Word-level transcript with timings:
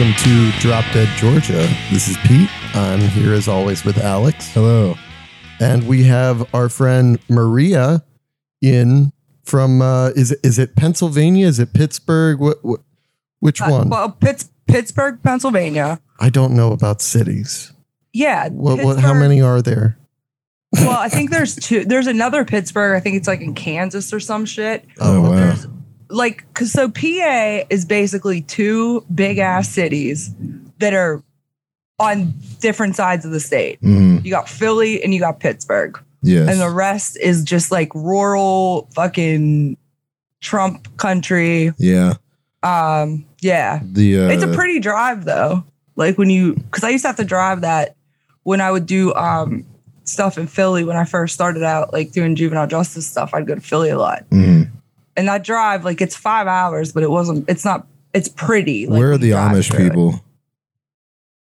welcome 0.00 0.16
to 0.24 0.50
Drop 0.60 0.84
Dead 0.94 1.08
Georgia. 1.18 1.68
This 1.92 2.08
is 2.08 2.16
Pete. 2.24 2.48
I'm 2.74 3.00
here 3.00 3.34
as 3.34 3.48
always 3.48 3.84
with 3.84 3.98
Alex, 3.98 4.50
Hello. 4.54 4.94
and 5.60 5.86
we 5.86 6.04
have 6.04 6.54
our 6.54 6.70
friend 6.70 7.18
Maria 7.28 8.02
in 8.62 9.12
from 9.44 9.82
uh, 9.82 10.08
is 10.16 10.32
it 10.32 10.40
is 10.42 10.58
it 10.58 10.74
Pennsylvania? 10.74 11.46
Is 11.46 11.58
it 11.58 11.74
Pittsburgh? 11.74 12.40
What, 12.40 12.64
what 12.64 12.80
which 13.40 13.60
Uh, 13.60 13.68
one? 13.68 13.90
well, 13.90 14.10
Pitts, 14.10 14.48
Pittsburgh, 14.66 15.22
Pennsylvania. 15.22 16.00
I 16.18 16.30
don't 16.30 16.56
know 16.56 16.72
about 16.72 17.02
cities. 17.02 17.70
Yeah. 18.14 18.48
What, 18.48 18.82
what 18.82 19.00
how 19.00 19.12
many 19.12 19.42
are 19.42 19.60
there? 19.60 19.98
Well, 20.72 20.98
I 20.98 21.10
think 21.10 21.30
there's 21.30 21.56
two. 21.56 21.84
There's 21.84 22.06
another 22.06 22.46
Pittsburgh. 22.46 22.96
I 22.96 23.00
think 23.00 23.16
it's 23.16 23.28
like 23.28 23.42
in 23.42 23.54
Kansas 23.54 24.14
or 24.14 24.20
some 24.20 24.46
shit. 24.46 24.86
Oh, 24.98 25.20
wow. 25.22 25.36
There's 25.36 25.66
like, 26.10 26.44
cause 26.54 26.72
so 26.72 26.88
PA 26.90 27.64
is 27.70 27.84
basically 27.84 28.42
two 28.42 29.04
big 29.14 29.38
ass 29.38 29.68
cities 29.68 30.34
that 30.78 30.92
are 30.94 31.22
on 31.98 32.34
different 32.60 32.96
sides 32.96 33.24
of 33.24 33.30
the 33.30 33.40
state. 33.40 33.80
Mhm. 33.82 34.24
You 34.24 34.30
got 34.30 34.48
Philly 34.48 35.02
and 35.02 35.12
you 35.14 35.20
got 35.20 35.38
Pittsburgh, 35.40 35.98
Yes. 36.22 36.48
and 36.50 36.60
the 36.60 36.70
rest 36.70 37.18
is 37.20 37.42
just 37.44 37.70
like 37.70 37.94
rural 37.94 38.88
fucking 38.94 39.76
Trump 40.40 40.96
country. 40.96 41.72
yeah. 41.78 42.14
Um, 42.62 43.24
yeah. 43.40 43.80
The 43.82 44.18
uh, 44.20 44.28
it's 44.28 44.42
a 44.44 44.48
pretty 44.48 44.80
drive 44.80 45.24
though. 45.24 45.64
Like 45.96 46.18
when 46.18 46.28
you, 46.30 46.54
because 46.54 46.84
I 46.84 46.90
used 46.90 47.04
to 47.04 47.08
have 47.08 47.16
to 47.16 47.24
drive 47.24 47.62
that 47.62 47.94
when 48.42 48.60
I 48.60 48.70
would 48.70 48.86
do 48.86 49.14
um 49.14 49.64
stuff 50.04 50.36
in 50.38 50.46
Philly 50.46 50.82
when 50.84 50.96
I 50.96 51.04
first 51.04 51.34
started 51.34 51.62
out, 51.62 51.92
like 51.92 52.12
doing 52.12 52.34
juvenile 52.36 52.66
justice 52.66 53.06
stuff. 53.06 53.30
I'd 53.32 53.46
go 53.46 53.54
to 53.54 53.60
Philly 53.60 53.90
a 53.90 53.98
lot, 53.98 54.24
mhm. 54.30 54.70
And 55.20 55.28
that 55.28 55.44
drive, 55.44 55.84
like 55.84 56.00
it's 56.00 56.16
five 56.16 56.46
hours, 56.46 56.92
but 56.92 57.02
it 57.02 57.10
wasn't. 57.10 57.46
It's 57.46 57.62
not. 57.62 57.86
It's 58.14 58.26
pretty. 58.28 58.86
like, 58.86 58.98
Where 58.98 59.12
are 59.12 59.18
the 59.18 59.32
Amish 59.32 59.70
through 59.70 59.84
it. 59.84 59.88
people? 59.90 60.24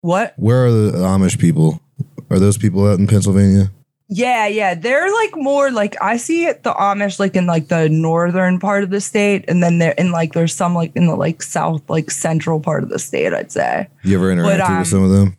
What? 0.02 0.34
Where 0.36 0.66
are 0.66 0.70
the 0.70 0.98
Amish 0.98 1.38
people? 1.38 1.80
Are 2.28 2.38
those 2.38 2.58
people 2.58 2.86
out 2.86 2.98
in 2.98 3.06
Pennsylvania? 3.06 3.70
Yeah, 4.08 4.46
yeah. 4.46 4.74
They're 4.74 5.10
like 5.10 5.34
more 5.34 5.70
like 5.70 5.96
I 6.02 6.18
see 6.18 6.44
it 6.44 6.62
the 6.62 6.74
Amish 6.74 7.18
like 7.18 7.34
in 7.36 7.46
like 7.46 7.68
the 7.68 7.88
northern 7.88 8.60
part 8.60 8.84
of 8.84 8.90
the 8.90 9.00
state, 9.00 9.46
and 9.48 9.62
then 9.62 9.78
they're 9.78 9.92
in 9.92 10.12
like 10.12 10.34
there's 10.34 10.54
some 10.54 10.74
like 10.74 10.94
in 10.94 11.06
the 11.06 11.16
like 11.16 11.42
south 11.42 11.88
like 11.88 12.10
central 12.10 12.60
part 12.60 12.82
of 12.82 12.90
the 12.90 12.98
state. 12.98 13.32
I'd 13.32 13.50
say. 13.50 13.88
You 14.02 14.18
ever 14.18 14.26
interacted 14.26 14.68
um, 14.68 14.78
with 14.80 14.88
some 14.88 15.02
of 15.02 15.10
them? 15.10 15.38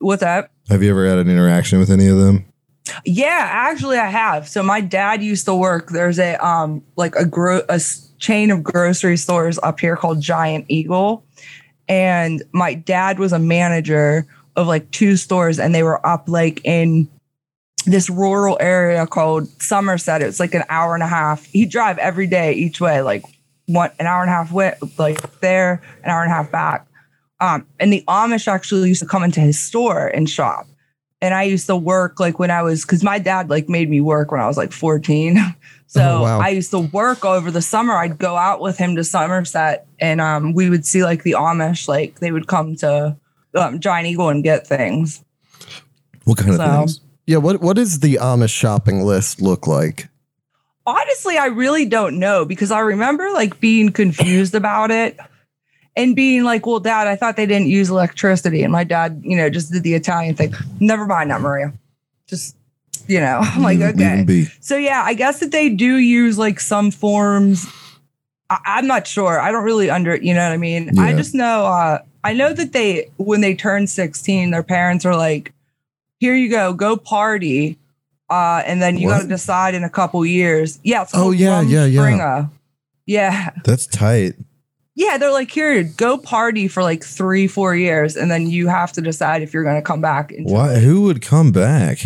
What's 0.00 0.22
that? 0.22 0.50
Have 0.68 0.82
you 0.82 0.90
ever 0.90 1.08
had 1.08 1.18
an 1.18 1.30
interaction 1.30 1.78
with 1.78 1.92
any 1.92 2.08
of 2.08 2.18
them? 2.18 2.44
Yeah, 3.04 3.48
actually, 3.50 3.98
I 3.98 4.08
have. 4.08 4.48
So 4.48 4.62
my 4.62 4.80
dad 4.80 5.22
used 5.22 5.44
to 5.46 5.54
work. 5.54 5.90
There's 5.90 6.18
a 6.18 6.36
um 6.46 6.82
like 6.96 7.14
a 7.16 7.24
gro- 7.24 7.64
a 7.68 7.80
chain 8.18 8.50
of 8.50 8.62
grocery 8.62 9.16
stores 9.16 9.58
up 9.62 9.80
here 9.80 9.96
called 9.96 10.20
Giant 10.20 10.66
Eagle, 10.68 11.24
and 11.88 12.42
my 12.52 12.74
dad 12.74 13.18
was 13.18 13.32
a 13.32 13.38
manager 13.38 14.26
of 14.56 14.66
like 14.66 14.90
two 14.90 15.16
stores, 15.16 15.58
and 15.58 15.74
they 15.74 15.82
were 15.82 16.04
up 16.06 16.28
like 16.28 16.60
in 16.64 17.08
this 17.86 18.10
rural 18.10 18.56
area 18.60 19.06
called 19.06 19.48
Somerset. 19.62 20.22
It's 20.22 20.40
like 20.40 20.54
an 20.54 20.64
hour 20.68 20.94
and 20.94 21.02
a 21.02 21.08
half. 21.08 21.44
He'd 21.46 21.70
drive 21.70 21.98
every 21.98 22.26
day 22.26 22.52
each 22.52 22.80
way, 22.80 23.02
like 23.02 23.24
one 23.66 23.90
an 23.98 24.06
hour 24.06 24.22
and 24.22 24.30
a 24.30 24.34
half 24.34 24.52
way, 24.52 24.74
like 24.98 25.40
there, 25.40 25.82
an 26.04 26.10
hour 26.10 26.22
and 26.22 26.30
a 26.30 26.34
half 26.34 26.50
back. 26.50 26.86
Um, 27.40 27.66
and 27.78 27.92
the 27.92 28.02
Amish 28.08 28.48
actually 28.48 28.88
used 28.88 29.02
to 29.02 29.06
come 29.06 29.22
into 29.22 29.40
his 29.40 29.58
store 29.58 30.08
and 30.08 30.28
shop 30.28 30.66
and 31.26 31.34
I 31.34 31.42
used 31.42 31.66
to 31.66 31.76
work 31.76 32.18
like 32.20 32.38
when 32.38 32.50
I 32.50 32.62
was 32.62 32.82
because 32.82 33.02
my 33.02 33.18
dad 33.18 33.50
like 33.50 33.68
made 33.68 33.90
me 33.90 34.00
work 34.00 34.30
when 34.30 34.40
I 34.40 34.46
was 34.46 34.56
like 34.56 34.72
14. 34.72 35.38
So 35.88 36.00
Oh, 36.02 36.22
wow. 36.22 36.40
I 36.40 36.48
used 36.48 36.72
to 36.72 36.80
work 36.80 37.24
over 37.24 37.48
the 37.52 37.62
summer. 37.62 37.94
I'd 37.94 38.18
go 38.18 38.34
out 38.36 38.60
with 38.60 38.76
him 38.76 38.96
to 38.96 39.04
Somerset 39.04 39.86
and 40.00 40.20
um 40.20 40.52
we 40.52 40.68
would 40.68 40.84
see 40.84 41.04
like 41.04 41.22
the 41.22 41.36
Amish, 41.38 41.86
like 41.86 42.18
they 42.18 42.32
would 42.32 42.48
come 42.48 42.74
to 42.76 43.16
um, 43.54 43.78
Giant 43.78 44.08
Eagle 44.08 44.28
and 44.28 44.42
get 44.42 44.66
things. 44.66 45.22
What 46.24 46.38
kind 46.38 46.50
of 46.50 46.56
So- 46.56 46.66
things? 46.78 47.00
Yeah, 47.28 47.36
what 47.38 47.60
what 47.60 47.76
does 47.76 48.00
the 48.00 48.14
Amish 48.16 48.50
shopping 48.54 49.02
list 49.04 49.40
look 49.40 49.68
like? 49.68 50.08
Honestly, 50.86 51.38
I 51.38 51.46
really 51.46 51.86
don't 51.86 52.18
know 52.18 52.44
because 52.44 52.72
I 52.72 52.80
remember 52.80 53.30
like 53.32 53.58
being 53.60 53.90
confused 53.92 54.54
about 54.56 54.90
it 54.90 55.16
and 55.96 56.14
being 56.14 56.44
like, 56.44 56.66
well, 56.66 56.80
dad, 56.80 57.06
I 57.06 57.16
thought 57.16 57.36
they 57.36 57.46
didn't 57.46 57.68
use 57.68 57.88
electricity. 57.88 58.62
And 58.62 58.72
my 58.72 58.84
dad, 58.84 59.22
you 59.24 59.36
know, 59.36 59.48
just 59.48 59.72
did 59.72 59.82
the 59.82 59.94
Italian 59.94 60.34
thing. 60.34 60.54
Never 60.78 61.06
mind 61.06 61.30
that, 61.30 61.40
Maria. 61.40 61.72
Just, 62.26 62.54
you 63.06 63.18
know, 63.18 63.38
I'm 63.42 63.62
like, 63.62 63.78
be. 64.26 64.44
So 64.60 64.76
yeah, 64.76 65.02
I 65.04 65.14
guess 65.14 65.40
that 65.40 65.52
they 65.52 65.70
do 65.70 65.96
use 65.96 66.38
like 66.38 66.60
some 66.60 66.90
forms. 66.90 67.66
I, 68.50 68.58
I'm 68.66 68.86
not 68.86 69.06
sure. 69.06 69.40
I 69.40 69.50
don't 69.50 69.64
really 69.64 69.90
under. 69.90 70.16
You 70.16 70.34
know 70.34 70.46
what 70.46 70.52
I 70.52 70.58
mean? 70.58 70.98
I 70.98 71.14
just 71.14 71.34
know. 71.34 71.64
uh 71.66 71.98
I 72.22 72.32
know 72.32 72.52
that 72.52 72.72
they 72.72 73.08
when 73.18 73.40
they 73.40 73.54
turn 73.54 73.86
16, 73.86 74.50
their 74.50 74.64
parents 74.64 75.06
are 75.06 75.14
like, 75.14 75.52
"Here 76.18 76.34
you 76.34 76.50
go, 76.50 76.72
go 76.72 76.96
party," 76.96 77.78
uh, 78.28 78.62
and 78.66 78.82
then 78.82 78.98
you 78.98 79.08
got 79.08 79.22
to 79.22 79.28
decide 79.28 79.74
in 79.74 79.84
a 79.84 79.90
couple 79.90 80.26
years. 80.26 80.80
Yeah. 80.82 81.02
It's 81.02 81.12
Oh, 81.14 81.30
yeah, 81.30 81.60
yeah, 81.60 81.84
yeah. 81.84 82.46
Yeah. 83.06 83.50
That's 83.64 83.86
tight. 83.86 84.34
Yeah, 84.98 85.18
they're 85.18 85.30
like, 85.30 85.50
here, 85.50 85.82
go 85.82 86.16
party 86.16 86.68
for 86.68 86.82
like 86.82 87.04
three, 87.04 87.46
four 87.46 87.76
years, 87.76 88.16
and 88.16 88.30
then 88.30 88.48
you 88.48 88.66
have 88.68 88.92
to 88.92 89.02
decide 89.02 89.42
if 89.42 89.52
you're 89.52 89.62
going 89.62 89.76
to 89.76 89.82
come 89.82 90.00
back. 90.00 90.32
into 90.32 90.50
Why? 90.52 90.78
Who 90.80 91.02
would 91.02 91.20
come 91.20 91.52
back? 91.52 91.98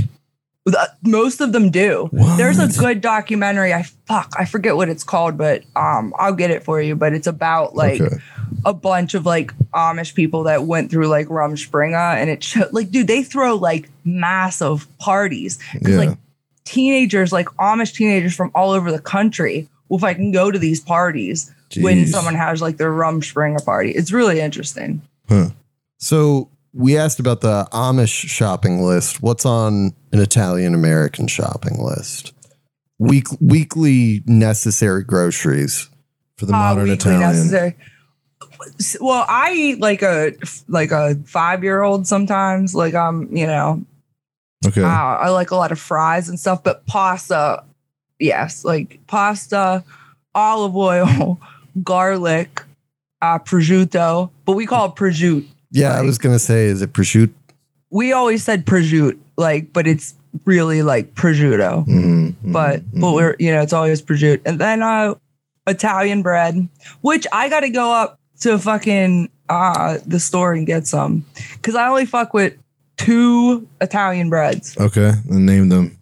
Uh, 0.66 0.86
Most 1.02 1.40
of 1.40 1.52
them 1.52 1.70
do. 1.70 2.08
What? 2.10 2.36
There's 2.36 2.58
a 2.58 2.66
good 2.66 3.00
documentary. 3.00 3.72
I 3.72 3.84
fuck, 4.06 4.32
I 4.38 4.44
forget 4.44 4.74
what 4.76 4.88
it's 4.88 5.04
called, 5.04 5.38
but 5.38 5.62
um, 5.76 6.12
I'll 6.18 6.34
get 6.34 6.50
it 6.50 6.64
for 6.64 6.80
you. 6.82 6.96
But 6.96 7.12
it's 7.12 7.26
about 7.28 7.74
like 7.76 8.00
Okay. 8.00 8.16
a 8.64 8.74
bunch 8.74 9.14
of 9.14 9.24
like 9.24 9.52
Amish 9.72 10.14
people 10.14 10.42
that 10.44 10.64
went 10.64 10.90
through 10.90 11.06
like 11.06 11.28
Rumspringa, 11.28 12.16
and 12.16 12.28
it 12.28 12.42
showed 12.44 12.72
like, 12.72 12.90
dude, 12.90 13.06
they 13.06 13.22
throw 13.22 13.54
like 13.54 13.88
massive 14.04 14.86
parties 14.98 15.58
because 15.72 15.90
Yeah. 15.94 15.96
like 16.10 16.18
teenagers, 16.64 17.32
like 17.32 17.46
Amish 17.60 17.94
teenagers 17.94 18.34
from 18.34 18.50
all 18.54 18.72
over 18.72 18.90
the 18.92 19.00
country, 19.00 19.68
will 19.88 19.98
fucking 19.98 20.32
go 20.32 20.50
to 20.50 20.58
these 20.58 20.80
parties 20.80 21.52
when 21.78 22.06
someone 22.06 22.34
has 22.34 22.60
like 22.62 22.76
their 22.76 22.90
Rumspringa 22.92 23.64
party. 23.64 23.90
It's 23.92 24.12
really 24.12 24.40
interesting. 24.40 25.02
Huh. 25.28 25.50
So 25.98 26.48
we 26.72 26.96
asked 26.96 27.20
about 27.20 27.40
the 27.40 27.66
Amish 27.72 28.28
shopping 28.28 28.82
list. 28.82 29.22
What's 29.22 29.44
on 29.44 29.92
an 30.12 30.18
Italian 30.20 30.74
American 30.74 31.26
shopping 31.28 31.78
list? 31.82 32.32
Week 32.98 33.26
weekly 33.40 34.22
necessary 34.26 35.04
groceries. 35.04 35.88
For 36.36 36.46
the 36.46 36.54
Uh, 36.54 36.58
modern 36.58 36.88
Italian. 36.90 37.20
necessary. 37.20 37.76
Well, 39.00 39.24
I 39.28 39.52
eat 39.52 39.80
like 39.80 40.02
a 40.02 40.32
like 40.68 40.90
a 40.90 41.14
five 41.26 41.62
year 41.62 41.82
old 41.82 42.06
sometimes. 42.06 42.74
Like 42.74 42.94
I'm, 42.94 43.34
you 43.34 43.46
know, 43.46 43.84
Okay. 44.66 44.82
uh, 44.82 44.86
I 44.86 45.28
like 45.30 45.50
a 45.50 45.56
lot 45.56 45.72
of 45.72 45.78
fries 45.78 46.28
and 46.28 46.38
stuff, 46.38 46.62
but 46.62 46.86
pasta, 46.86 47.64
yes, 48.18 48.64
like 48.64 49.00
pasta, 49.06 49.82
olive 50.34 50.76
oil, 50.76 51.40
garlic, 51.82 52.62
uh, 53.22 53.38
prosciutto, 53.38 54.30
but 54.44 54.52
we 54.52 54.66
call 54.66 54.86
it 54.86 54.94
prosciutto. 54.94 55.46
Yeah, 55.70 55.92
I 55.96 56.02
was 56.02 56.18
gonna 56.18 56.38
say, 56.38 56.66
is 56.66 56.82
it 56.82 56.92
prosciutto? 56.92 57.32
We 57.90 58.12
always 58.12 58.42
said 58.42 58.66
prosciutto, 58.66 59.18
like, 59.36 59.72
but 59.72 59.86
it's 59.86 60.14
really 60.44 60.82
like 60.82 61.14
prosciutto. 61.14 61.86
Mhm, 61.86 62.34
but 62.44 62.82
but 62.92 63.00
mhm. 63.00 63.14
we're 63.14 63.36
you 63.38 63.50
know 63.52 63.60
it's 63.62 63.72
always 63.72 64.00
prosciutto 64.00 64.40
and 64.46 64.58
then 64.60 64.82
uh 64.82 65.14
italian 65.66 66.22
bread 66.22 66.66
which 67.02 67.26
i 67.32 67.48
gotta 67.48 67.68
go 67.68 67.92
up 67.92 68.18
to 68.40 68.58
fucking 68.58 69.28
uh 69.48 69.98
the 70.06 70.18
store 70.18 70.52
and 70.54 70.66
get 70.66 70.86
some 70.86 71.24
because 71.54 71.74
i 71.74 71.86
only 71.86 72.06
fuck 72.06 72.32
with 72.32 72.54
two 72.96 73.66
italian 73.80 74.30
breads 74.30 74.76
Okay. 74.78 75.12
And 75.28 75.44
name 75.46 75.68
them. 75.68 75.98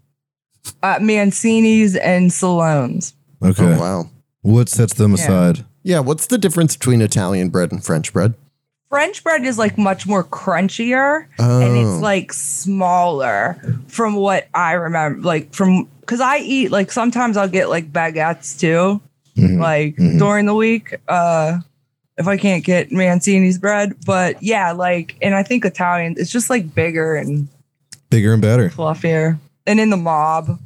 uh 0.83 0.99
mancini's 1.01 1.97
and 1.97 2.31
Cellone's 2.33 3.15
Okay. 3.43 3.65
Oh 3.65 3.79
wow. 3.81 4.11
What 4.43 4.69
sets 4.69 4.95
them 4.95 5.13
Yeah. 5.13 5.25
aside? 5.25 5.65
Yeah, 5.88 6.00
what's 6.00 6.26
the 6.26 6.37
difference 6.37 6.76
between 6.76 7.00
Italian 7.00 7.49
bread 7.49 7.73
and 7.73 7.82
French 7.82 8.12
bread? 8.12 8.35
french 8.90 9.23
bread 9.23 9.44
is 9.44 9.58
like 9.58 9.76
much 9.76 10.06
more 10.06 10.25
crunchier 10.25 11.26
Oh, 11.38 11.61
and 11.61 11.76
it's 11.76 12.02
like 12.02 12.32
smaller 12.32 13.61
from 13.88 14.14
what 14.14 14.49
i 14.55 14.73
remember 14.73 15.20
like 15.20 15.52
from 15.52 15.87
because 16.00 16.23
i 16.23 16.38
eat 16.38 16.70
like 16.70 16.90
sometimes 16.90 17.37
i'll 17.37 17.49
get 17.50 17.69
like 17.69 17.93
baguettes 17.93 18.58
too 18.58 18.99
Mhm. 19.37 19.58
like 19.61 19.96
Mhm. 19.96 20.19
during 20.19 20.46
the 20.46 20.55
week 20.55 20.94
uh 21.06 21.58
if 22.17 22.26
i 22.26 22.38
can't 22.38 22.64
get 22.64 22.90
mancini's 22.90 23.58
bread 23.58 23.93
but 24.06 24.43
yeah 24.43 24.73
like 24.73 25.17
and 25.20 25.35
i 25.35 25.43
think 25.43 25.67
italian 25.67 26.14
it's 26.17 26.32
just 26.32 26.49
like 26.49 26.75
bigger 26.75 27.14
and 27.14 27.46
Bigger 28.08 28.32
and 28.32 28.40
better. 28.40 28.70
fluffier 28.70 29.38
and 29.67 29.79
in 29.81 29.90
the 29.90 29.99
mob 29.99 30.58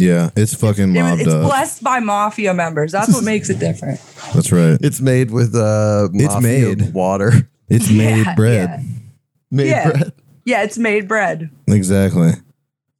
Yeah. 0.00 0.30
It's 0.36 0.54
fucking 0.54 0.94
It 0.96 1.02
was- 1.02 1.10
mobbed 1.10 1.20
it's 1.22 1.30
up. 1.32 1.42
blessed 1.46 1.82
by 1.82 2.00
mafia 2.00 2.54
members 2.54 2.92
that's 2.92 3.12
what 3.12 3.24
makes 3.24 3.50
it 3.50 3.58
different 3.58 4.00
That's 4.34 4.50
right. 4.52 4.78
it's 4.80 5.00
made 5.00 5.30
with 5.30 5.54
uh, 5.54 6.08
It's 6.14 6.40
made. 6.40 6.92
water 6.92 7.32
It's 7.68 7.90
made 7.90 8.24
Yeah, 8.26 8.34
bread. 8.34 8.68
yeah. 8.70 8.82
made 9.50 9.66
Yeah. 9.68 9.90
bread. 9.90 10.12
yeah 10.44 10.62
it's 10.62 10.78
made 10.78 11.06
bread 11.08 11.50
Exactly. 11.68 12.32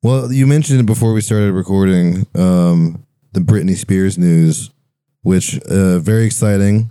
Well, 0.02 0.32
you 0.32 0.46
mentioned 0.46 0.86
before 0.86 1.12
we 1.12 1.20
started 1.20 1.52
recording 1.52 2.26
um, 2.34 3.04
the 3.32 3.40
Britney 3.40 3.76
Spears 3.76 4.16
news, 4.16 4.70
which 5.22 5.58
uh, 5.68 5.98
very 5.98 6.24
exciting. 6.24 6.90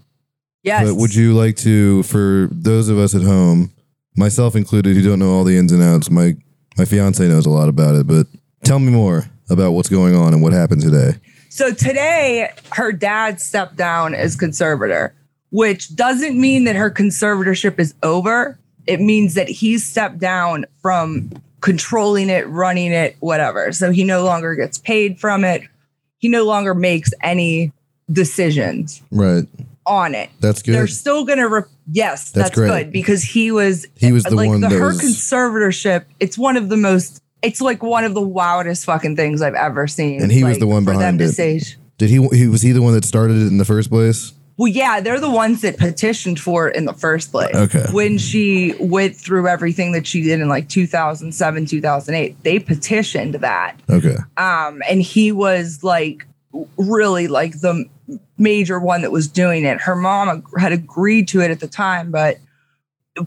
Yes. 0.61 0.85
But 0.87 0.95
would 0.95 1.15
you 1.15 1.33
like 1.33 1.55
to, 1.57 2.03
for 2.03 2.49
those 2.51 2.87
of 2.89 2.99
us 2.99 3.15
at 3.15 3.23
home, 3.23 3.71
myself 4.15 4.55
included, 4.55 4.95
who 4.95 5.01
don't 5.01 5.17
know 5.17 5.31
all 5.31 5.43
the 5.43 5.57
ins 5.57 5.71
and 5.71 5.81
outs, 5.81 6.11
my 6.11 6.35
my 6.77 6.85
fiance 6.85 7.27
knows 7.27 7.47
a 7.47 7.49
lot 7.49 7.67
about 7.67 7.95
it, 7.95 8.05
but 8.05 8.27
tell 8.63 8.77
me 8.77 8.91
more 8.91 9.25
about 9.49 9.71
what's 9.71 9.89
going 9.89 10.15
on 10.15 10.33
and 10.33 10.41
what 10.41 10.53
happened 10.53 10.81
today. 10.81 11.13
So 11.49 11.71
today, 11.71 12.51
her 12.73 12.91
dad 12.91 13.41
stepped 13.41 13.75
down 13.75 14.13
as 14.13 14.35
conservator, 14.35 15.13
which 15.49 15.95
doesn't 15.95 16.39
mean 16.39 16.65
that 16.65 16.75
her 16.75 16.91
conservatorship 16.91 17.79
is 17.79 17.93
over. 18.03 18.57
It 18.85 19.01
means 19.01 19.33
that 19.33 19.49
he's 19.49 19.85
stepped 19.85 20.19
down 20.19 20.65
from 20.81 21.31
controlling 21.61 22.29
it, 22.29 22.47
running 22.47 22.91
it, 22.91 23.15
whatever. 23.19 23.71
So 23.71 23.91
he 23.91 24.03
no 24.03 24.23
longer 24.23 24.55
gets 24.55 24.77
paid 24.77 25.19
from 25.19 25.43
it. 25.43 25.63
He 26.19 26.27
no 26.27 26.45
longer 26.45 26.73
makes 26.73 27.11
any 27.21 27.71
decisions 28.11 29.01
Right. 29.11 29.45
on 29.85 30.13
it. 30.15 30.29
That's 30.39 30.61
good. 30.61 30.75
They're 30.75 30.87
still 30.87 31.25
gonna. 31.25 31.47
Re- 31.47 31.61
yes, 31.91 32.31
That's 32.31 32.49
that's, 32.49 32.55
good 32.55 32.91
because 32.91 33.23
he 33.23 33.51
was. 33.51 33.87
He 33.97 34.11
was 34.11 34.23
the 34.23 34.35
like 34.35 34.49
one 34.49 34.61
the, 34.61 34.69
her 34.69 34.87
was- 34.87 35.01
conservatorship. 35.01 36.05
It's 36.19 36.37
one 36.37 36.57
of 36.57 36.69
the 36.69 36.77
most. 36.77 37.21
It's 37.41 37.61
like 37.61 37.81
one 37.81 38.03
of 38.03 38.13
the 38.13 38.21
wildest 38.21 38.85
fucking 38.85 39.15
things 39.15 39.41
I've 39.41 39.55
ever 39.55 39.87
seen. 39.87 40.21
And 40.21 40.31
he 40.31 40.43
was 40.43 40.59
the 40.59 40.67
one 40.67 40.83
for 40.83 40.91
them 40.91 41.17
behind 41.17 41.19
to 41.19 41.25
it. 41.25 41.31
say. 41.31 41.61
Did 41.97 42.09
he, 42.09 42.25
he 42.29 42.47
was 42.47 42.61
he 42.61 42.71
the 42.71 42.81
one 42.81 42.93
that 42.93 43.05
started 43.05 43.37
it 43.37 43.47
in 43.47 43.57
the 43.57 43.65
first 43.65 43.89
place? 43.89 44.33
Well, 44.59 44.67
yeah, 44.67 44.99
they're 44.99 45.21
the 45.21 45.31
ones 45.31 45.61
that 45.61 45.77
petitioned 45.77 46.37
for 46.37 46.67
it 46.67 46.75
in 46.75 46.83
the 46.83 46.93
first 46.93 47.31
place. 47.31 47.55
Okay. 47.55 47.85
When 47.91 48.17
she 48.17 48.75
went 48.77 49.15
through 49.15 49.47
everything 49.47 49.93
that 49.93 50.05
she 50.05 50.21
did 50.21 50.41
in 50.41 50.49
like 50.49 50.67
2007, 50.67 51.65
2008, 51.65 52.43
they 52.43 52.59
petitioned 52.59 53.35
that. 53.35 53.79
Okay. 53.89 54.17
Um, 54.35 54.81
and 54.89 55.01
he 55.01 55.31
was 55.31 55.81
like 55.81 56.27
really 56.75 57.29
like 57.29 57.61
the 57.61 57.85
major 58.37 58.81
one 58.81 59.01
that 59.03 59.13
was 59.13 59.29
doing 59.29 59.63
it. 59.63 59.79
Her 59.79 59.95
mom 59.95 60.43
had 60.57 60.73
agreed 60.73 61.29
to 61.29 61.39
it 61.39 61.51
at 61.51 61.61
the 61.61 61.67
time, 61.67 62.11
but 62.11 62.37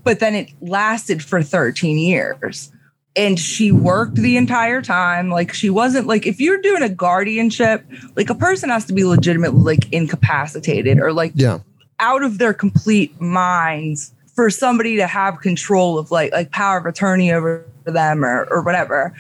but 0.05 0.21
then 0.21 0.35
it 0.35 0.51
lasted 0.61 1.23
for 1.23 1.43
13 1.43 1.97
years. 1.97 2.71
And 3.15 3.39
she 3.39 3.73
worked 3.73 4.15
the 4.17 4.37
entire 4.39 4.81
time. 4.81 5.29
Like 5.29 5.53
she 5.53 5.69
wasn't 5.69 6.07
like 6.07 6.27
if 6.27 6.41
you're 6.41 6.61
doing 6.63 6.83
a 6.83 6.89
guardianship, 6.89 7.85
like 8.17 8.31
a 8.31 8.35
person 8.35 8.71
has 8.71 8.87
to 8.87 8.95
be 8.95 9.05
legitimately 9.05 9.61
like 9.61 9.93
incapacitated 9.93 10.99
or 10.99 11.13
like 11.13 11.33
Yeah. 11.35 11.59
out 12.01 12.23
of 12.23 12.39
their 12.39 12.55
complete 12.55 13.21
minds 13.21 14.15
for 14.35 14.49
somebody 14.49 14.97
to 14.97 15.07
have 15.07 15.41
control 15.41 15.99
of 15.99 16.11
like 16.11 16.33
like 16.33 16.53
power 16.53 16.79
of 16.79 16.87
attorney 16.87 17.31
over 17.33 17.67
them 17.85 18.25
or 18.25 18.45
or 18.51 18.63
whatever. 18.63 19.13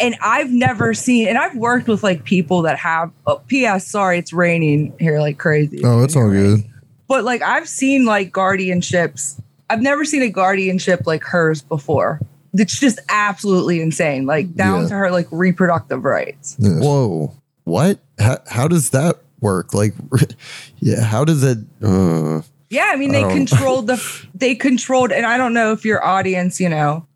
And 0.00 0.16
I've 0.22 0.50
never 0.50 0.92
seen, 0.94 1.28
and 1.28 1.38
I've 1.38 1.54
worked 1.54 1.86
with 1.86 2.02
like 2.02 2.24
people 2.24 2.62
that 2.62 2.78
have. 2.78 3.12
Oh, 3.26 3.42
P.S. 3.46 3.86
Sorry, 3.86 4.18
it's 4.18 4.32
raining 4.32 4.92
here 4.98 5.20
like 5.20 5.38
crazy. 5.38 5.82
Oh, 5.84 6.02
it's 6.02 6.16
all 6.16 6.30
good. 6.30 6.64
But 7.06 7.24
like 7.24 7.42
I've 7.42 7.68
seen 7.68 8.04
like 8.06 8.32
guardianships. 8.32 9.40
I've 9.70 9.82
never 9.82 10.04
seen 10.04 10.22
a 10.22 10.30
guardianship 10.30 11.02
like 11.06 11.22
hers 11.22 11.60
before. 11.62 12.20
It's 12.54 12.78
just 12.78 12.98
absolutely 13.08 13.80
insane. 13.80 14.26
Like 14.26 14.54
down 14.54 14.82
Yeah. 14.82 14.88
to 14.88 14.94
her 14.94 15.10
like 15.10 15.26
reproductive 15.30 16.04
rights. 16.04 16.56
Yeah. 16.58 16.78
Whoa. 16.78 17.34
What? 17.64 17.98
How, 18.18 18.38
how 18.48 18.68
does 18.68 18.90
that 18.90 19.16
work? 19.40 19.74
Like, 19.74 19.94
yeah, 20.78 21.02
how 21.02 21.24
does 21.24 21.42
it? 21.42 21.58
Uh, 21.82 22.42
Yeah, 22.70 22.90
I 22.92 22.96
mean 22.96 23.12
they 23.12 23.22
controlled 23.22 23.86
the 23.88 24.26
they 24.34 24.54
controlled 24.54 25.12
and 25.12 25.26
I 25.26 25.36
don't 25.36 25.52
know 25.54 25.72
if 25.72 25.84
your 25.84 26.04
audience, 26.04 26.60
you 26.60 26.68
know, 26.68 27.06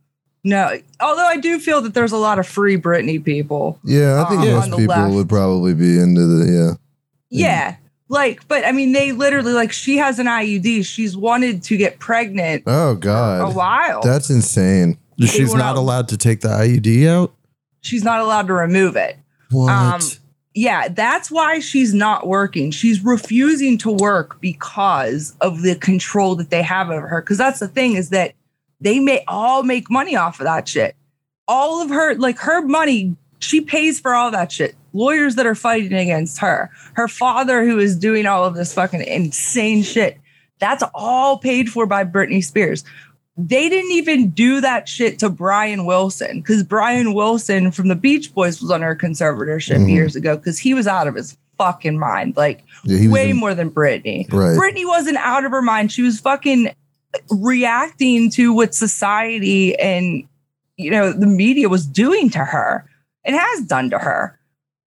no. 0.44 0.78
Although 1.00 1.26
I 1.26 1.36
do 1.36 1.58
feel 1.58 1.80
that 1.82 1.94
there's 1.94 2.12
a 2.12 2.16
lot 2.16 2.38
of 2.38 2.46
free 2.46 2.76
Britney 2.80 3.22
people. 3.22 3.78
Yeah, 3.84 4.22
I 4.24 4.28
think 4.28 4.42
Uh, 4.42 4.44
most 4.56 4.70
people 4.70 4.86
left. 4.86 5.14
would 5.14 5.28
probably 5.28 5.74
be 5.74 5.98
into 5.98 6.26
the 6.26 6.52
yeah. 6.52 6.74
Yeah. 7.30 7.76
Like, 8.10 8.46
but 8.48 8.64
I 8.64 8.72
mean 8.72 8.92
they 8.92 9.12
literally 9.12 9.52
like 9.52 9.70
she 9.72 9.98
has 9.98 10.18
an 10.18 10.26
IUD. 10.26 10.84
She's 10.86 11.16
wanted 11.16 11.62
to 11.64 11.76
get 11.76 11.98
pregnant 11.98 12.62
Oh 12.66 12.94
god 12.94 13.40
a 13.40 13.44
God, 13.44 13.54
while. 13.56 14.02
that's 14.02 14.30
insane. 14.30 14.96
She's 15.26 15.54
not 15.54 15.76
allowed 15.76 16.08
to 16.08 16.16
take 16.16 16.40
the 16.40 16.48
IUD 16.48 17.06
out? 17.08 17.34
She's 17.80 18.04
not 18.04 18.20
allowed 18.20 18.46
to 18.48 18.54
remove 18.54 18.96
it. 18.96 19.16
What? 19.50 19.70
Um, 19.70 20.00
yeah, 20.54 20.88
that's 20.88 21.30
why 21.30 21.60
she's 21.60 21.94
not 21.94 22.26
working. 22.26 22.70
She's 22.70 23.04
refusing 23.04 23.78
to 23.78 23.90
work 23.90 24.40
because 24.40 25.36
of 25.40 25.62
the 25.62 25.76
control 25.76 26.34
that 26.36 26.50
they 26.50 26.62
have 26.62 26.90
over 26.90 27.06
her. 27.06 27.20
Because 27.20 27.38
that's 27.38 27.60
the 27.60 27.68
thing 27.68 27.94
is 27.94 28.10
that 28.10 28.34
they 28.80 28.98
may 28.98 29.22
all 29.28 29.62
make 29.62 29.90
money 29.90 30.16
off 30.16 30.40
of 30.40 30.44
that 30.44 30.66
shit. 30.66 30.96
All 31.46 31.80
of 31.80 31.90
her, 31.90 32.14
like 32.16 32.38
her 32.38 32.62
money, 32.62 33.16
she 33.38 33.60
pays 33.60 34.00
for 34.00 34.14
all 34.14 34.30
that 34.32 34.50
shit. 34.50 34.74
Lawyers 34.92 35.36
that 35.36 35.46
are 35.46 35.54
fighting 35.54 35.92
against 35.92 36.38
her, 36.38 36.70
her 36.94 37.08
father 37.08 37.64
who 37.64 37.78
is 37.78 37.96
doing 37.96 38.26
all 38.26 38.44
of 38.44 38.54
this 38.54 38.74
fucking 38.74 39.02
insane 39.02 39.82
shit. 39.82 40.18
That's 40.58 40.82
all 40.92 41.38
paid 41.38 41.70
for 41.70 41.86
by 41.86 42.04
Britney 42.04 42.42
Spears 42.42 42.84
they 43.40 43.68
didn't 43.68 43.92
even 43.92 44.30
do 44.30 44.60
that 44.60 44.88
shit 44.88 45.18
to 45.20 45.30
Brian 45.30 45.84
Wilson 45.86 46.40
because 46.40 46.64
Brian 46.64 47.14
Wilson 47.14 47.70
from 47.70 47.86
the 47.88 47.94
Beach 47.94 48.34
Boys 48.34 48.60
was 48.60 48.70
under 48.70 48.88
her 48.88 48.96
conservatorship 48.96 49.76
Mhm. 49.78 49.90
years 49.92 50.16
ago 50.16 50.36
because 50.36 50.58
he 50.58 50.74
was 50.74 50.88
out 50.88 51.06
of 51.06 51.14
his 51.14 51.36
fucking 51.56 51.98
mind, 51.98 52.36
like 52.36 52.64
Yeah, 52.84 53.08
way 53.10 53.30
in- 53.30 53.36
more 53.36 53.54
than 53.54 53.70
Britney. 53.70 54.30
Right. 54.32 54.58
Britney 54.58 54.86
wasn't 54.86 55.18
out 55.18 55.44
of 55.44 55.52
her 55.52 55.62
mind. 55.62 55.92
She 55.92 56.02
was 56.02 56.18
fucking 56.20 56.70
reacting 57.30 58.30
to 58.32 58.52
what 58.52 58.74
society 58.74 59.78
and 59.78 60.24
you 60.76 60.90
know 60.90 61.12
the 61.12 61.26
media 61.26 61.68
was 61.68 61.86
doing 61.86 62.30
to 62.30 62.38
her 62.40 62.84
and 63.24 63.36
has 63.36 63.60
done 63.62 63.90
to 63.90 63.98
her. 63.98 64.38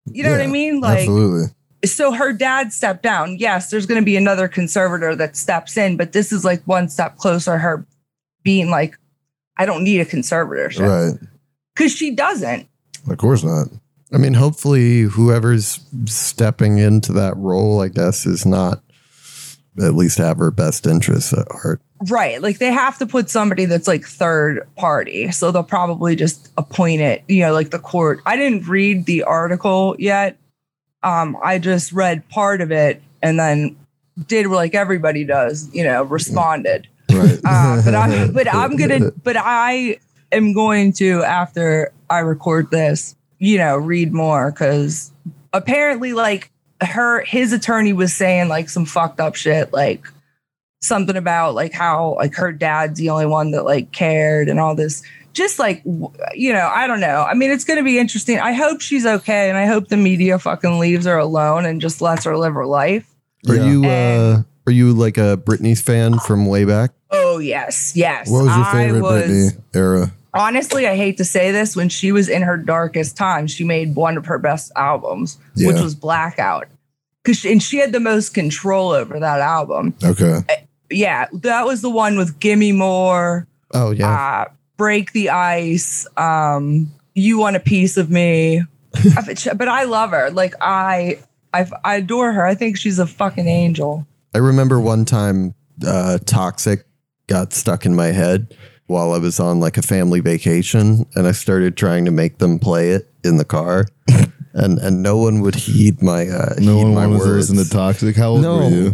You 0.06 0.24
know 0.24 0.32
what 0.32 0.42
I 0.42 0.48
mean? 0.48 0.80
Like 0.82 1.00
Absolutely. 1.00 1.48
so 1.86 2.12
her 2.12 2.34
dad 2.34 2.74
stepped 2.74 3.04
down. 3.04 3.38
Yes, 3.40 3.70
there's 3.70 3.86
going 3.86 4.00
to 4.02 4.06
be 4.06 4.16
another 4.18 4.48
conservator 4.48 5.16
that 5.16 5.36
steps 5.36 5.78
in, 5.78 5.98
but 5.98 6.12
this 6.12 6.32
is 6.32 6.44
like 6.44 6.62
one 6.66 6.90
step 6.90 7.18
closer. 7.18 7.58
Her 7.58 7.86
being 8.44 8.70
like, 8.70 8.98
I 9.58 9.66
don't 9.66 9.84
need 9.84 10.00
a 10.00 10.06
conservatorship 10.06 10.88
Right. 10.88 11.20
because 11.76 11.92
she 11.92 12.12
doesn't. 12.12 12.68
Of 13.10 13.18
course 13.18 13.44
not. 13.44 13.68
I 14.14 14.18
mean, 14.18 14.34
hopefully, 14.34 15.02
whoever's 15.04 15.80
stepping 16.06 16.78
into 16.78 17.14
that 17.14 17.36
role, 17.38 17.82
I 17.82 17.88
guess, 17.88 18.26
is 18.26 18.46
not 18.46 18.84
at 19.82 19.94
least 19.96 20.18
have 20.18 20.38
her 20.38 20.52
best 20.52 20.86
interests 20.86 21.32
at 21.32 21.48
heart. 21.50 21.82
Right. 22.10 22.42
Like 22.42 22.58
they 22.58 22.72
have 22.72 22.98
to 22.98 23.06
put 23.06 23.30
somebody 23.30 23.66
that's 23.66 23.88
like 23.88 24.04
third 24.06 24.68
party. 24.76 25.32
So 25.32 25.50
they'll 25.52 25.64
probably 25.64 26.16
just 26.16 26.52
appoint 26.58 27.00
it, 27.02 27.24
you 27.28 27.42
know, 27.42 27.54
like 27.54 27.70
the 27.70 27.80
court. 27.80 28.20
I 28.26 28.36
didn't 28.36 28.68
read 28.68 29.06
the 29.06 29.24
article 29.24 29.96
yet. 29.98 30.38
Um, 31.04 31.38
I 31.44 31.58
just 31.58 31.94
read 31.94 32.28
part 32.30 32.60
of 32.60 32.72
it 32.72 33.02
and 33.22 33.40
then 33.40 33.78
did 34.28 34.48
like 34.48 34.76
everybody 34.76 35.24
does, 35.24 35.70
you 35.74 35.84
know, 35.84 36.04
responded. 36.04 36.88
Right. 37.14 37.40
uh, 37.46 37.82
but 37.84 37.96
I 37.96 38.28
but 38.34 38.54
I'm 38.54 38.76
gonna 38.76 39.12
but 39.24 39.36
I 39.38 39.98
am 40.32 40.54
going 40.54 40.94
to 40.94 41.24
after 41.24 41.92
I 42.10 42.20
record 42.20 42.72
this, 42.72 43.16
you 43.40 43.58
know, 43.58 43.78
read 43.78 44.14
more 44.14 44.52
because 44.52 45.12
apparently 45.54 46.14
like 46.14 46.52
her 46.82 47.22
his 47.26 47.54
attorney 47.54 47.94
was 47.94 48.14
saying 48.16 48.48
like 48.48 48.70
some 48.70 48.86
fucked 48.86 49.20
up 49.20 49.36
shit 49.36 49.72
like 49.72 50.08
something 50.82 51.16
about 51.16 51.54
like 51.54 51.74
how 51.74 52.16
like 52.16 52.34
her 52.34 52.52
dad's 52.52 52.98
the 52.98 53.10
only 53.10 53.28
one 53.28 53.52
that 53.52 53.64
like 53.66 53.92
cared 53.92 54.50
and 54.50 54.60
all 54.60 54.74
this 54.74 55.04
just 55.34 55.60
like 55.60 55.84
you 56.34 56.52
know 56.52 56.68
i 56.74 56.88
don't 56.88 57.00
know 57.00 57.24
i 57.30 57.36
mean 57.36 57.52
it's 57.52 57.64
going 57.64 57.78
to 57.78 57.84
be 57.84 58.00
interesting 58.00 58.40
i 58.40 58.52
hope 58.52 58.82
she's 58.82 59.06
okay 59.06 59.48
and 59.48 59.60
i 59.60 59.68
hope 59.68 59.90
the 59.90 59.96
media 59.98 60.40
fucking 60.40 60.80
leaves 60.80 61.06
her 61.06 61.18
alone 61.18 61.68
and 61.68 61.82
just 61.82 62.02
lets 62.02 62.24
her 62.24 62.36
live 62.36 62.54
her 62.56 62.66
life 62.66 63.08
Are 63.48 63.56
Yeah. 63.58 63.66
you 63.66 63.84
uh, 63.84 63.88
And- 63.88 64.46
are 64.68 64.72
you 64.72 64.94
like 64.94 65.18
a 65.18 65.38
Britney's 65.38 65.82
fan 65.82 66.20
from 66.20 66.46
way 66.46 66.66
back? 66.66 66.92
oh 67.14 67.40
yes 67.40 67.94
yes 67.94 68.30
what 68.30 68.46
was 68.46 68.56
your 68.56 68.66
favorite 68.66 69.02
was- 69.02 69.24
Britney 69.24 69.64
era? 69.74 70.12
honestly, 70.34 70.88
I 70.88 70.96
hate 70.96 71.18
to 71.18 71.26
say 71.26 71.52
this, 71.52 71.76
when 71.76 71.90
she 71.90 72.12
was 72.12 72.30
in 72.30 72.42
her 72.42 72.58
darkest 72.58 73.18
time, 73.18 73.48
she 73.48 73.64
made 73.64 73.96
one 73.96 74.18
of 74.18 74.26
her 74.28 74.38
best 74.38 74.72
albums, 74.76 75.38
which 75.58 75.80
was 75.80 75.96
Blackout. 75.96 76.68
Cause 77.24 77.38
she, 77.38 77.52
and 77.52 77.62
she 77.62 77.78
had 77.78 77.92
the 77.92 78.00
most 78.00 78.34
control 78.34 78.92
over 78.92 79.20
that 79.20 79.42
album. 79.42 79.94
Okay. 80.04 80.40
Yeah, 80.90 81.28
that 81.34 81.66
was 81.66 81.82
the 81.82 81.90
one 81.90 82.18
with 82.18 82.40
Gimme 82.40 82.72
More, 82.72 83.48
Oh 83.74 83.92
yeah, 83.92 84.42
uh, 84.48 84.52
Break 84.76 85.12
the 85.14 85.30
Ice, 85.30 86.08
um, 86.18 86.92
You 87.14 87.38
Want 87.40 87.56
a 87.56 87.60
Piece 87.60 87.98
of 87.98 88.10
Me. 88.10 88.64
but 89.56 89.68
I 89.70 89.84
love 89.84 90.12
her. 90.12 90.32
Like 90.32 90.56
I, 90.60 91.20
I, 91.54 91.70
I 91.84 91.96
adore 91.98 92.34
her. 92.34 92.46
I 92.46 92.56
think 92.56 92.78
she's 92.78 93.00
a 93.00 93.08
fucking 93.08 93.48
angel. 93.48 94.08
I 94.34 94.38
remember 94.38 94.80
one 94.80 95.06
time 95.06 95.54
uh, 95.86 96.20
Toxic 96.26 96.86
got 97.28 97.54
stuck 97.54 97.86
in 97.86 97.96
my 97.96 98.08
head 98.08 98.56
while 98.88 99.14
I 99.14 99.18
was 99.18 99.40
on 99.40 99.60
like 99.60 99.78
a 99.78 99.82
family 99.82 100.20
vacation, 100.20 101.06
and 101.16 101.28
I 101.28 101.32
started 101.32 101.78
trying 101.78 102.06
to 102.06 102.12
make 102.12 102.38
them 102.40 102.60
play 102.60 102.92
it 102.92 103.10
in 103.24 103.38
the 103.38 103.46
car, 103.46 103.86
and 104.54 104.78
and 104.80 105.02
no 105.04 105.18
one 105.18 105.42
would 105.42 105.56
heed 105.56 106.02
my 106.02 106.28
uh, 106.28 106.56
No 106.60 106.78
heed 106.78 106.84
one 106.84 106.94
my 106.96 107.08
wanted 107.08 107.20
to 107.24 107.30
words. 107.30 107.50
listen 107.50 107.64
to 107.66 107.70
Toxic. 107.70 108.16
How 108.16 108.30
old 108.30 108.42
No. 108.42 108.58
were 108.58 108.70
you? 108.70 108.94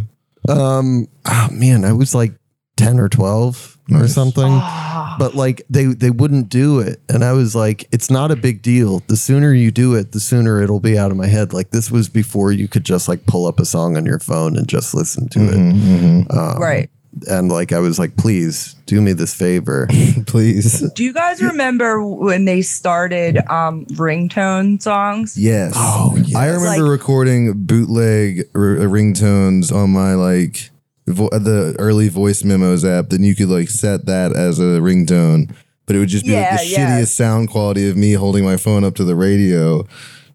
Um, 0.50 1.08
oh 1.26 1.50
man, 1.52 1.84
I 1.86 1.94
was 1.94 2.14
like 2.16 2.34
ten 2.76 3.00
or 3.00 3.10
twelve. 3.10 3.77
Or 3.92 4.00
Nice. 4.02 4.14
something. 4.14 4.44
Ah. 4.50 5.16
But 5.20 5.34
like 5.36 5.64
they 5.70 5.86
they 5.86 6.10
wouldn't 6.12 6.50
do 6.50 6.80
it, 6.80 7.02
and 7.10 7.24
I 7.24 7.32
was 7.34 7.56
like, 7.56 7.88
it's 7.92 8.10
not 8.12 8.30
a 8.32 8.36
big 8.36 8.62
deal. 8.62 9.02
The 9.08 9.18
sooner 9.18 9.54
you 9.54 9.72
do 9.72 9.96
it, 9.96 10.12
the 10.12 10.20
sooner 10.20 10.62
it'll 10.62 10.80
be 10.80 10.98
out 10.98 11.10
of 11.12 11.18
my 11.18 11.28
head. 11.28 11.54
Like 11.54 11.72
this 11.72 11.90
was 11.90 12.08
before 12.10 12.52
you 12.52 12.68
could 12.68 12.84
just 12.84 13.08
like 13.08 13.26
pull 13.26 13.48
up 13.48 13.60
a 13.60 13.66
song 13.66 13.98
on 13.98 14.06
your 14.06 14.20
phone 14.20 14.56
and 14.58 14.68
just 14.68 14.94
listen 14.94 15.28
to 15.30 15.40
it. 15.42 16.32
Um, 16.32 16.58
right. 16.62 16.90
And 17.28 17.50
like 17.52 17.72
I 17.72 17.80
was 17.80 17.98
like, 17.98 18.16
please 18.16 18.76
do 18.86 19.02
me 19.02 19.12
this 19.14 19.34
favor. 19.34 19.88
Please. 20.28 20.88
Do 20.92 21.04
you 21.04 21.14
guys 21.14 21.42
remember 21.42 22.06
when 22.06 22.46
they 22.46 22.62
started 22.62 23.38
um, 23.50 23.86
ringtone 23.88 24.80
songs? 24.80 25.36
Yes. 25.36 25.74
Oh, 25.76 26.16
I 26.36 26.46
remember 26.48 26.68
Like- 26.68 26.82
recording 26.92 27.54
bootleg 27.66 28.44
r- 28.54 28.78
uh, 28.78 28.82
ringtones 28.82 29.74
on 29.74 29.90
my 29.92 30.14
like 30.14 30.70
vo- 31.08 31.30
the 31.30 31.76
early 31.80 32.10
voice 32.10 32.44
memos 32.44 32.86
app. 32.86 33.10
Then 33.10 33.24
you 33.24 33.36
could 33.36 33.50
like 33.50 33.70
set 33.70 34.06
that 34.06 34.36
as 34.36 34.60
a 34.60 34.80
ringtone, 34.80 35.54
but 35.86 35.96
it 35.96 36.00
would 36.00 36.10
just 36.10 36.26
be 36.26 36.32
Yeah, 36.34 36.52
like 36.52 36.60
the 36.62 36.68
yeah. 36.68 37.00
shittiest 37.02 37.16
sound 37.16 37.50
quality 37.50 37.90
of 37.90 37.98
me 37.98 38.14
holding 38.14 38.44
my 38.46 38.58
phone 38.58 38.84
up 38.84 38.96
to 38.96 39.04
the 39.04 39.16
radio, 39.16 39.86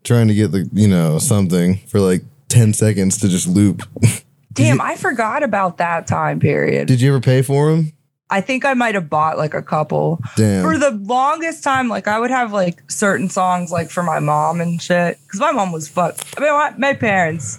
trying 0.05 0.29
to 0.29 0.35
get 0.35 0.52
the 0.52 0.69
you 0.73 0.88
know 0.88 1.19
something 1.19 1.76
for 1.88 2.00
like 2.00 2.23
ten 2.49 2.73
seconds 2.73 3.19
to 3.19 3.29
just 3.29 3.47
loop. 3.47 3.83
Damn, 4.52 4.83
I 4.83 4.97
forgot 4.97 5.43
about 5.43 5.79
that 5.79 6.07
time 6.07 6.38
period. 6.38 6.87
Did 6.87 7.00
you 7.00 7.09
ever 7.12 7.21
pay 7.21 7.41
for 7.41 7.71
them? 7.71 7.93
I 8.29 8.41
think 8.43 8.64
I 8.67 8.75
might 8.75 8.95
have 8.95 9.09
bought 9.09 9.38
like 9.38 9.55
a 9.55 9.62
couple. 9.62 10.19
Damn. 10.37 10.62
For 10.62 10.76
the 10.79 10.91
longest 10.91 11.64
time, 11.64 11.88
like 11.88 12.07
I 12.07 12.19
would 12.19 12.31
have 12.31 12.52
like 12.52 12.83
certain 12.91 13.29
songs 13.31 13.71
like 13.71 13.88
for 13.91 14.02
my 14.02 14.19
mom 14.21 14.61
and 14.61 14.81
shit. 14.81 15.19
Cause 15.29 15.41
my 15.41 15.52
mom 15.52 15.73
was 15.73 15.88
fucked. 15.88 16.35
I 16.37 16.41
mean, 16.41 16.52
my, 16.52 16.75
my 16.76 16.93
parents, 16.95 17.59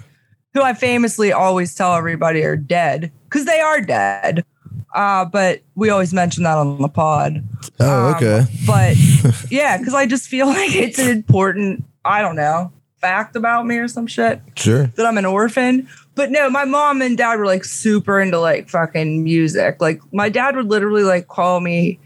who 0.53 0.61
I 0.61 0.73
famously 0.73 1.31
always 1.31 1.73
tell 1.75 1.95
everybody 1.95 2.43
are 2.43 2.55
dead, 2.55 3.11
because 3.25 3.45
they 3.45 3.59
are 3.59 3.81
dead. 3.81 4.45
Uh, 4.93 5.25
but 5.25 5.61
we 5.75 5.89
always 5.89 6.13
mention 6.13 6.43
that 6.43 6.57
on 6.57 6.79
the 6.79 6.87
pod. 6.87 7.43
oh, 7.79 8.09
Um, 8.09 8.15
okay. 8.15 8.45
But 8.67 8.95
yeah, 9.51 9.77
because 9.77 9.93
I 9.95 10.05
just 10.05 10.27
feel 10.27 10.45
like 10.59 10.75
it's 10.75 10.99
an 10.99 11.09
important, 11.09 11.83
I 12.05 12.21
don't 12.21 12.35
know, 12.35 12.71
fact 13.01 13.35
about 13.35 13.65
me 13.65 13.77
or 13.77 13.87
some 13.87 14.05
shit 14.07 14.39
Sure. 14.55 14.85
that 14.85 15.05
I'm 15.05 15.17
an 15.17 15.25
orphan. 15.25 15.89
But 16.15 16.29
no, 16.29 16.47
my 16.47 16.63
mom 16.65 17.01
and 17.01 17.17
dad 17.17 17.39
were 17.39 17.47
like 17.47 17.65
super 17.65 18.21
into 18.21 18.39
like 18.39 18.69
fucking 18.69 19.23
music. 19.23 19.81
Like 19.81 19.99
my 20.13 20.29
dad 20.29 20.55
would 20.55 20.67
literally 20.67 21.03
like 21.03 21.27
call 21.27 21.59
me 21.59 21.99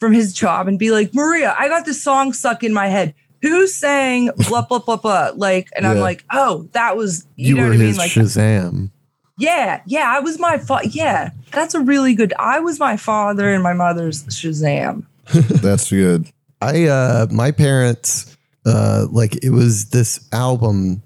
from 0.00 0.12
his 0.12 0.34
job 0.34 0.68
and 0.68 0.78
be 0.78 0.90
like, 0.90 1.14
Maria, 1.14 1.56
I 1.58 1.68
got 1.68 1.86
this 1.86 2.02
song 2.04 2.34
stuck 2.34 2.62
in 2.62 2.74
my 2.74 2.88
head. 2.88 3.14
Who 3.44 3.66
sang 3.66 4.30
blah 4.48 4.62
blah 4.62 4.78
blah 4.78 4.96
blah? 4.96 5.32
Like, 5.36 5.68
and 5.76 5.86
I'm 5.86 5.98
like, 5.98 6.24
oh, 6.32 6.66
that 6.72 6.96
was 6.96 7.26
you, 7.36 7.48
You, 7.48 7.54
know 7.56 7.62
were 7.64 7.68
what 7.68 7.74
I 7.74 7.78
mean? 7.78 7.88
his 7.88 7.98
Like, 7.98 8.10
Shazam. 8.10 8.90
yeah, 9.36 9.82
yeah, 9.84 10.10
I 10.16 10.20
was 10.20 10.38
my 10.38 10.56
fa- 10.56 10.88
yeah. 10.88 11.28
That's 11.52 11.74
a 11.74 11.80
really 11.80 12.14
good. 12.14 12.32
I 12.38 12.60
was 12.60 12.80
my 12.80 12.96
father 12.96 13.52
and 13.52 13.62
my 13.62 13.74
mother's 13.74 14.24
Shazam. 14.28 15.04
That's 15.34 15.90
good. 15.90 16.30
I 16.62 16.86
uh 16.86 17.26
my 17.30 17.50
parents 17.50 18.34
uh 18.64 19.08
like 19.10 19.44
it 19.44 19.50
was 19.50 19.90
this 19.90 20.26
album 20.32 21.02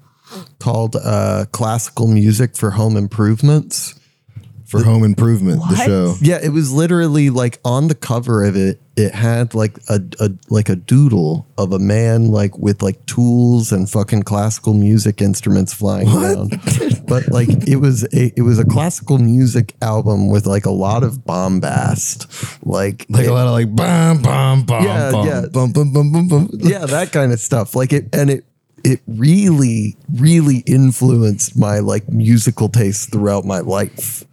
called 0.59 0.95
uh 0.95 1.43
classical 1.51 2.07
music 2.07 2.55
for 2.55 2.71
home 2.71 2.95
improvements. 2.95 3.98
For 4.69 4.83
home 4.83 5.03
improvement, 5.03 5.61
the 5.69 5.75
show. 5.85 6.15
Yeah, 6.21 6.39
it 6.41 6.49
was 6.49 6.71
literally 6.71 7.29
like 7.29 7.59
on 7.65 7.87
the 7.87 7.95
cover 7.95 8.43
of 8.45 8.55
it, 8.55 8.79
it 8.95 9.13
had 9.15 9.55
like 9.55 9.77
a, 9.89 9.99
a 10.19 10.29
like 10.49 10.69
a 10.69 10.75
doodle 10.75 11.47
of 11.57 11.73
a 11.73 11.79
man 11.79 12.27
like 12.31 12.57
with 12.57 12.81
like 12.83 13.03
tools 13.05 13.71
and 13.71 13.89
fucking 13.89 14.23
classical 14.23 14.73
music 14.73 15.21
instruments 15.21 15.73
flying 15.73 16.07
around. 16.09 16.49
but 17.07 17.27
like 17.29 17.49
it 17.67 17.77
was 17.77 18.03
a 18.13 18.31
it 18.37 18.41
was 18.43 18.59
a 18.59 18.65
classical 18.65 19.17
music 19.17 19.75
album 19.81 20.29
with 20.29 20.45
like 20.45 20.65
a 20.65 20.71
lot 20.71 21.03
of 21.03 21.25
bombast. 21.25 22.27
Like, 22.65 23.05
Like 23.09 23.25
it- 23.25 23.29
a 23.29 23.33
lot 23.33 23.47
of 23.47 23.53
like 23.53 23.75
bum 23.75 24.21
bum 24.21 24.63
bum 24.65 24.83
Yeah, 24.83 25.11
bum, 25.11 25.27
yeah. 25.27 25.45
bum 25.51 25.71
bum 25.71 25.93
bum 25.93 26.11
bum 26.11 26.27
bum. 26.27 26.49
yeah, 26.53 26.85
that 26.85 27.11
kind 27.11 27.31
of 27.33 27.39
stuff. 27.39 27.75
Like 27.75 27.93
it, 27.93 28.13
and 28.13 28.29
it, 28.29 28.45
it 28.83 29.01
really, 29.07 29.97
really 30.13 30.59
influenced 30.65 31.57
my 31.57 31.79
like 31.79 32.07
musical 32.09 32.69
taste 32.69 33.11
throughout 33.11 33.45
my 33.45 33.59
life. 33.59 34.23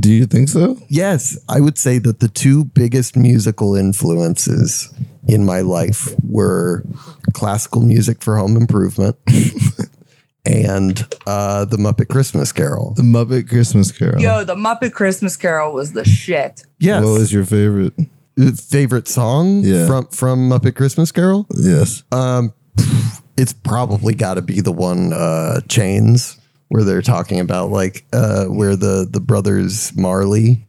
Do 0.00 0.10
you 0.12 0.26
think 0.26 0.48
so? 0.48 0.76
Yes, 0.88 1.38
I 1.48 1.60
would 1.60 1.78
say 1.78 1.98
that 1.98 2.20
the 2.20 2.28
two 2.28 2.64
biggest 2.64 3.16
musical 3.16 3.74
influences 3.76 4.92
in 5.28 5.44
my 5.44 5.60
life 5.60 6.12
were 6.28 6.84
classical 7.32 7.82
music 7.82 8.22
for 8.22 8.36
home 8.36 8.56
improvement 8.56 9.16
and 10.44 11.06
uh, 11.26 11.64
the 11.64 11.76
Muppet 11.76 12.08
Christmas 12.08 12.52
Carol. 12.52 12.94
The 12.94 13.02
Muppet 13.02 13.48
Christmas 13.48 13.90
Carol. 13.92 14.20
Yo, 14.20 14.44
the 14.44 14.54
Muppet 14.54 14.92
Christmas 14.92 15.36
Carol 15.36 15.72
was 15.72 15.92
the 15.92 16.04
shit. 16.04 16.64
Yes, 16.78 17.04
What 17.04 17.12
was 17.18 17.32
your 17.32 17.44
favorite? 17.44 17.94
favorite 18.56 19.08
song 19.08 19.62
Yeah. 19.64 19.86
from 19.86 20.06
from 20.08 20.48
Muppet 20.50 20.74
Christmas 20.76 21.10
Carol? 21.10 21.46
Yes. 21.56 22.02
Um, 22.12 22.52
it's 23.36 23.52
probably 23.52 24.14
got 24.14 24.34
to 24.34 24.42
be 24.42 24.60
the 24.60 24.72
one 24.72 25.12
uh, 25.12 25.60
chains 25.68 26.38
where 26.68 26.84
they're 26.84 27.02
talking 27.02 27.40
about 27.40 27.70
like 27.70 28.04
uh, 28.12 28.46
where 28.46 28.76
the 28.76 29.06
the 29.10 29.20
brothers 29.20 29.96
Marley 29.96 30.66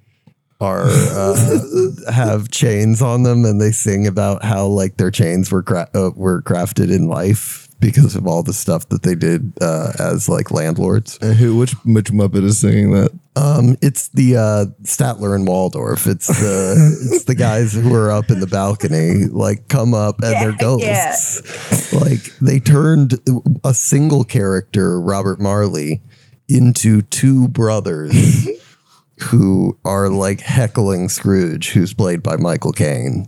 are 0.60 0.86
uh, 0.88 2.12
have 2.12 2.50
chains 2.50 3.02
on 3.02 3.24
them 3.24 3.46
and 3.46 3.62
they 3.62 3.72
sing 3.72 4.08
about 4.08 4.44
how 4.44 4.66
like 4.66 4.98
their 4.98 5.12
chains 5.12 5.52
were 5.52 5.64
cra- 5.64 5.90
uh, 5.94 6.12
were 6.16 6.42
crafted 6.42 6.92
in 6.92 7.08
life 7.08 7.67
because 7.80 8.16
of 8.16 8.26
all 8.26 8.44
the 8.44 8.54
stuff 8.54 8.90
that 8.90 9.04
they 9.04 9.16
did 9.16 9.54
uh, 9.62 9.92
as 10.00 10.28
like 10.28 10.52
landlords. 10.52 11.18
And 11.22 11.36
who? 11.36 11.58
Which 11.58 11.74
which 11.86 12.12
Muppet 12.12 12.44
is 12.44 12.60
singing 12.60 12.92
that? 12.92 13.12
Um, 13.36 13.78
it's 13.82 14.08
the 14.10 14.38
uh, 14.38 14.66
Statler 14.84 15.36
and 15.36 15.48
Waldorf. 15.48 16.08
It's 16.08 16.28
the 16.28 16.76
it's 17.14 17.26
the 17.26 17.36
guys 17.36 17.74
who 17.74 17.94
are 17.94 18.12
up 18.12 18.30
in 18.32 18.40
the 18.40 18.48
balcony, 18.48 19.26
like 19.26 19.68
come 19.68 19.94
up 19.94 20.22
and 20.22 20.34
they're 20.34 20.50
Yeah, 20.80 21.14
ghosts. 21.14 21.94
Like 21.94 22.24
they 22.40 22.60
turned 22.60 23.20
a 23.64 23.74
single 23.74 24.24
character, 24.24 25.00
Robert 25.00 25.40
Marley, 25.40 26.02
into 26.50 27.02
two 27.04 27.48
brothers 27.50 28.48
who 29.20 29.78
are 29.86 30.10
like 30.10 30.42
heckling 30.42 31.10
Scrooge, 31.10 31.70
who's 31.70 31.94
played 31.94 32.24
by 32.24 32.38
Michael 32.38 32.72
Caine. 32.72 33.28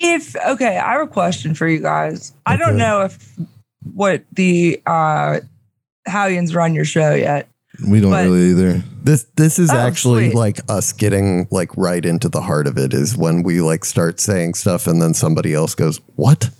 If 0.00 0.34
okay, 0.36 0.78
I 0.78 0.92
have 0.92 1.02
a 1.02 1.06
question 1.10 1.54
for 1.54 1.66
you 1.68 1.80
guys. 1.80 2.32
I 2.46 2.56
don't 2.56 2.76
know 2.76 3.02
if 3.02 3.38
what 3.92 4.24
the 4.32 4.80
uh 4.86 5.40
Hallians 6.08 6.54
run 6.54 6.74
your 6.74 6.84
show 6.84 7.14
yet. 7.14 7.48
We 7.88 8.00
don't 8.00 8.10
But- 8.10 8.24
really 8.24 8.50
either. 8.50 8.82
This 9.02 9.26
this 9.36 9.58
is 9.58 9.70
Oh, 9.70 9.76
actually 9.76 10.30
sweet. 10.30 10.36
like 10.36 10.60
us 10.70 10.92
getting 10.92 11.46
like 11.50 11.76
right 11.76 12.04
into 12.04 12.28
the 12.28 12.40
heart 12.40 12.66
of 12.66 12.78
it 12.78 12.94
is 12.94 13.16
when 13.16 13.42
we 13.42 13.60
like 13.60 13.84
start 13.84 14.18
saying 14.20 14.54
stuff 14.54 14.86
and 14.86 15.00
then 15.02 15.12
somebody 15.12 15.52
else 15.52 15.74
goes, 15.74 16.00
"What?" 16.16 16.50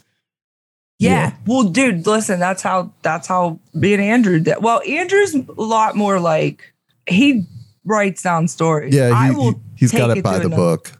Yeah. 0.98 1.10
Yeah. 1.10 1.32
Well, 1.46 1.64
dude, 1.64 2.06
listen, 2.06 2.38
that's 2.40 2.62
how 2.62 2.92
that's 3.02 3.26
how 3.26 3.58
me 3.72 3.94
and 3.94 4.02
Andrew 4.02 4.38
did. 4.40 4.56
Well, 4.60 4.82
Andrew's 4.86 5.34
a 5.34 5.44
lot 5.56 5.96
more 5.96 6.20
like 6.20 6.72
he 7.08 7.46
writes 7.84 8.22
down 8.22 8.46
stories. 8.48 8.94
Yeah, 8.94 9.12
I 9.14 9.28
he, 9.30 9.34
will 9.34 9.52
he, 9.52 9.58
he's 9.76 9.92
got 9.92 10.08
take 10.08 10.18
it 10.18 10.22
by 10.24 10.38
the 10.38 10.46
another- 10.46 10.56
book. 10.56 10.92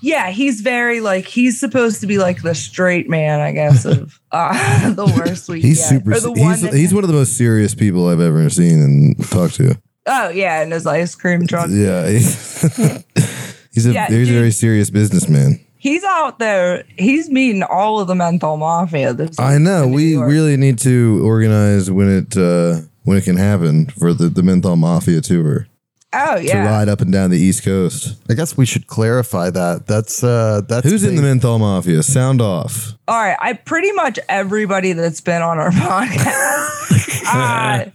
Yeah, 0.00 0.30
he's 0.30 0.60
very 0.60 1.00
like 1.00 1.26
he's 1.26 1.58
supposed 1.58 2.00
to 2.00 2.06
be 2.06 2.18
like 2.18 2.42
the 2.42 2.54
straight 2.54 3.08
man, 3.08 3.40
I 3.40 3.52
guess, 3.52 3.84
of 3.84 4.20
uh, 4.32 4.90
the 4.94 5.06
worst 5.06 5.48
we 5.48 5.60
He's 5.60 5.78
get. 5.78 5.88
super. 5.88 6.12
Or 6.14 6.20
the 6.20 6.32
one 6.32 6.50
He's 6.52 6.62
that- 6.62 6.74
he's 6.74 6.94
one 6.94 7.04
of 7.04 7.08
the 7.08 7.14
most 7.16 7.36
serious 7.36 7.74
people 7.74 8.08
I've 8.08 8.20
ever 8.20 8.48
seen 8.50 8.80
and 8.80 9.30
talked 9.30 9.54
to. 9.56 9.78
oh 10.06 10.28
yeah, 10.30 10.62
and 10.62 10.72
his 10.72 10.86
ice 10.86 11.14
cream 11.14 11.46
truck. 11.46 11.68
Yeah, 11.70 12.08
he's, 12.08 12.60
he's 13.72 13.86
a 13.86 13.92
Yeah, 13.92 14.06
he's 14.08 14.30
a 14.30 14.32
very 14.32 14.50
serious 14.50 14.90
businessman. 14.90 15.60
He's 15.78 16.02
out 16.04 16.38
there. 16.40 16.84
He's 16.98 17.30
meeting 17.30 17.62
all 17.62 18.00
of 18.00 18.08
the 18.08 18.14
menthol 18.14 18.56
mafia. 18.56 19.12
This 19.12 19.38
I 19.38 19.58
know. 19.58 19.86
We 19.86 20.16
really 20.16 20.56
need 20.56 20.78
to 20.80 21.20
organize 21.24 21.90
when 21.90 22.08
it 22.08 22.36
uh, 22.36 22.80
when 23.04 23.16
it 23.16 23.24
can 23.24 23.36
happen 23.36 23.86
for 23.86 24.12
the 24.12 24.28
the 24.28 24.42
Menthol 24.42 24.74
Mafia 24.76 25.20
tour 25.20 25.68
Oh 26.12 26.36
yeah, 26.36 26.62
to 26.64 26.68
ride 26.70 26.88
up 26.88 27.00
and 27.00 27.12
down 27.12 27.30
the 27.30 27.38
East 27.38 27.64
Coast. 27.64 28.16
I 28.30 28.34
guess 28.34 28.56
we 28.56 28.64
should 28.64 28.86
clarify 28.86 29.50
that. 29.50 29.86
That's 29.86 30.22
uh 30.24 30.62
that's 30.68 30.88
Who's 30.88 31.04
in 31.04 31.16
the 31.16 31.20
ba- 31.22 31.28
Menthol 31.28 31.58
Mafia? 31.58 32.02
Sound 32.02 32.40
off. 32.40 32.92
All 33.08 33.16
right, 33.18 33.36
I 33.40 33.52
pretty 33.54 33.92
much 33.92 34.18
everybody 34.28 34.92
that's 34.92 35.20
been 35.20 35.42
on 35.42 35.58
our 35.58 35.70
podcast. 35.72 37.24
uh, 37.26 37.90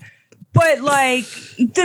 but 0.54 0.82
like, 0.82 1.26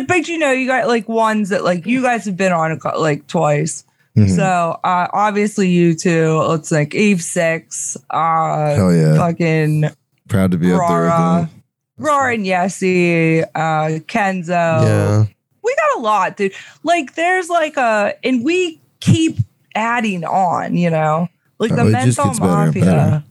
but 0.08 0.28
you 0.28 0.38
know, 0.38 0.50
you 0.52 0.66
got 0.66 0.88
like 0.88 1.08
ones 1.08 1.50
that 1.50 1.64
like 1.64 1.86
you 1.86 2.02
guys 2.02 2.24
have 2.26 2.36
been 2.36 2.52
on 2.52 2.72
a 2.84 2.98
like 2.98 3.26
twice. 3.28 3.84
Mhm. 4.16 4.34
So 4.34 4.44
uh, 4.82 5.08
obviously 5.12 5.68
you 5.70 5.94
two. 5.94 6.40
It's 6.50 6.72
like 6.72 6.94
Eve 6.94 7.22
Six, 7.22 7.96
uh, 8.10 8.74
Hell 8.74 8.94
yeah! 8.94 9.16
fucking 9.16 9.84
Proud 10.28 10.50
to 10.50 10.58
be 10.58 10.66
up 10.66 10.70
there 10.70 10.78
with 10.78 10.90
Rara, 11.10 11.48
them. 11.52 11.62
Rara 11.98 12.34
and 12.34 12.44
Yessie, 12.46 13.42
uh, 13.54 14.00
Kenzo. 14.06 14.48
Yeah. 14.48 15.24
We 15.66 15.74
got 15.74 15.98
a 15.98 16.00
lot, 16.00 16.36
dude. 16.38 16.54
Like, 16.82 17.14
there's 17.14 17.50
like 17.50 17.76
a, 17.76 18.14
and 18.24 18.42
we 18.42 18.80
keep 19.00 19.38
adding 19.74 20.24
on. 20.24 20.76
You 20.76 20.88
know, 20.88 21.28
like 21.58 21.72
the 21.72 21.82
Oh, 21.82 21.88
it 21.88 21.92
just 21.92 22.18
menthol 22.18 22.26
gets 22.26 22.38
better 22.38 22.66
mafia 22.80 23.24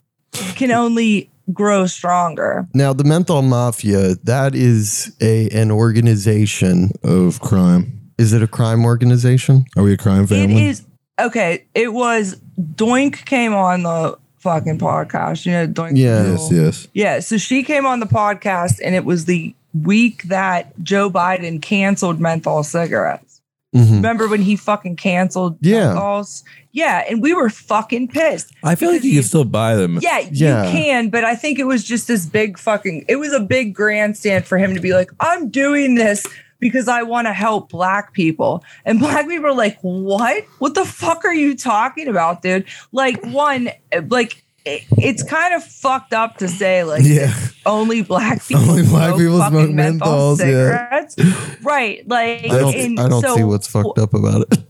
can 0.56 0.72
only 0.72 1.30
grow 1.54 1.86
stronger. 1.86 2.68
Now 2.74 2.94
the 2.94 3.04
Menthol 3.04 3.42
Mafia, 3.42 4.16
that 4.24 4.56
is 4.56 5.16
a 5.22 5.50
an 5.50 5.72
organization. 5.72 6.92
Of 7.04 7.40
crime. 7.40 8.12
Is 8.18 8.34
it 8.34 8.42
a 8.42 8.48
crime 8.48 8.86
organization? 8.86 9.66
Are 9.76 9.84
we 9.84 9.94
a 9.94 9.98
crime 9.98 10.28
family? 10.28 10.56
It 10.56 10.70
is. 10.70 10.86
okay, 11.20 11.66
it 11.74 11.94
was 11.94 12.40
Doink 12.60 13.26
came 13.26 13.54
on 13.54 13.84
the 13.84 14.18
fucking 14.40 14.80
podcast. 14.80 15.46
You 15.46 15.52
know, 15.54 15.68
Doink. 15.68 15.98
Yeah. 15.98 16.32
Yes, 16.32 16.50
yes. 16.52 16.88
Yeah. 16.94 17.20
So 17.20 17.38
she 17.38 17.64
came 17.64 17.86
on 17.86 18.00
the 18.00 18.06
podcast, 18.06 18.80
and 18.84 18.96
it 18.96 19.06
was 19.06 19.26
the 19.26 19.54
week 19.84 20.24
that 20.24 20.72
Joe 20.84 21.10
Biden 21.10 21.62
canceled 21.62 22.20
menthol 22.20 22.64
cigarettes. 22.64 23.42
Mhm. 23.76 23.92
Remember 23.96 24.28
when 24.30 24.42
he 24.42 24.56
fucking 24.56 24.96
canceled 24.96 25.58
Yeah. 25.62 25.94
menthols? 25.94 26.44
Yeah, 26.72 27.04
and 27.10 27.22
we 27.22 27.34
were 27.34 27.50
fucking 27.50 28.08
pissed. 28.10 28.52
I 28.64 28.76
feel 28.76 28.92
like 28.92 29.04
you 29.04 29.10
you- 29.12 29.20
can 29.20 29.28
still 29.28 29.44
buy 29.44 29.76
them. 29.76 30.00
Yeah, 30.02 30.20
Yeah. 30.32 30.66
you 30.66 30.72
can, 30.72 31.10
but 31.10 31.24
I 31.26 31.36
think 31.36 31.60
it 31.60 31.66
was 31.66 31.84
just 31.84 32.08
this 32.08 32.26
big 32.26 32.58
fucking. 32.58 33.06
It 33.10 33.18
was 33.18 33.34
a 33.34 33.40
big 33.40 33.74
grandstand 33.74 34.46
for 34.46 34.58
him 34.58 34.74
to 34.76 34.80
be 34.82 34.94
like, 34.94 35.10
"I'm 35.20 35.50
doing 35.50 35.96
this 35.96 36.26
because 36.62 36.88
I 36.88 37.04
want 37.04 37.28
to 37.28 37.34
help 37.34 37.70
black 37.70 38.14
people," 38.14 38.64
and 38.86 38.98
black 39.00 39.28
people 39.28 39.48
are 39.48 39.54
like, 39.54 39.78
"What? 39.82 40.44
What 40.60 40.74
the 40.76 40.86
fuck 40.86 41.26
are 41.26 41.34
you 41.34 41.54
talking 41.56 42.08
about, 42.08 42.42
dude?" 42.42 42.64
Like 42.94 43.22
one, 43.26 43.72
like 44.10 44.44
it- 44.66 44.84
it's 44.98 45.24
kind 45.24 45.54
of 45.54 45.64
fucked 45.64 46.14
up 46.14 46.38
to 46.38 46.48
say 46.48 46.84
like 46.84 47.04
Yeah. 47.04 47.34
only 47.66 48.02
black 48.02 48.44
people 48.48 48.70
Only 48.70 48.84
black 48.84 49.10
smoke 49.10 49.20
people 49.20 49.38
smoke 49.48 49.70
menthol 49.72 50.36
menthols, 50.36 50.40
yeah. 50.40 50.46
cigarettes, 50.46 51.16
right? 51.64 52.08
Like 52.08 52.46
I 52.46 52.48
don't, 52.60 52.76
and 52.76 53.00
I 53.00 53.08
don't 53.08 53.22
so- 53.22 53.36
see 53.36 53.44
what's 53.44 53.68
fucked 53.68 54.00
up 54.00 54.14
about 54.14 54.42
it. 54.52 54.60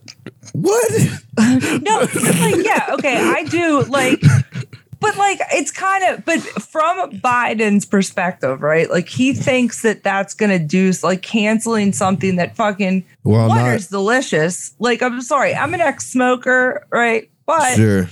What? 0.54 0.92
no, 1.38 2.00
like 2.14 2.64
yeah, 2.66 2.88
okay, 2.94 3.18
I 3.18 3.44
do 3.44 3.82
like, 3.90 4.22
but 5.02 5.18
like 5.18 5.40
it's 5.52 5.72
kind 5.72 6.04
of, 6.06 6.24
but 6.24 6.40
from 6.40 7.12
Biden's 7.20 7.84
perspective, 7.86 8.62
right? 8.62 8.90
Like 8.90 9.10
he 9.10 9.34
thinks 9.34 9.82
that 9.82 10.04
that's 10.04 10.34
gonna 10.34 10.60
do 10.60 10.94
like 11.04 11.24
canceling 11.24 11.92
something 11.92 12.38
that 12.38 12.56
fucking 12.56 13.04
Well, 13.24 13.50
not 13.50 13.74
is 13.76 13.88
delicious. 13.88 14.74
Like 14.80 15.02
I'm 15.02 15.22
sorry, 15.22 15.54
I'm 15.54 15.74
an 15.74 15.82
ex-smoker, 15.82 16.88
right? 16.90 17.30
But 17.46 17.76
sure. 17.76 18.10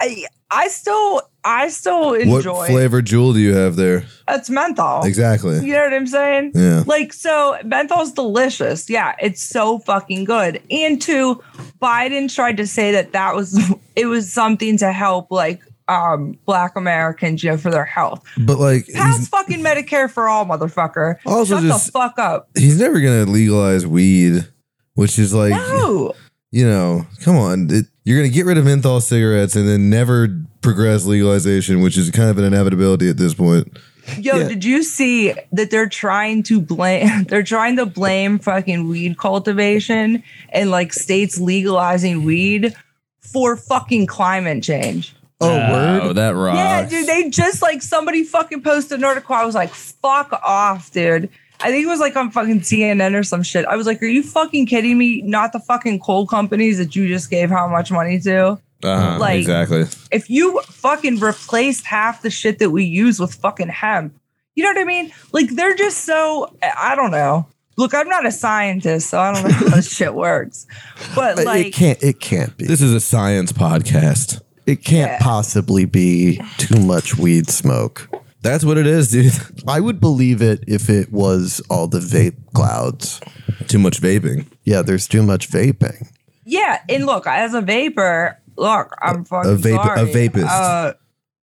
I, 0.00 0.26
I 0.50 0.68
still, 0.68 1.22
I 1.44 1.68
still 1.68 2.14
enjoy. 2.14 2.52
What 2.52 2.68
flavor 2.70 3.02
Juul 3.02 3.34
do 3.34 3.40
you 3.40 3.54
have 3.54 3.74
there? 3.76 4.04
It's 4.28 4.48
menthol. 4.48 5.04
Exactly. 5.04 5.64
You 5.66 5.72
know 5.72 5.82
what 5.84 5.94
I'm 5.94 6.06
saying? 6.06 6.52
Yeah. 6.54 6.84
Like, 6.86 7.12
so 7.12 7.58
menthol's 7.64 8.12
delicious. 8.12 8.88
Yeah, 8.88 9.16
it's 9.20 9.42
so 9.42 9.80
fucking 9.80 10.24
good. 10.24 10.62
And 10.70 11.02
two, 11.02 11.42
Biden 11.82 12.32
tried 12.32 12.56
to 12.58 12.66
say 12.66 12.92
that 12.92 13.12
that 13.12 13.34
was, 13.34 13.58
it 13.96 14.06
was 14.06 14.32
something 14.32 14.76
to 14.78 14.92
help 14.92 15.30
like 15.30 15.62
um 15.88 16.36
black 16.46 16.74
Americans, 16.74 17.44
you 17.44 17.50
know, 17.50 17.56
for 17.56 17.70
their 17.70 17.84
health. 17.84 18.24
But 18.38 18.58
like 18.58 18.86
Pass 18.92 19.28
fucking 19.28 19.60
Medicare 19.60 20.10
for 20.10 20.28
all, 20.28 20.44
motherfucker. 20.44 21.16
Also 21.24 21.56
Shut 21.56 21.62
just- 21.64 21.86
the 21.86 21.92
fuck 21.92 22.18
up. 22.18 22.48
he's 22.56 22.80
never 22.80 23.00
gonna 23.00 23.24
legalize 23.24 23.86
weed, 23.86 24.46
which 24.94 25.16
is 25.18 25.32
like 25.32 25.50
No. 25.52 26.12
you 26.50 26.66
know, 26.68 27.06
come 27.22 27.36
on. 27.36 27.68
It, 27.70 27.86
you're 28.06 28.18
going 28.18 28.30
to 28.30 28.34
get 28.34 28.46
rid 28.46 28.56
of 28.56 28.64
menthol 28.64 29.00
cigarettes 29.02 29.54
and 29.56 29.68
then 29.68 29.90
never 29.90 30.28
progress 30.62 31.04
legalization, 31.04 31.82
which 31.82 31.98
is 31.98 32.10
kind 32.10 32.30
of 32.30 32.38
an 32.38 32.44
inevitability 32.44 33.10
at 33.10 33.18
this 33.18 33.34
point. 33.34 33.76
Yo, 34.18 34.36
Yeah. 34.36 34.46
did 34.48 34.64
you 34.64 34.82
see 34.84 35.34
that 35.52 35.70
they're 35.72 35.88
trying 35.88 36.44
to 36.44 36.60
blame 36.60 37.24
they're 37.28 37.42
trying 37.42 37.74
to 37.76 37.84
blame 37.86 38.38
fucking 38.38 38.88
weed 38.88 39.18
cultivation 39.18 40.22
and 40.50 40.70
like 40.70 40.92
states 40.92 41.38
legalizing 41.40 42.22
weed 42.24 42.72
for 43.20 43.56
fucking 43.56 44.06
climate 44.06 44.62
change? 44.62 45.12
Oh, 45.40 45.50
Oh, 45.50 46.06
word. 46.06 46.14
that 46.16 46.30
rocks. 46.30 46.56
Yeah, 46.56 46.88
dude, 46.88 47.06
they 47.08 47.28
just 47.28 47.60
like 47.60 47.82
somebody 47.82 48.22
fucking 48.24 48.62
posted 48.62 48.98
an 48.98 49.04
article. 49.04 49.34
I 49.34 49.44
was 49.44 49.54
like, 49.56 49.70
fuck 49.74 50.32
off, 50.44 50.90
dude. 50.92 51.28
I 51.60 51.70
think 51.70 51.84
it 51.84 51.88
was 51.88 52.00
like 52.00 52.16
on 52.16 52.30
fucking 52.30 52.60
CNN 52.60 53.18
or 53.18 53.22
some 53.22 53.42
shit. 53.42 53.64
I 53.66 53.76
was 53.76 53.86
like, 53.86 54.02
are 54.02 54.06
you 54.06 54.22
fucking 54.22 54.66
kidding 54.66 54.98
me? 54.98 55.22
Not 55.22 55.52
the 55.52 55.60
fucking 55.60 56.00
coal 56.00 56.26
companies 56.26 56.78
that 56.78 56.94
you 56.94 57.08
just 57.08 57.30
gave 57.30 57.50
how 57.50 57.66
much 57.68 57.90
money 57.90 58.20
to? 58.20 58.58
Uh-huh, 58.84 59.18
like- 59.18 59.38
exactly. 59.40 59.84
If 60.12 60.28
you 60.28 60.60
fucking 60.62 61.18
replaced 61.20 61.86
half 61.86 62.22
the 62.22 62.30
shit 62.30 62.58
that 62.58 62.70
we 62.70 62.84
use 62.84 63.18
with 63.18 63.34
fucking 63.34 63.68
hemp, 63.68 64.14
you 64.54 64.64
know 64.64 64.70
what 64.70 64.78
I 64.78 64.84
mean? 64.84 65.12
Like 65.32 65.50
they're 65.50 65.74
just 65.76 66.04
so 66.04 66.54
I 66.62 66.94
don't 66.94 67.10
know. 67.10 67.46
Look, 67.78 67.94
I'm 67.94 68.08
not 68.08 68.24
a 68.24 68.32
scientist, 68.32 69.10
so 69.10 69.18
I 69.20 69.34
don't 69.34 69.42
know 69.44 69.50
how 69.54 69.68
this 69.76 69.90
shit 69.94 70.14
works. 70.14 70.66
But 71.14 71.44
like 71.44 71.66
it 71.66 71.74
can't. 71.74 72.02
It 72.02 72.20
can't 72.20 72.56
be. 72.56 72.64
This 72.66 72.80
is 72.80 72.94
a 72.94 73.00
science 73.00 73.52
podcast. 73.52 74.40
It 74.66 74.82
can't 74.82 75.12
Yeah. 75.12 75.18
possibly 75.20 75.84
be 75.84 76.40
too 76.56 76.80
much 76.80 77.16
weed 77.18 77.48
smoke. 77.50 78.08
That's 78.46 78.64
what 78.64 78.78
it 78.78 78.86
is, 78.86 79.10
dude. 79.10 79.32
I 79.68 79.80
would 79.80 80.00
believe 80.00 80.40
it 80.42 80.64
if 80.68 80.88
it 80.88 81.12
was 81.12 81.60
all 81.68 81.86
the 81.88 81.98
vape 81.98 82.36
clouds. 82.54 83.20
Too 83.68 83.78
much 83.78 84.00
vaping. 84.00 84.46
Yeah, 84.64 84.82
there's 84.82 85.08
too 85.08 85.22
much 85.22 85.48
vaping. 85.50 86.08
Yeah, 86.44 86.80
and 86.88 87.06
look, 87.06 87.26
as 87.26 87.54
a 87.54 87.60
vapor, 87.60 88.40
look, 88.56 88.94
I'm 89.02 89.24
fucking 89.24 89.56
vape- 89.58 89.80
a 89.94 89.96
sorry. 89.98 90.12
vapist. 90.12 90.46
Uh, 90.46 90.92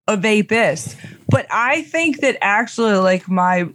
a 0.07 0.17
vapist. 0.17 0.97
But 1.29 1.47
I 1.51 1.83
think 1.83 2.21
that 2.21 2.37
actually, 2.41 2.95
like 2.95 3.29
my 3.29 3.69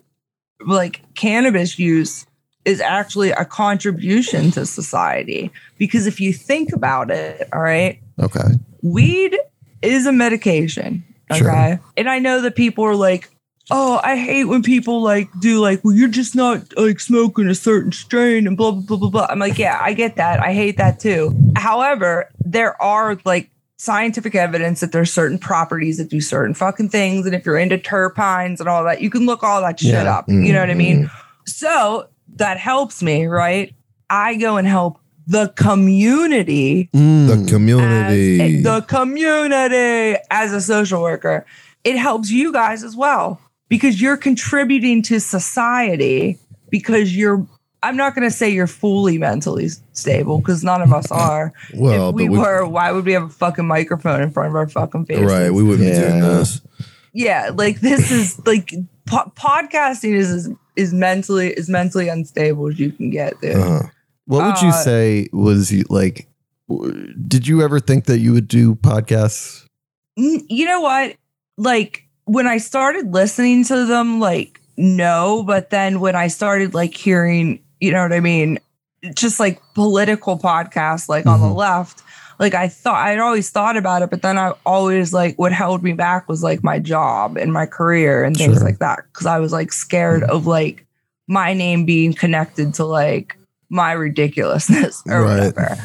like 0.66 1.02
cannabis 1.16 1.78
use 1.78 2.26
is 2.66 2.82
actually 2.82 3.32
a 3.32 3.46
contribution 3.46 4.52
to 4.52 4.66
society 4.66 5.52
because 5.78 6.08
if 6.08 6.20
you 6.20 6.34
think 6.34 6.74
about 6.74 7.12
it, 7.12 7.48
all 7.54 7.62
right, 7.62 8.00
Okay. 8.20 8.56
weed 8.82 9.38
is 9.82 10.06
a 10.06 10.12
medication. 10.12 11.04
Okay. 11.32 11.40
Sure. 11.40 11.80
And 11.98 12.10
I 12.10 12.20
know 12.20 12.42
that 12.42 12.56
people 12.56 12.84
are 12.86 12.96
like, 12.96 13.30
oh, 13.70 14.00
I 14.04 14.16
hate 14.16 14.46
when 14.46 14.63
people 14.63 15.02
like 15.02 15.28
do 15.42 15.60
like, 15.60 15.84
well, 15.84 15.94
you're 15.94 16.08
just 16.08 16.36
not 16.36 16.62
like 16.78 17.00
smoking 17.00 17.48
a 17.48 17.56
certain 17.56 17.92
strain 17.92 18.48
and 18.48 18.56
blah, 18.56 18.72
blah, 18.72 18.82
blah, 18.82 18.98
blah, 18.98 19.10
blah. 19.10 19.28
I'm 19.30 19.40
like, 19.40 19.58
yeah, 19.60 19.78
I 19.82 19.94
get 19.94 20.16
that. 20.16 20.40
I 20.40 20.54
hate 20.54 20.78
that 20.78 21.00
too. 21.00 21.36
However, 21.58 22.30
there 22.46 22.82
are 22.82 23.18
like 23.26 23.50
scientific 23.78 24.34
evidence 24.36 24.80
that 24.80 24.92
there's 24.92 25.12
certain 25.13 25.38
properties 25.38 25.98
that 25.98 26.10
do 26.10 26.22
certain 26.22 26.54
fucking 26.54 26.90
things. 26.90 27.26
And 27.26 27.36
if 27.36 27.46
you're 27.46 27.58
into 27.58 27.78
terpenes 27.78 28.60
and 28.60 28.70
all 28.70 28.84
that, 28.86 29.02
you 29.02 29.10
can 29.10 29.26
look 29.26 29.44
all 29.44 29.62
that 29.62 29.80
shit 29.80 29.92
Yeah. 29.92 30.18
up. 30.18 30.30
You 30.30 30.54
know 30.54 30.62
what 30.62 30.70
I 30.72 30.74
mean? 30.74 31.04
Mm-hmm. 31.06 31.18
So 31.46 32.08
that 32.38 32.58
helps 32.58 33.04
me, 33.04 33.26
right? 33.28 33.74
I 34.10 34.36
go 34.36 34.58
and 34.58 34.68
help 34.68 34.98
the 35.28 35.50
community 35.56 36.90
Mm. 36.94 37.28
The 37.28 37.52
community. 37.52 38.40
a- 38.42 38.62
the 38.62 38.82
community 38.82 40.20
as 40.32 40.54
a 40.54 40.62
social 40.62 41.02
worker. 41.02 41.46
It 41.84 41.98
helps 41.98 42.32
you 42.32 42.52
guys 42.52 42.84
as 42.84 42.96
well 42.96 43.40
because 43.70 44.02
you're 44.02 44.18
contributing 44.18 45.02
to 45.04 45.20
society 45.20 46.38
because 46.70 47.16
you're 47.16 47.46
I'm 47.84 47.96
not 47.96 48.16
going 48.16 48.28
to 48.28 48.36
say 48.36 48.50
you're 48.50 48.66
fully 48.68 49.20
mentally 49.20 49.70
stable 49.94 50.40
because 50.40 50.63
none 50.63 50.82
of 50.82 50.92
us 50.92 51.12
are. 51.12 51.54
well, 51.76 52.10
if 52.10 52.16
we, 52.16 52.28
we, 52.28 52.38
were, 52.40 52.66
why 52.66 52.92
would 52.92 53.06
we 53.06 53.13
have 53.13 53.24
a 53.24 53.30
fucking 53.30 53.68
microphone 53.68 54.22
in 54.22 54.32
front 54.32 54.50
of 54.50 54.56
our 54.56 54.68
fucking 54.68 55.06
faces? 55.06 55.32
right, 55.32 55.52
we 55.52 55.62
wouldn't 55.63 55.88
be 55.88 55.96
doing 55.96 56.20
this. 56.20 56.60
yeah, 57.13 57.52
like 57.54 57.80
this 57.82 58.10
is 58.12 58.42
like 58.48 58.74
po- 59.06 59.32
podcasting 59.36 60.13
is, 60.13 60.30
is 60.32 60.50
is 60.76 60.94
mentally 60.94 61.56
as 61.56 61.70
mentally 61.70 62.08
unstable 62.08 62.68
as 62.68 62.80
you 62.80 62.92
can 62.92 63.12
get, 63.12 63.40
dude. 63.42 63.56
Uh-huh. 63.56 63.88
What 64.28 64.46
would 64.46 64.62
you 64.62 64.70
Uh, 64.70 64.84
say 64.84 65.28
was 65.34 65.74
like? 65.90 66.28
Did 67.28 67.48
you 67.48 67.62
ever 67.63 67.80
think 67.80 68.06
that 68.06 68.20
you 68.20 68.34
would 68.34 68.48
do 68.48 68.76
podcasts? 68.76 69.63
You 70.18 70.66
know 70.66 70.82
what? 70.82 71.16
Like 71.58 72.04
when 72.26 72.46
I 72.46 72.58
started 72.58 73.13
listening 73.13 73.63
to 73.66 73.86
them, 73.86 74.20
like 74.20 74.60
no, 74.76 75.44
but 75.48 75.70
then 75.70 76.00
when 76.00 76.16
I 76.16 76.28
started 76.28 76.74
like 76.74 76.94
hearing, 76.94 77.60
you 77.80 77.92
know 77.92 78.02
what 78.04 78.13
I 78.13 78.20
mean, 78.20 78.60
just 79.16 79.40
like 79.40 79.62
political 79.76 80.38
podcasts, 80.38 81.08
like 81.10 81.26
on 81.26 81.40
the 81.40 81.48
Mhm. 81.48 81.56
left, 81.56 82.04
like 82.38 82.54
I 82.54 82.68
thought 82.68 83.08
I'd 83.08 83.20
always 83.20 83.50
thought 83.50 83.78
about 83.78 84.02
it, 84.02 84.10
but 84.10 84.22
then 84.22 84.38
I 84.38 84.52
always 84.66 85.13
like 85.13 85.36
what 85.38 85.52
held 85.54 85.84
me 85.84 85.94
back 85.94 86.28
was 86.28 86.44
like 86.44 86.63
my 86.63 86.80
job 86.80 87.38
and 87.38 87.54
my 87.54 87.66
career 87.66 88.24
and 88.24 88.36
things 88.36 88.58
Sure. 88.58 88.66
like 88.66 88.80
that 88.80 89.00
because 89.12 89.26
I 89.26 89.40
was 89.40 89.52
like 89.54 89.72
scared 89.72 90.24
of 90.24 90.46
like 90.48 90.86
my 91.28 91.54
name 91.54 91.86
being 91.86 92.13
connected 92.13 92.74
to 92.76 92.86
like 92.86 93.36
my 93.69 93.91
ridiculousness 93.91 95.03
or 95.08 95.23
Right. 95.23 95.53
whatever. 95.53 95.77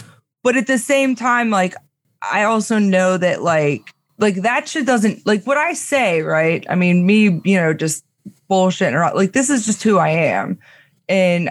But 0.43 0.57
at 0.57 0.67
the 0.67 0.79
same 0.79 1.15
time, 1.15 1.51
like 1.51 1.75
I 2.23 2.45
also 2.45 2.79
know 2.79 3.17
that 3.17 3.43
like 3.43 3.95
like 4.19 4.37
that 4.43 4.69
shit 4.69 4.87
doesn't 4.87 5.27
like 5.27 5.45
what 5.45 5.59
I 5.59 5.73
say, 5.73 6.23
right? 6.23 6.65
I 6.69 6.75
mean, 6.75 7.07
me, 7.07 7.41
you 7.45 7.57
know, 7.57 7.73
just 7.75 8.05
bullshit 8.49 8.95
or 8.95 9.11
like 9.15 9.33
this 9.33 9.51
is 9.51 9.67
just 9.67 9.83
who 9.83 9.99
I 9.99 10.11
am. 10.11 10.59
And 11.09 11.51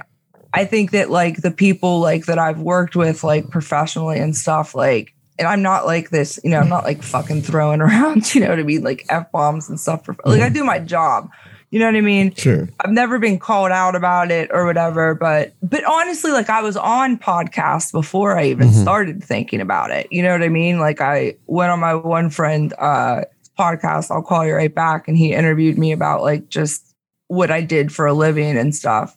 I 0.54 0.66
think 0.66 0.92
that 0.92 1.10
like 1.10 1.42
the 1.42 1.52
people 1.52 2.00
like 2.00 2.26
that 2.26 2.40
I've 2.40 2.60
worked 2.60 2.96
with 2.96 3.24
like 3.24 3.50
professionally 3.50 4.20
and 4.20 4.36
stuff, 4.36 4.76
like 4.76 5.14
and 5.40 5.48
I'm 5.48 5.62
not 5.62 5.86
like 5.86 6.10
this, 6.12 6.40
you 6.44 6.52
know, 6.52 6.60
I'm 6.60 6.70
not 6.70 6.84
like 6.84 7.02
fucking 7.02 7.42
throwing 7.42 7.82
around, 7.82 8.34
you 8.34 8.42
know 8.42 8.50
what 8.50 8.60
I 8.60 8.64
mean, 8.64 8.84
like 8.84 9.06
F 9.10 9.32
bombs 9.32 9.70
and 9.70 9.80
stuff 9.80 10.06
for 10.06 10.16
like 10.26 10.42
I 10.42 10.46
mm-hmm. 10.46 10.54
do 10.54 10.64
my 10.64 10.80
job. 10.80 11.30
You 11.72 11.80
know 11.80 11.86
what 11.86 11.96
I 11.96 12.02
mean? 12.02 12.34
Sure. 12.36 12.68
I've 12.82 12.92
never 12.92 13.18
been 13.18 13.40
called 13.40 13.72
out 13.72 13.96
about 13.96 14.30
it 14.30 14.50
or 14.52 14.66
whatever, 14.66 15.16
but 15.16 15.54
but 15.64 15.84
honestly, 15.86 16.32
like 16.32 16.50
I 16.50 16.62
was 16.62 16.76
on 16.78 17.18
podcasts 17.18 17.92
before 17.94 18.38
I 18.38 18.46
even 18.48 18.68
Mhm. 18.68 18.82
started 18.82 19.24
thinking 19.24 19.62
about 19.62 19.90
it. 19.90 20.08
You 20.12 20.22
know 20.22 20.32
what 20.34 20.44
I 20.44 20.50
mean? 20.50 20.80
Like 20.80 21.00
I 21.00 21.36
went 21.48 21.72
on 21.72 21.80
my 21.80 21.96
one 21.96 22.30
friend 22.30 22.74
uh 22.78 23.22
podcast, 23.58 24.12
I'll 24.12 24.22
call 24.22 24.46
you 24.46 24.54
right 24.54 24.74
back, 24.74 25.08
and 25.08 25.18
he 25.18 25.34
interviewed 25.34 25.78
me 25.78 25.92
about 25.94 26.22
like 26.24 26.50
just 26.50 26.94
what 27.28 27.52
I 27.52 27.62
did 27.62 27.94
for 27.94 28.06
a 28.06 28.14
living 28.14 28.58
and 28.58 28.76
stuff. 28.76 29.16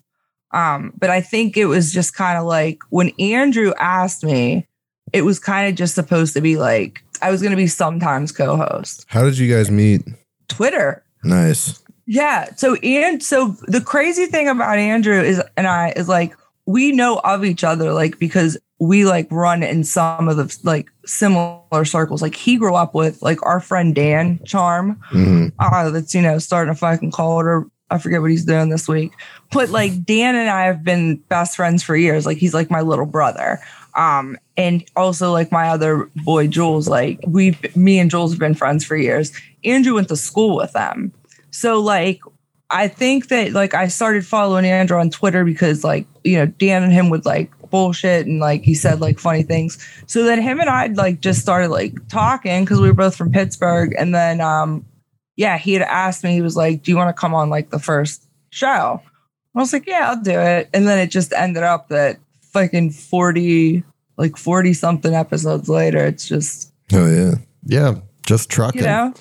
Um, 0.52 0.92
but 0.96 1.10
I 1.10 1.20
think 1.20 1.56
it 1.56 1.64
was 1.66 1.92
just 1.92 2.14
kind 2.14 2.38
of 2.38 2.44
like 2.44 2.78
when 2.90 3.10
Andrew 3.18 3.72
asked 3.80 4.22
me, 4.22 4.68
it 5.12 5.22
was 5.22 5.40
kind 5.40 5.68
of 5.68 5.74
just 5.74 5.96
supposed 5.96 6.34
to 6.34 6.40
be 6.40 6.56
like 6.56 7.02
I 7.20 7.32
was 7.32 7.40
going 7.42 7.50
to 7.50 7.56
be 7.56 7.66
sometimes 7.66 8.30
co-host. 8.30 9.06
How 9.08 9.22
did 9.24 9.38
you 9.38 9.52
guys 9.52 9.70
meet? 9.72 10.02
Twitter. 10.48 11.02
Nice. 11.24 11.80
Yeah. 12.06 12.54
So 12.56 12.74
and 12.76 13.22
so 13.22 13.56
the 13.66 13.80
crazy 13.80 14.26
thing 14.26 14.48
about 14.48 14.78
Andrew 14.78 15.20
is 15.20 15.42
and 15.56 15.66
I 15.66 15.92
is 15.96 16.08
like 16.08 16.36
we 16.66 16.92
know 16.92 17.20
of 17.24 17.44
each 17.44 17.64
other 17.64 17.92
like 17.92 18.18
because 18.18 18.58
we 18.78 19.04
like 19.04 19.28
run 19.30 19.62
in 19.62 19.84
some 19.84 20.28
of 20.28 20.36
the 20.36 20.58
like 20.62 20.90
similar 21.06 21.84
circles. 21.84 22.22
Like 22.22 22.34
he 22.34 22.56
grew 22.56 22.74
up 22.74 22.94
with 22.94 23.22
like 23.22 23.44
our 23.44 23.60
friend 23.60 23.94
Dan 23.94 24.40
Charm, 24.44 25.00
hmm 25.08 25.48
uh, 25.58 25.90
that's 25.90 26.14
you 26.14 26.22
know 26.22 26.38
starting 26.38 26.72
a 26.72 26.74
fucking 26.74 27.12
cult 27.12 27.44
or 27.44 27.66
I 27.90 27.98
forget 27.98 28.20
what 28.20 28.30
he's 28.30 28.44
doing 28.44 28.70
this 28.70 28.88
week. 28.88 29.12
But 29.52 29.70
like 29.70 30.04
Dan 30.04 30.34
and 30.34 30.50
I 30.50 30.62
have 30.62 30.82
been 30.82 31.16
best 31.28 31.56
friends 31.56 31.82
for 31.82 31.96
years. 31.96 32.26
Like 32.26 32.38
he's 32.38 32.54
like 32.54 32.70
my 32.70 32.80
little 32.80 33.06
brother. 33.06 33.60
Um, 33.94 34.36
and 34.56 34.84
also 34.96 35.30
like 35.32 35.52
my 35.52 35.68
other 35.68 36.10
boy 36.16 36.48
Jules, 36.48 36.88
like 36.88 37.20
we 37.26 37.56
me 37.76 37.98
and 37.98 38.10
Jules 38.10 38.32
have 38.32 38.40
been 38.40 38.54
friends 38.54 38.84
for 38.84 38.96
years. 38.96 39.32
Andrew 39.64 39.94
went 39.94 40.08
to 40.08 40.16
school 40.16 40.56
with 40.56 40.72
them. 40.72 41.12
So 41.54 41.78
like 41.78 42.20
I 42.68 42.88
think 42.88 43.28
that 43.28 43.52
like 43.52 43.74
I 43.74 43.86
started 43.86 44.26
following 44.26 44.64
Andrew 44.64 44.98
on 44.98 45.08
Twitter 45.08 45.44
because 45.44 45.84
like, 45.84 46.04
you 46.24 46.36
know, 46.36 46.46
Dan 46.46 46.82
and 46.82 46.92
him 46.92 47.10
would 47.10 47.24
like 47.24 47.52
bullshit 47.70 48.26
and 48.26 48.40
like 48.40 48.62
he 48.62 48.74
said 48.74 49.00
like 49.00 49.20
funny 49.20 49.44
things. 49.44 49.78
So 50.06 50.24
then 50.24 50.42
him 50.42 50.58
and 50.58 50.68
I 50.68 50.86
like 50.88 51.20
just 51.20 51.40
started 51.40 51.68
like 51.68 51.94
talking 52.08 52.64
because 52.64 52.80
we 52.80 52.88
were 52.88 52.94
both 52.94 53.14
from 53.14 53.30
Pittsburgh. 53.30 53.94
And 53.96 54.12
then 54.12 54.40
um 54.40 54.84
yeah, 55.36 55.56
he 55.56 55.74
had 55.74 55.82
asked 55.82 56.24
me, 56.24 56.32
he 56.32 56.42
was 56.42 56.56
like, 56.56 56.82
Do 56.82 56.90
you 56.90 56.96
want 56.96 57.14
to 57.14 57.20
come 57.20 57.34
on 57.34 57.50
like 57.50 57.70
the 57.70 57.78
first 57.78 58.26
show? 58.50 59.00
I 59.54 59.58
was 59.58 59.72
like, 59.72 59.86
Yeah, 59.86 60.10
I'll 60.10 60.20
do 60.20 60.38
it. 60.38 60.68
And 60.74 60.88
then 60.88 60.98
it 60.98 61.06
just 61.06 61.32
ended 61.32 61.62
up 61.62 61.88
that 61.90 62.18
fucking 62.52 62.90
40, 62.90 63.84
like 64.16 64.36
40 64.36 64.74
something 64.74 65.14
episodes 65.14 65.68
later, 65.68 66.04
it's 66.04 66.26
just 66.26 66.72
Oh 66.92 67.08
yeah. 67.08 67.34
Yeah, 67.64 68.00
just 68.26 68.50
trucking. 68.50 68.80
you 68.80 68.86
know 68.88 69.14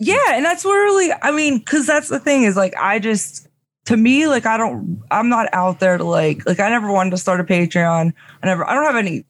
yeah 0.00 0.16
and 0.32 0.44
that's 0.44 0.64
really 0.64 1.12
i 1.22 1.30
mean 1.30 1.58
because 1.58 1.86
that's 1.86 2.08
the 2.08 2.18
thing 2.18 2.42
is 2.42 2.56
like 2.56 2.74
i 2.78 2.98
just 2.98 3.46
to 3.84 3.96
me 3.96 4.26
like 4.26 4.46
i 4.46 4.56
don't 4.56 5.00
i'm 5.10 5.28
not 5.28 5.48
out 5.52 5.78
there 5.80 5.96
to 5.98 6.04
like 6.04 6.44
like 6.46 6.58
i 6.58 6.68
never 6.68 6.90
wanted 6.90 7.10
to 7.10 7.16
start 7.18 7.38
a 7.40 7.44
patreon 7.44 8.12
i 8.42 8.46
never 8.46 8.66
i 8.68 8.74
don't 8.74 8.84
have 8.84 8.96
any 8.96 9.24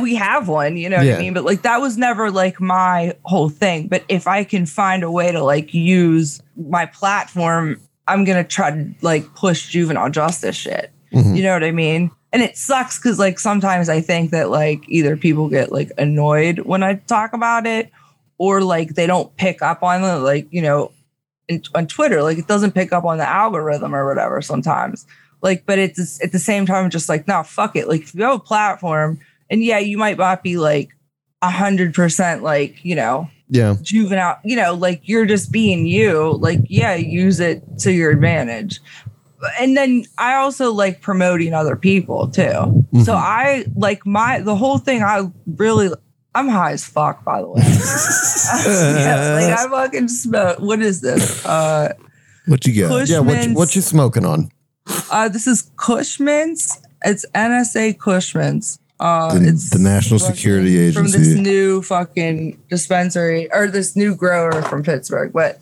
we 0.00 0.14
have 0.14 0.48
one 0.48 0.76
you 0.76 0.88
know 0.88 0.96
what 0.98 1.06
Yeah. 1.06 1.16
i 1.16 1.18
mean 1.20 1.34
but 1.34 1.44
like 1.44 1.62
that 1.62 1.80
was 1.80 1.96
never 1.98 2.30
like 2.30 2.60
my 2.60 3.14
whole 3.24 3.48
thing 3.48 3.88
but 3.88 4.02
if 4.08 4.26
i 4.26 4.42
can 4.44 4.66
find 4.66 5.02
a 5.02 5.10
way 5.10 5.32
to 5.32 5.42
like 5.42 5.72
use 5.74 6.40
my 6.56 6.86
platform 6.86 7.80
i'm 8.08 8.24
gonna 8.24 8.44
try 8.44 8.70
to 8.70 8.90
like 9.02 9.32
push 9.34 9.68
juvenile 9.68 10.10
justice 10.10 10.56
shit 10.56 10.90
Mhm. 11.12 11.36
you 11.36 11.42
know 11.42 11.54
what 11.54 11.64
I 11.64 11.72
mean? 11.72 12.12
And 12.32 12.40
it 12.40 12.56
sucks 12.56 12.96
because 12.96 13.18
like 13.18 13.40
sometimes 13.40 13.88
I 13.88 14.00
think 14.00 14.30
that 14.30 14.48
like 14.48 14.84
either 14.88 15.16
people 15.16 15.48
get 15.48 15.72
like 15.72 15.90
annoyed 15.98 16.60
when 16.60 16.84
I 16.84 16.94
talk 17.08 17.32
about 17.32 17.66
it, 17.66 17.90
or 18.40 18.62
like 18.62 18.94
they 18.94 19.06
don't 19.06 19.36
pick 19.36 19.60
up 19.60 19.82
on 19.82 20.00
the 20.00 20.18
like 20.18 20.48
you 20.50 20.62
know, 20.62 20.90
in, 21.46 21.62
on 21.74 21.86
Twitter 21.86 22.22
like 22.22 22.38
it 22.38 22.46
doesn't 22.46 22.72
pick 22.72 22.90
up 22.90 23.04
on 23.04 23.18
the 23.18 23.28
algorithm 23.28 23.94
or 23.94 24.08
whatever 24.08 24.40
sometimes. 24.40 25.06
Like, 25.42 25.66
but 25.66 25.78
it's 25.78 26.22
at 26.24 26.32
the 26.32 26.38
same 26.38 26.64
time 26.64 26.88
just 26.88 27.06
like 27.08 27.28
no 27.28 27.42
fuck 27.42 27.76
it. 27.76 27.86
Like 27.86 28.00
if 28.00 28.14
you 28.14 28.22
have 28.24 28.36
a 28.36 28.38
platform, 28.38 29.20
and 29.50 29.62
yeah, 29.62 29.78
you 29.78 29.98
might 29.98 30.16
not 30.16 30.42
be 30.42 30.56
like 30.56 30.88
a 31.42 31.50
hundred 31.50 31.92
percent 31.92 32.42
like 32.42 32.82
you 32.82 32.94
know 32.94 33.28
Yeah. 33.50 33.76
juvenile, 33.82 34.38
you 34.42 34.56
know, 34.56 34.72
like 34.72 35.02
you're 35.04 35.26
just 35.26 35.52
being 35.52 35.84
you. 35.86 36.38
Like, 36.40 36.60
yeah, 36.68 36.94
use 36.94 37.40
it 37.40 37.62
to 37.80 37.92
your 37.92 38.10
advantage. 38.10 38.80
And 39.60 39.76
then 39.76 40.04
I 40.16 40.36
also 40.36 40.72
like 40.72 41.02
promoting 41.02 41.52
other 41.52 41.76
people 41.76 42.28
too. 42.28 42.42
So 42.42 42.86
mm-hmm. 42.94 43.10
I 43.10 43.66
like 43.76 44.06
my 44.06 44.40
the 44.40 44.56
whole 44.56 44.78
thing. 44.78 45.02
I 45.02 45.30
really 45.56 45.90
I'm 46.34 46.48
high 46.48 46.72
as 46.72 46.84
fuck, 46.84 47.24
by 47.24 47.40
the 47.40 47.48
way. 47.48 47.60
yeah, 48.66 49.34
like 49.34 49.58
I 49.58 49.68
fucking 49.68 50.08
smoke. 50.08 50.58
What 50.60 50.80
is 50.80 51.00
this? 51.00 51.44
Uh, 51.44 51.92
What 52.46 52.64
you 52.66 52.82
got? 52.82 52.90
Push- 52.90 53.10
Yeah. 53.10 53.20
What 53.20 53.46
you, 53.46 53.54
what 53.54 53.74
you 53.76 53.82
smoking 53.82 54.24
on? 54.24 54.50
uh, 55.10 55.28
this 55.28 55.46
is 55.46 55.70
Cushman's. 55.76 56.80
It's 57.04 57.24
NSA 57.34 57.98
Cushman's. 57.98 58.78
Uh, 59.00 59.38
The- 59.38 59.48
it's 59.48 59.70
the 59.70 59.78
National 59.78 60.18
Security 60.20 60.92
from 60.92 61.04
this 61.06 61.16
Agency. 61.16 61.40
new 61.42 61.82
fucking 61.82 62.60
dispensary 62.68 63.52
or 63.52 63.66
this 63.68 63.96
new 63.96 64.14
grower 64.14 64.62
from 64.62 64.82
Pittsburgh. 64.82 65.32
But 65.32 65.60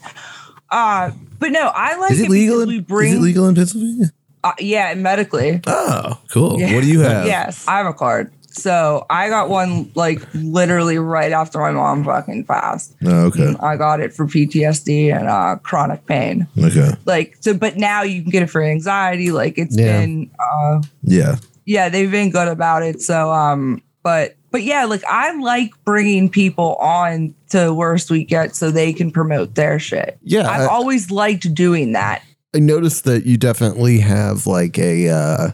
uh, 0.71 1.13
but 1.39 1.51
no, 1.53 1.71
I 1.75 1.97
like 1.97 2.11
Is 2.13 2.21
it 2.21 2.29
legal? 2.29 2.57
because 2.59 2.63
In, 2.65 2.69
we 2.69 2.81
bring 2.81 3.13
is 3.13 3.19
it 3.19 3.23
legal 3.23 3.49
in 3.49 3.55
Pennsylvania? 3.55 4.13
Uh, 4.45 4.53
yeah, 4.61 4.95
medically. 4.95 5.61
Oh, 5.67 6.21
cool. 6.31 6.61
Yeah. 6.61 6.75
What 6.75 6.83
do 6.83 6.89
you 6.89 7.01
have? 7.09 7.27
Yes, 7.27 7.67
I 7.67 7.79
have 7.79 7.87
a 7.87 7.95
card. 7.95 8.33
So 8.59 9.07
I 9.09 9.29
got 9.29 9.49
one 9.49 9.91
like 9.95 10.21
literally 10.35 10.99
right 10.99 11.33
after 11.33 11.59
my 11.59 11.71
mom 11.73 12.05
fucking 12.05 12.45
passed. 12.45 12.95
Oh, 13.05 13.27
okay. 13.27 13.55
I 13.61 13.77
got 13.77 14.01
it 14.01 14.13
for 14.13 14.27
PTSD 14.27 15.15
and 15.17 15.29
uh, 15.29 15.57
chronic 15.63 16.07
pain. 16.07 16.47
Okay. 16.59 16.91
Like 17.05 17.37
so, 17.41 17.55
but 17.55 17.77
now 17.77 18.03
you 18.03 18.23
can 18.23 18.31
get 18.31 18.43
it 18.43 18.51
for 18.51 18.63
anxiety. 18.63 19.31
Like 19.31 19.59
it's 19.59 19.77
Yeah. 19.79 20.01
been 20.01 20.31
uh, 20.39 20.83
Yeah. 21.03 21.37
yeah, 21.65 21.89
they've 21.89 22.11
been 22.11 22.31
good 22.31 22.49
about 22.49 22.83
it. 22.83 23.01
So, 23.01 23.31
um, 23.33 23.83
but 24.03 24.37
but 24.51 24.63
yeah, 24.63 24.85
like 24.87 25.05
I 25.05 25.33
like 25.39 25.71
bringing 25.85 26.29
people 26.31 26.75
on 26.77 27.35
to 27.51 27.73
Worst 27.75 28.11
Week 28.11 28.31
Yet 28.31 28.57
so 28.57 28.71
they 28.71 28.93
can 28.93 29.11
promote 29.11 29.55
their 29.55 29.79
shit. 29.79 30.19
Yeah. 30.23 30.49
I've 30.49 30.63
I, 30.63 30.67
always 30.67 31.11
liked 31.11 31.55
doing 31.55 31.93
that. 31.93 32.23
I 32.55 32.61
noticed 32.61 33.05
that 33.05 33.27
you 33.27 33.37
definitely 33.37 33.99
have 34.01 34.47
like 34.47 34.79
a 34.79 35.09
uh, 35.11 35.51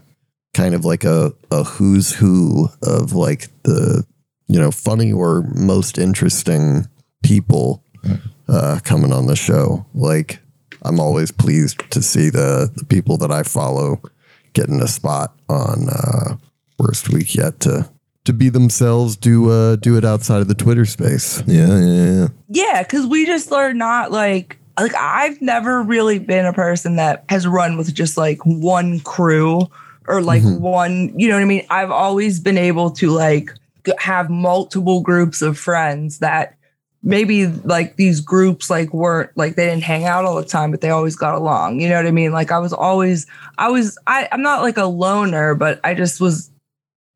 kind 0.54 0.74
of 0.74 0.84
like 0.84 1.04
a, 1.04 1.32
a 1.50 1.64
who's 1.64 2.12
who 2.12 2.68
of 2.82 3.12
like 3.12 3.48
the 3.64 4.04
you 4.48 4.58
know 4.58 4.70
funny 4.70 5.12
or 5.12 5.42
most 5.54 5.98
interesting 5.98 6.86
people 7.22 7.82
uh, 8.48 8.78
coming 8.84 9.12
on 9.12 9.26
the 9.26 9.36
show. 9.36 9.84
Like 9.94 10.40
I'm 10.82 11.00
always 11.00 11.30
pleased 11.30 11.78
to 11.90 12.02
see 12.02 12.30
the 12.30 12.70
the 12.74 12.84
people 12.84 13.18
that 13.18 13.30
I 13.30 13.42
follow 13.42 14.00
getting 14.52 14.80
a 14.80 14.88
spot 14.88 15.36
on 15.48 15.88
uh, 15.88 16.36
worst 16.78 17.10
week 17.10 17.34
yet 17.34 17.60
to 17.60 17.90
to 18.24 18.32
be 18.32 18.48
themselves. 18.48 19.16
Do 19.16 19.50
uh, 19.50 19.76
do 19.76 19.96
it 19.96 20.04
outside 20.04 20.40
of 20.40 20.48
the 20.48 20.54
Twitter 20.54 20.84
space. 20.84 21.42
Yeah. 21.46 21.78
Yeah. 21.78 22.12
Yeah. 22.12 22.28
Yeah, 22.48 22.82
because 22.82 23.06
we 23.06 23.26
just 23.26 23.52
are 23.52 23.74
not 23.74 24.12
like 24.12 24.58
like 24.78 24.94
I've 24.94 25.40
never 25.40 25.82
really 25.82 26.18
been 26.18 26.46
a 26.46 26.52
person 26.52 26.96
that 26.96 27.24
has 27.28 27.46
run 27.46 27.76
with 27.76 27.92
just 27.94 28.16
like 28.16 28.38
one 28.44 29.00
crew 29.00 29.68
or 30.06 30.22
like 30.22 30.42
mm-hmm. 30.42 30.62
one, 30.62 31.18
you 31.18 31.28
know 31.28 31.34
what 31.34 31.42
I 31.42 31.46
mean? 31.46 31.66
I've 31.70 31.90
always 31.90 32.40
been 32.40 32.58
able 32.58 32.90
to 32.92 33.10
like 33.10 33.50
have 33.98 34.30
multiple 34.30 35.00
groups 35.00 35.42
of 35.42 35.58
friends 35.58 36.18
that 36.18 36.56
maybe 37.02 37.46
like 37.46 37.96
these 37.96 38.20
groups 38.20 38.70
like 38.70 38.92
weren't 38.94 39.30
like 39.36 39.56
they 39.56 39.66
didn't 39.66 39.82
hang 39.82 40.04
out 40.04 40.24
all 40.24 40.36
the 40.36 40.44
time, 40.44 40.70
but 40.70 40.80
they 40.80 40.90
always 40.90 41.16
got 41.16 41.34
along. 41.34 41.80
You 41.80 41.88
know 41.88 41.96
what 41.96 42.06
I 42.06 42.10
mean? 42.10 42.32
Like 42.32 42.50
I 42.50 42.58
was 42.58 42.72
always 42.72 43.26
I 43.58 43.70
was 43.70 43.98
I, 44.06 44.28
I'm 44.32 44.42
not 44.42 44.62
like 44.62 44.78
a 44.78 44.86
loner, 44.86 45.54
but 45.54 45.80
I 45.84 45.94
just 45.94 46.20
was 46.20 46.50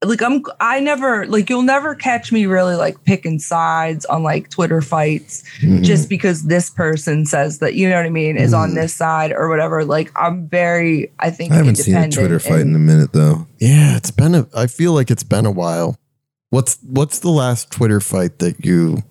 like 0.05 0.23
I'm 0.23 0.43
I 0.61 0.79
never 0.79 1.27
like 1.27 1.51
you'll 1.51 1.63
never 1.63 1.95
catch 1.97 2.31
me 2.31 2.47
really 2.47 2.77
like 2.77 3.03
picking 3.05 3.39
sides 3.41 4.05
on 4.05 4.23
like 4.23 4.49
Twitter 4.49 4.81
fights 4.81 5.43
Mhm. 5.61 5.83
just 5.83 6.09
because 6.09 6.45
this 6.45 6.71
person 6.71 7.27
says 7.27 7.59
that 7.59 7.75
you 7.75 7.89
know 7.89 7.97
what 7.97 8.07
I 8.07 8.11
mean 8.11 8.37
is 8.37 8.55
on 8.55 8.71
Mhm. 8.71 8.75
this 8.77 8.95
side 8.95 9.33
or 9.33 9.49
whatever. 9.49 9.85
Like 9.85 10.13
I'm 10.15 10.47
very 10.47 11.11
I 11.19 11.31
think 11.31 11.53
I 11.53 11.57
haven't 11.57 11.77
seen 11.77 11.95
a 11.95 12.05
independent 12.05 12.15
Twitter 12.15 12.39
fight 12.39 12.61
and- 12.61 12.71
in 12.71 12.77
a 12.77 12.79
minute 12.79 13.13
though. 13.13 13.47
Yeah, 13.59 13.97
it's 13.97 14.13
been 14.13 14.37
a. 14.37 14.47
I 14.55 14.69
feel 14.69 14.93
like 14.93 15.11
it's 15.11 15.25
been 15.25 15.47
a 15.47 15.51
while. 15.51 15.97
What's 16.51 16.79
What's 16.87 17.19
the 17.19 17.31
last 17.31 17.73
Twitter 17.73 17.99
fight 18.01 18.39
that 18.39 18.65
you? 18.65 19.03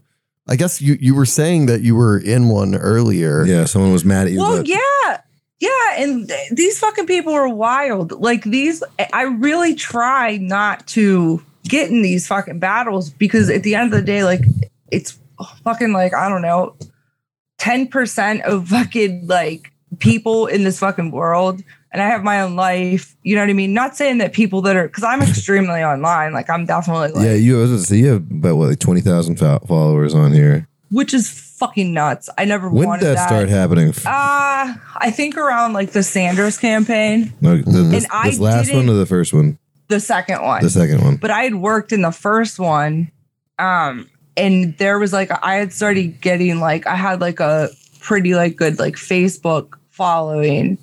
I 0.48 0.56
guess 0.56 0.82
you 0.82 0.98
you 1.02 1.14
were 1.14 1.26
saying 1.26 1.66
that 1.66 1.82
you 1.82 1.96
were 1.96 2.18
in 2.18 2.48
one 2.48 2.76
earlier. 2.76 3.44
Yeah. 3.46 3.66
Someone 3.66 3.92
was 3.92 4.06
mad 4.06 4.28
at 4.28 4.32
you. 4.34 4.40
Well, 4.40 4.54
about- 4.54 4.68
yeah. 4.70 5.18
Yeah, 5.60 5.70
and 5.98 6.28
th- 6.28 6.50
these 6.52 6.80
fucking 6.80 7.08
people 7.08 7.34
are 7.34 7.50
wild. 7.50 8.12
Like 8.12 8.44
these 8.44 8.84
I 9.12 9.24
really 9.24 9.74
try 9.74 10.38
not 10.38 10.86
to 10.88 11.44
get 11.64 11.90
in 11.90 12.02
these 12.02 12.28
fucking 12.28 12.60
battles 12.60 13.10
because 13.10 13.50
at 13.50 13.64
the 13.64 13.76
end 13.76 13.94
of 13.94 14.00
the 14.00 14.06
day 14.06 14.24
like 14.24 14.42
it's 14.92 15.18
fucking 15.64 15.94
like 15.94 16.14
I 16.14 16.30
don't 16.30 16.42
know 16.42 16.76
10% 17.60 18.42
of 18.44 18.70
fucking 18.70 19.28
like 19.28 19.72
people 20.00 20.48
in 20.48 20.64
this 20.64 20.80
fucking 20.80 21.12
world 21.12 21.64
and 21.92 22.02
I 22.02 22.08
have 22.08 22.24
my 22.24 22.42
own 22.42 22.56
life. 22.56 23.16
You 23.24 23.36
know 23.36 23.42
what 23.42 23.50
I 23.50 23.54
mean? 23.54 23.74
Not 23.74 23.98
saying 23.98 24.20
that 24.20 24.34
people 24.34 24.62
that 24.62 24.76
are 24.76 24.88
cuz 24.88 25.04
I'm 25.04 25.22
extremely 25.22 25.84
online, 25.84 26.34
like 26.34 26.50
I'm 26.50 26.66
definitely 26.66 27.10
like 27.10 27.26
yeah. 27.26 27.34
You. 27.34 27.58
I 27.58 27.62
was 27.62 27.72
gonna 27.72 27.84
say 27.84 27.98
you 27.98 28.08
have 28.08 28.32
about 28.32 28.58
what 28.58 28.70
like 28.70 28.80
twenty 28.80 29.02
thousand 29.02 29.38
followers 29.38 30.14
on 30.14 30.34
here. 30.34 30.68
which 30.92 31.14
is 31.14 31.47
fucking 31.58 31.94
nuts. 31.94 32.30
I 32.38 32.46
never 32.46 32.70
When 32.70 32.88
wanted 32.88 33.06
did 33.06 33.18
that, 33.18 33.28
start 33.28 33.50
happening? 33.50 33.90
Uh, 34.06 34.76
I 34.98 35.12
think 35.12 35.38
around 35.38 35.74
like 35.74 35.92
the 35.92 36.04
Sanders 36.04 36.58
campaign, 36.58 37.34
No, 37.42 37.58
the, 37.58 37.64
this, 37.84 38.04
And 38.04 38.12
I 38.12 38.30
this 38.30 38.40
last 38.40 38.74
one 38.74 38.88
or 38.90 38.94
the 38.94 39.06
first 39.06 39.34
one? 39.34 39.58
the 39.90 40.00
second 40.00 40.42
one. 40.44 40.62
The 40.64 40.70
second 40.70 41.02
one. 41.04 41.16
but 41.18 41.32
I 41.32 41.44
had 41.44 41.56
worked 41.56 41.92
in 41.92 42.02
the 42.02 42.12
first 42.12 42.60
one. 42.60 43.12
Um, 43.60 44.10
and 44.36 44.78
there 44.78 45.00
was 45.00 45.14
like 45.14 45.32
I 45.44 45.56
had 45.56 45.74
started 45.74 46.22
getting 46.22 46.60
like 46.60 46.86
I 46.86 46.96
had 46.96 47.22
like 47.22 47.40
a 47.40 47.70
pretty 48.02 48.36
like 48.36 48.56
good 48.56 48.78
like 48.80 48.96
Facebook 48.96 49.74
following. 49.90 50.78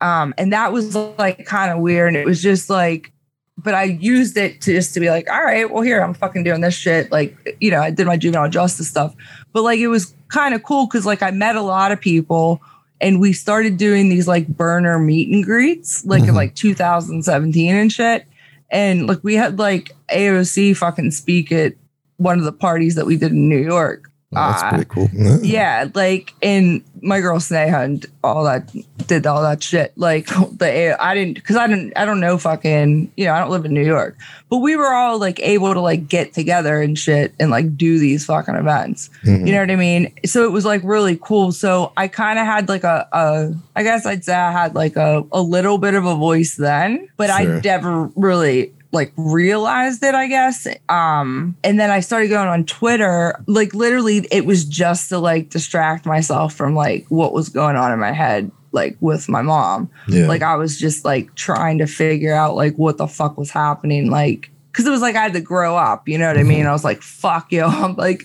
Um, 0.00 0.34
and 0.38 0.52
that 0.52 0.72
was 0.72 0.94
like 0.94 1.46
kind 1.46 1.72
of 1.72 1.80
weird. 1.80 2.08
And 2.08 2.16
it 2.16 2.26
was 2.26 2.42
just 2.42 2.70
like 2.70 3.10
but 3.58 3.74
I 3.74 3.84
used 3.84 4.36
it 4.36 4.60
to 4.62 4.72
just 4.72 4.94
to 4.94 5.00
be 5.00 5.08
like, 5.08 5.30
all 5.30 5.42
right, 5.42 5.70
well, 5.70 5.82
here 5.82 6.00
I'm 6.00 6.14
fucking 6.14 6.44
doing 6.44 6.60
this 6.60 6.74
shit. 6.74 7.10
Like, 7.10 7.56
you 7.60 7.70
know, 7.70 7.80
I 7.80 7.90
did 7.90 8.06
my 8.06 8.16
juvenile 8.16 8.50
justice 8.50 8.88
stuff, 8.88 9.14
but 9.52 9.62
like 9.62 9.78
it 9.78 9.88
was 9.88 10.14
kind 10.28 10.54
of 10.54 10.62
cool 10.62 10.86
because 10.86 11.06
like 11.06 11.22
I 11.22 11.30
met 11.30 11.56
a 11.56 11.62
lot 11.62 11.92
of 11.92 12.00
people 12.00 12.60
and 13.00 13.20
we 13.20 13.32
started 13.32 13.76
doing 13.76 14.08
these 14.08 14.28
like 14.28 14.46
burner 14.48 14.98
meet 14.98 15.32
and 15.32 15.44
greets 15.44 16.04
like 16.04 16.20
in 16.20 16.26
mm-hmm. 16.28 16.36
like 16.36 16.54
2017 16.54 17.74
and 17.74 17.92
shit. 17.92 18.26
And 18.70 19.06
like 19.06 19.22
we 19.22 19.34
had 19.34 19.58
like 19.58 19.92
AOC 20.10 20.76
fucking 20.76 21.10
speak 21.12 21.50
at 21.50 21.74
one 22.18 22.38
of 22.38 22.44
the 22.44 22.52
parties 22.52 22.94
that 22.96 23.06
we 23.06 23.16
did 23.16 23.32
in 23.32 23.48
New 23.48 23.62
York. 23.62 24.05
That's 24.32 24.62
Uh, 24.62 24.68
pretty 24.70 24.84
cool. 24.86 25.08
yeah, 25.42 25.88
like 25.94 26.34
in 26.40 26.82
my 27.00 27.20
girl 27.20 27.38
Sneha 27.38 27.84
and 27.84 28.04
all 28.24 28.42
that 28.44 28.72
did 29.06 29.24
all 29.26 29.40
that 29.42 29.62
shit. 29.62 29.92
Like 29.96 30.26
the 30.58 30.96
I 31.00 31.14
didn't 31.14 31.34
because 31.34 31.54
I 31.56 31.68
didn't 31.68 31.92
I 31.96 32.04
don't 32.04 32.18
know 32.20 32.36
fucking 32.36 33.12
you 33.16 33.24
know 33.26 33.32
I 33.34 33.38
don't 33.38 33.50
live 33.50 33.64
in 33.64 33.72
New 33.72 33.84
York, 33.86 34.16
but 34.50 34.58
we 34.58 34.74
were 34.74 34.92
all 34.92 35.20
like 35.20 35.38
able 35.40 35.72
to 35.72 35.80
like 35.80 36.08
get 36.08 36.32
together 36.34 36.82
and 36.82 36.98
shit 36.98 37.34
and 37.38 37.50
like 37.52 37.76
do 37.76 38.00
these 38.00 38.24
fucking 38.24 38.56
events. 38.56 39.10
You 39.22 39.38
know 39.52 39.60
what 39.60 39.70
I 39.70 39.76
mean? 39.76 40.12
So 40.26 40.44
it 40.44 40.50
was 40.50 40.64
like 40.64 40.80
really 40.82 41.18
cool. 41.22 41.52
So 41.52 41.92
I 41.96 42.08
kind 42.08 42.40
of 42.40 42.46
had 42.46 42.68
like 42.68 42.82
a, 42.82 43.08
a 43.12 43.54
I 43.76 43.84
guess 43.84 44.06
I'd 44.06 44.24
say 44.24 44.34
I 44.34 44.50
had 44.50 44.74
like 44.74 44.96
a 44.96 45.24
a 45.30 45.40
little 45.40 45.78
bit 45.78 45.94
of 45.94 46.04
a 46.04 46.16
voice 46.16 46.56
then, 46.56 47.08
but 47.16 47.28
Sure. 47.28 47.36
I 47.56 47.60
never 47.60 48.10
really 48.16 48.72
like 48.96 49.12
realized 49.16 50.02
it 50.02 50.14
i 50.14 50.26
guess. 50.26 50.66
Um 50.88 51.56
and 51.62 51.78
then 51.78 51.90
i 51.90 52.00
started 52.00 52.28
going 52.28 52.48
on 52.48 52.64
twitter. 52.64 53.40
Like 53.46 53.72
literally 53.74 54.26
it 54.32 54.44
was 54.44 54.64
just 54.64 55.08
to 55.10 55.18
like 55.18 55.50
distract 55.50 56.06
myself 56.06 56.52
from 56.54 56.74
like 56.74 57.06
what 57.08 57.32
was 57.32 57.48
going 57.48 57.76
on 57.76 57.92
in 57.92 58.00
my 58.00 58.12
head 58.12 58.50
like 58.72 58.96
with 59.00 59.28
my 59.28 59.42
mom. 59.42 59.88
Yeah. 60.08 60.26
like 60.26 60.42
i 60.42 60.56
was 60.56 60.78
just 60.78 61.04
like 61.04 61.34
trying 61.34 61.78
to 61.78 61.86
figure 61.86 62.34
out 62.34 62.56
like 62.56 62.74
what 62.76 62.98
the 62.98 63.06
fuck 63.06 63.38
was 63.38 63.50
happening 63.50 64.10
like 64.10 64.50
because 64.72 64.86
it 64.86 64.90
was 64.90 65.00
like 65.00 65.16
i 65.16 65.22
had 65.22 65.32
to 65.32 65.40
grow 65.40 65.76
up 65.76 66.08
you 66.08 66.18
know 66.18 66.26
what 66.26 66.36
i 66.36 66.42
mean? 66.42 66.66
I 66.66 66.72
was 66.72 66.84
like 66.84 67.02
fuck 67.02 67.52
yo 67.52 67.66
i'm 67.68 67.94
like 68.06 68.24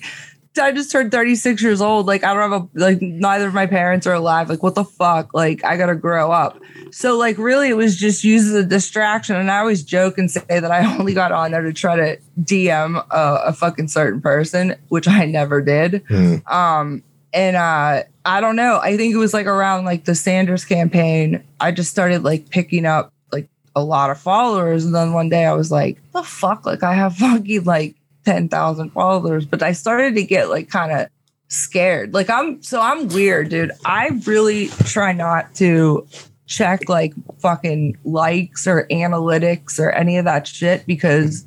I 0.59 0.71
just 0.71 0.91
turned 0.91 1.11
36 1.11 1.61
years 1.61 1.81
old. 1.81 2.07
Like, 2.07 2.23
I 2.23 2.33
don't 2.33 2.51
have 2.51 2.63
a, 2.63 2.69
like, 2.73 3.01
neither 3.01 3.47
of 3.47 3.53
my 3.53 3.67
parents 3.67 4.05
are 4.05 4.13
alive. 4.13 4.49
Like, 4.49 4.63
what 4.63 4.75
the 4.75 4.83
fuck? 4.83 5.33
Like, 5.33 5.63
I 5.63 5.77
gotta 5.77 5.95
grow 5.95 6.31
up. 6.31 6.59
So, 6.91 7.17
like, 7.17 7.37
really, 7.37 7.69
it 7.69 7.77
was 7.77 7.97
just 7.97 8.23
used 8.23 8.47
as 8.47 8.55
a 8.55 8.65
distraction. 8.65 9.37
And 9.37 9.49
I 9.49 9.59
always 9.59 9.83
joke 9.83 10.17
and 10.17 10.29
say 10.29 10.41
that 10.47 10.71
I 10.71 10.85
only 10.99 11.13
got 11.13 11.31
on 11.31 11.51
there 11.51 11.61
to 11.61 11.71
try 11.71 11.95
to 11.95 12.17
DM 12.41 12.97
a, 13.11 13.41
a 13.45 13.53
fucking 13.53 13.87
certain 13.87 14.21
person, 14.21 14.75
which 14.89 15.07
I 15.07 15.25
never 15.25 15.61
did. 15.61 16.03
Mm. 16.09 16.45
Um, 16.51 17.03
and 17.33 17.55
uh, 17.55 18.03
I 18.25 18.41
don't 18.41 18.55
know. 18.55 18.79
I 18.81 18.97
think 18.97 19.13
it 19.13 19.17
was 19.17 19.33
like 19.33 19.45
around 19.45 19.85
like 19.85 20.05
the 20.05 20.15
Sanders 20.15 20.65
campaign. 20.65 21.43
I 21.59 21.71
just 21.71 21.91
started 21.91 22.23
like 22.23 22.49
picking 22.49 22.85
up 22.85 23.13
like 23.31 23.47
a 23.75 23.83
lot 23.83 24.09
of 24.09 24.19
followers, 24.19 24.85
and 24.85 24.93
then 24.93 25.13
one 25.13 25.29
day 25.29 25.45
I 25.45 25.53
was 25.53 25.71
like, 25.71 25.97
"The 26.13 26.23
fuck!" 26.23 26.65
Like 26.65 26.83
I 26.83 26.93
have 26.93 27.15
fucking 27.15 27.63
like 27.63 27.95
ten 28.25 28.49
thousand 28.49 28.91
followers, 28.91 29.45
but 29.45 29.61
I 29.61 29.71
started 29.71 30.15
to 30.15 30.23
get 30.23 30.49
like 30.49 30.69
kind 30.69 30.91
of 30.91 31.07
scared. 31.47 32.13
Like 32.13 32.29
I'm 32.29 32.61
so 32.61 32.79
I'm 32.79 33.07
weird, 33.09 33.49
dude. 33.49 33.71
I 33.85 34.09
really 34.25 34.67
try 34.85 35.11
not 35.11 35.53
to 35.55 36.07
check 36.47 36.89
like 36.89 37.13
fucking 37.39 37.97
likes 38.03 38.67
or 38.67 38.85
analytics 38.91 39.79
or 39.79 39.89
any 39.91 40.17
of 40.17 40.25
that 40.25 40.47
shit 40.47 40.85
because 40.85 41.45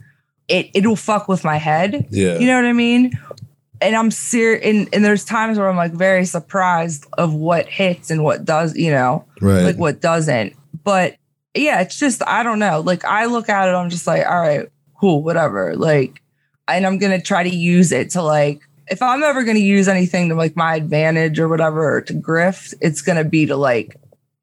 it 0.49 0.71
it'll 0.75 0.97
fuck 0.97 1.29
with 1.29 1.45
my 1.45 1.57
head. 1.57 2.07
Yeah. 2.11 2.39
You 2.39 2.47
know 2.47 2.57
what 2.57 2.67
I 2.67 2.73
mean? 2.73 3.13
And 3.81 3.97
I'm 3.97 4.11
serious. 4.11 4.65
And, 4.65 4.89
and 4.95 5.05
there's 5.05 5.25
times 5.25 5.59
where 5.59 5.69
I'm 5.69 5.77
like 5.77 5.93
very 5.93 6.25
surprised 6.25 7.07
of 7.19 7.35
what 7.35 7.67
hits 7.69 8.11
and 8.11 8.25
what 8.25 8.45
does, 8.45 8.75
you 8.77 8.91
know, 8.91 9.27
right. 9.41 9.63
like 9.63 9.77
what 9.77 10.01
doesn't. 10.01 10.55
But 10.85 11.17
yeah, 11.55 11.81
it's 11.81 11.99
just, 11.99 12.23
I 12.27 12.43
don't 12.43 12.59
know. 12.59 12.81
Like 12.81 13.05
I 13.05 13.27
look 13.27 13.49
at 13.49 13.69
it, 13.69 13.73
I'm 13.73 13.91
just 13.91 14.07
like, 14.07 14.27
all 14.27 14.41
right, 14.41 14.69
cool, 14.99 15.23
whatever. 15.23 15.77
Like, 15.77 16.23
and 16.69 16.87
I'm 16.87 16.99
going 16.99 17.13
to 17.19 17.25
try 17.25 17.43
to 17.43 17.55
use 17.55 17.93
it 17.93 18.11
to 18.11 18.23
like, 18.23 18.61
if 18.89 19.01
I'm 19.03 19.23
ever 19.23 19.45
going 19.45 19.57
to 19.57 19.63
use 19.63 19.89
anything 19.89 20.29
to 20.29 20.35
like 20.35 20.57
my 20.57 20.77
advantage 20.77 21.39
or 21.41 21.49
whatever 21.49 21.97
or 21.97 22.01
to 22.03 22.15
grift, 22.15 22.75
it's 22.81 23.01
going 23.03 23.17
to 23.19 23.25
be 23.25 23.47
to 23.47 23.57
like 23.57 23.97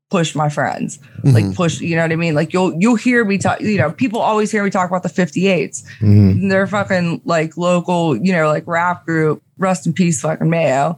push 0.09 0.35
my 0.35 0.49
friends 0.49 0.99
like 1.23 1.45
Mhm. 1.45 1.55
push 1.55 1.79
you 1.79 1.95
know 1.95 2.01
what 2.01 2.11
i 2.11 2.17
mean 2.17 2.35
like 2.35 2.51
you'll 2.51 2.73
you'll 2.77 2.97
hear 2.97 3.23
me 3.23 3.37
talk 3.37 3.61
you 3.61 3.77
know 3.77 3.93
people 3.93 4.19
always 4.19 4.51
hear 4.51 4.61
me 4.61 4.69
talk 4.69 4.89
about 4.89 5.03
the 5.03 5.09
58s 5.09 5.85
Mhm. 6.01 6.49
they're 6.49 6.67
fucking 6.67 7.21
like 7.23 7.55
local, 7.55 8.17
you 8.17 8.33
know, 8.33 8.49
like 8.49 8.63
rap 8.67 9.05
group, 9.05 9.41
rest 9.57 9.87
in 9.87 9.93
peace, 9.93 10.19
fucking 10.19 10.49
Mayo, 10.49 10.97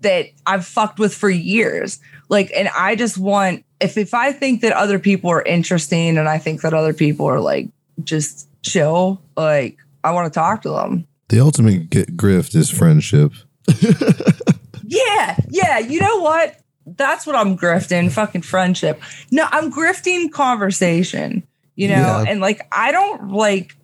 that 0.00 0.26
I've 0.44 0.66
fucked 0.66 0.98
with 0.98 1.14
for 1.14 1.30
years. 1.30 2.00
Like, 2.28 2.50
and 2.56 2.68
I 2.76 2.96
just 2.96 3.16
want 3.16 3.64
if 3.80 3.96
if 3.96 4.12
I 4.12 4.32
think 4.32 4.60
that 4.62 4.72
other 4.72 4.98
people 4.98 5.30
are 5.30 5.42
interesting 5.42 6.18
and 6.18 6.28
I 6.28 6.38
think 6.38 6.62
that 6.62 6.74
other 6.74 6.92
people 6.92 7.26
are 7.26 7.38
like 7.40 7.68
just 8.02 8.48
chill, 8.62 9.20
like 9.36 9.76
I 10.04 10.12
want 10.12 10.32
to 10.32 10.38
talk 10.38 10.62
to 10.62 10.70
them. 10.70 11.06
The 11.28 11.40
ultimate 11.40 11.90
get 11.90 12.16
grift 12.16 12.54
is 12.54 12.70
friendship. 12.70 13.32
Yeah, 14.88 15.36
yeah. 15.50 15.78
You 15.78 16.00
know 16.00 16.20
what? 16.20 16.56
That's 16.86 17.26
what 17.26 17.36
I'm 17.36 17.56
grifting. 17.58 18.10
Fucking 18.10 18.42
friendship. 18.42 19.00
No, 19.30 19.46
I'm 19.50 19.70
grifting 19.70 20.32
conversation. 20.32 21.46
You 21.76 21.88
know, 21.88 21.94
Yeah. 21.94 22.24
and 22.26 22.40
like 22.40 22.66
I 22.72 22.90
don't 22.90 23.28
like, 23.28 23.76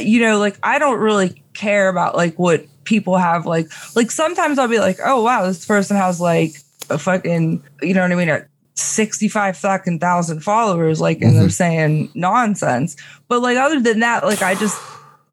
you 0.00 0.20
know, 0.20 0.38
like 0.38 0.56
I 0.62 0.78
don't 0.78 0.98
really 0.98 1.42
care 1.54 1.88
about 1.88 2.16
like 2.16 2.38
what 2.38 2.64
people 2.84 3.16
have. 3.18 3.44
Like, 3.46 3.66
like 3.96 4.10
sometimes 4.12 4.58
I'll 4.58 4.68
be 4.68 4.78
like, 4.78 4.98
oh 5.04 5.22
wow, 5.22 5.44
this 5.44 5.66
person 5.66 5.96
has 5.96 6.20
like 6.20 6.52
a 6.88 6.98
fucking, 6.98 7.62
you 7.82 7.94
know 7.94 8.02
what 8.02 8.12
I 8.12 8.14
mean, 8.14 8.28
a 8.28 8.46
sixty-five 8.76 9.56
fucking 9.56 9.98
thousand 9.98 10.40
followers. 10.40 11.00
Like, 11.00 11.20
and 11.20 11.34
they're 11.34 11.42
mm-hmm. 11.42 11.48
saying 11.48 12.12
nonsense. 12.14 12.96
But 13.26 13.42
like 13.42 13.58
other 13.58 13.80
than 13.80 14.00
that, 14.00 14.22
like 14.22 14.40
I 14.40 14.54
just 14.54 14.80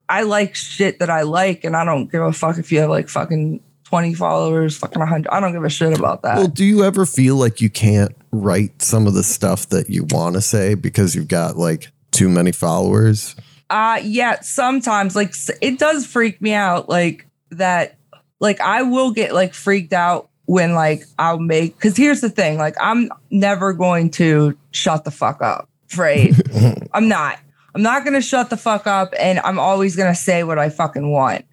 I 0.08 0.24
like 0.24 0.56
shit 0.56 1.00
that 1.00 1.10
I 1.10 1.24
like, 1.24 1.64
and 1.64 1.76
I 1.76 1.84
don't 1.86 2.12
give 2.12 2.22
a 2.22 2.32
fuck 2.32 2.58
if 2.58 2.72
you 2.72 2.80
have 2.80 2.90
like 2.90 3.10
fucking 3.10 3.62
20 3.86 4.14
followers, 4.14 4.78
fucking 4.78 5.00
100. 5.00 5.30
I 5.30 5.40
don't 5.40 5.54
give 5.54 5.64
a 5.64 5.70
shit 5.70 5.98
about 5.98 6.24
that. 6.24 6.38
Well, 6.38 6.48
do 6.48 6.66
you 6.66 6.84
ever 6.84 7.06
feel 7.06 7.38
like 7.38 7.62
you 7.62 7.70
can't 7.70 8.16
write 8.32 8.82
some 8.82 9.08
of 9.08 9.14
the 9.14 9.24
stuff 9.24 9.70
that 9.70 9.90
you 9.90 10.06
want 10.10 10.36
to 10.36 10.42
say 10.42 10.74
because 10.74 11.16
you've 11.16 11.28
got 11.28 11.58
like 11.58 11.92
too 12.12 12.30
many 12.30 12.52
followers? 12.52 13.36
Uh 13.70 14.00
yeah, 14.04 14.42
sometimes 14.42 15.16
like 15.16 15.34
it 15.62 15.80
does 15.80 16.06
freak 16.06 16.42
me 16.42 16.54
out 16.54 16.90
like 16.90 17.26
that 17.52 17.98
like 18.40 18.60
I 18.60 18.84
will 18.84 19.12
get 19.12 19.34
like 19.34 19.54
freaked 19.54 19.94
out 19.94 20.30
when 20.46 20.74
like 20.76 21.04
I'll 21.18 21.40
make 21.40 21.80
cuz 21.80 21.98
here's 21.98 22.22
the 22.22 22.30
thing, 22.30 22.58
like 22.58 22.76
I'm 22.80 23.10
never 23.32 23.74
going 23.74 24.12
to 24.12 24.58
shut 24.72 25.04
the 25.04 25.12
fuck 25.12 25.42
up, 25.42 25.70
right? 25.98 26.34
I'm 26.94 27.08
not. 27.08 27.40
I'm 27.76 27.82
not 27.82 28.04
going 28.04 28.14
to 28.14 28.22
shut 28.22 28.50
the 28.50 28.58
fuck 28.58 28.88
up 28.88 29.14
and 29.20 29.40
I'm 29.40 29.60
always 29.60 29.98
going 29.98 30.12
to 30.12 30.18
say 30.18 30.44
what 30.44 30.58
I 30.58 30.70
fucking 30.70 31.12
want 31.12 31.46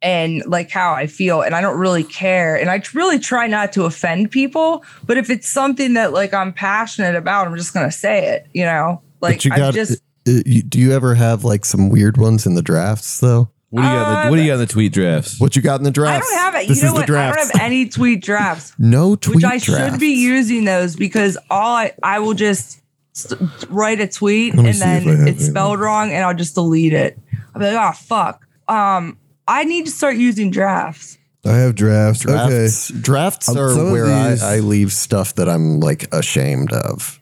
and 0.00 0.44
like 0.46 0.70
how 0.70 0.92
I 0.92 1.08
feel 1.08 1.42
and 1.42 1.54
I 1.54 1.60
don't 1.60 1.78
really 1.78 2.04
care 2.04 2.56
and 2.56 2.70
I 2.70 2.80
really 2.94 3.18
try 3.18 3.48
not 3.48 3.72
to 3.72 3.84
offend 3.84 4.30
people, 4.30 4.84
but 5.04 5.16
if 5.16 5.30
it's 5.30 5.48
something 5.48 5.94
that 5.94 6.12
like 6.12 6.32
I'm 6.32 6.52
passionate 6.52 7.16
about, 7.16 7.48
I'm 7.48 7.56
just 7.56 7.74
going 7.74 7.86
to 7.86 7.96
say 7.96 8.28
it, 8.28 8.46
you 8.54 8.64
know? 8.64 9.02
Like 9.20 9.38
but 9.38 9.44
you 9.44 9.52
I 9.52 9.70
just 9.72 10.00
uh, 10.28 10.40
do 10.68 10.78
you 10.78 10.92
ever 10.92 11.14
have 11.16 11.44
like 11.44 11.64
some 11.64 11.90
weird 11.90 12.18
ones 12.18 12.46
in 12.46 12.54
the 12.54 12.62
drafts 12.62 13.18
though? 13.18 13.50
What 13.70 13.82
do 13.82 13.88
you 13.88 13.92
got? 13.92 14.06
In 14.06 14.26
the, 14.26 14.30
what 14.30 14.36
do 14.36 14.42
you 14.42 14.48
got 14.48 14.54
in 14.54 14.60
the 14.60 14.66
tweet 14.66 14.92
drafts? 14.92 15.40
What 15.40 15.56
you 15.56 15.62
got 15.62 15.80
in 15.80 15.84
the 15.84 15.90
drafts? 15.90 16.24
I 16.24 16.36
don't 16.36 16.44
have 16.44 16.62
it. 16.62 16.68
This 16.68 16.76
you 16.76 16.84
know 16.84 16.88
is 16.90 17.06
the 17.06 17.12
what? 17.12 17.20
I 17.20 17.34
don't 17.34 17.52
have 17.52 17.60
any 17.60 17.88
tweet 17.88 18.22
drafts, 18.22 18.72
no 18.78 19.16
tweet 19.16 19.36
which 19.36 19.44
I 19.44 19.58
drafts. 19.58 19.94
should 19.94 20.00
be 20.00 20.12
using 20.12 20.64
those 20.64 20.94
because 20.94 21.36
all 21.50 21.74
I 21.74 21.92
I 22.00 22.20
will 22.20 22.34
just 22.34 22.80
st- 23.14 23.40
write 23.70 24.00
a 24.00 24.06
tweet 24.06 24.54
and 24.54 24.62
see 24.62 24.68
if 24.70 24.82
I 24.82 25.00
then 25.00 25.28
it's 25.28 25.40
any. 25.42 25.50
spelled 25.50 25.80
wrong 25.80 26.10
and 26.10 26.24
I'll 26.24 26.34
just 26.34 26.54
delete 26.54 26.92
it. 26.92 27.18
I'll 27.54 27.60
be 27.60 27.66
like, 27.72 27.76
oh 27.76 27.96
fuck. 27.96 28.46
Um, 28.68 29.18
I 29.48 29.64
need 29.64 29.86
to 29.86 29.90
start 29.90 30.16
using 30.16 30.50
drafts. 30.50 31.16
I 31.46 31.52
have 31.56 31.74
drafts. 31.74 32.20
Drafts, 32.22 32.88
drafts 32.88 33.48
Um, 33.48 33.58
are 33.58 33.68
some 33.74 33.90
where 33.92 34.06
these- 34.30 34.42
I, 34.42 34.56
I 34.56 34.58
leave 34.60 34.92
stuff 34.92 35.34
that 35.36 35.48
I'm 35.48 35.80
like 35.80 36.12
ashamed 36.14 36.72
of. 36.72 37.20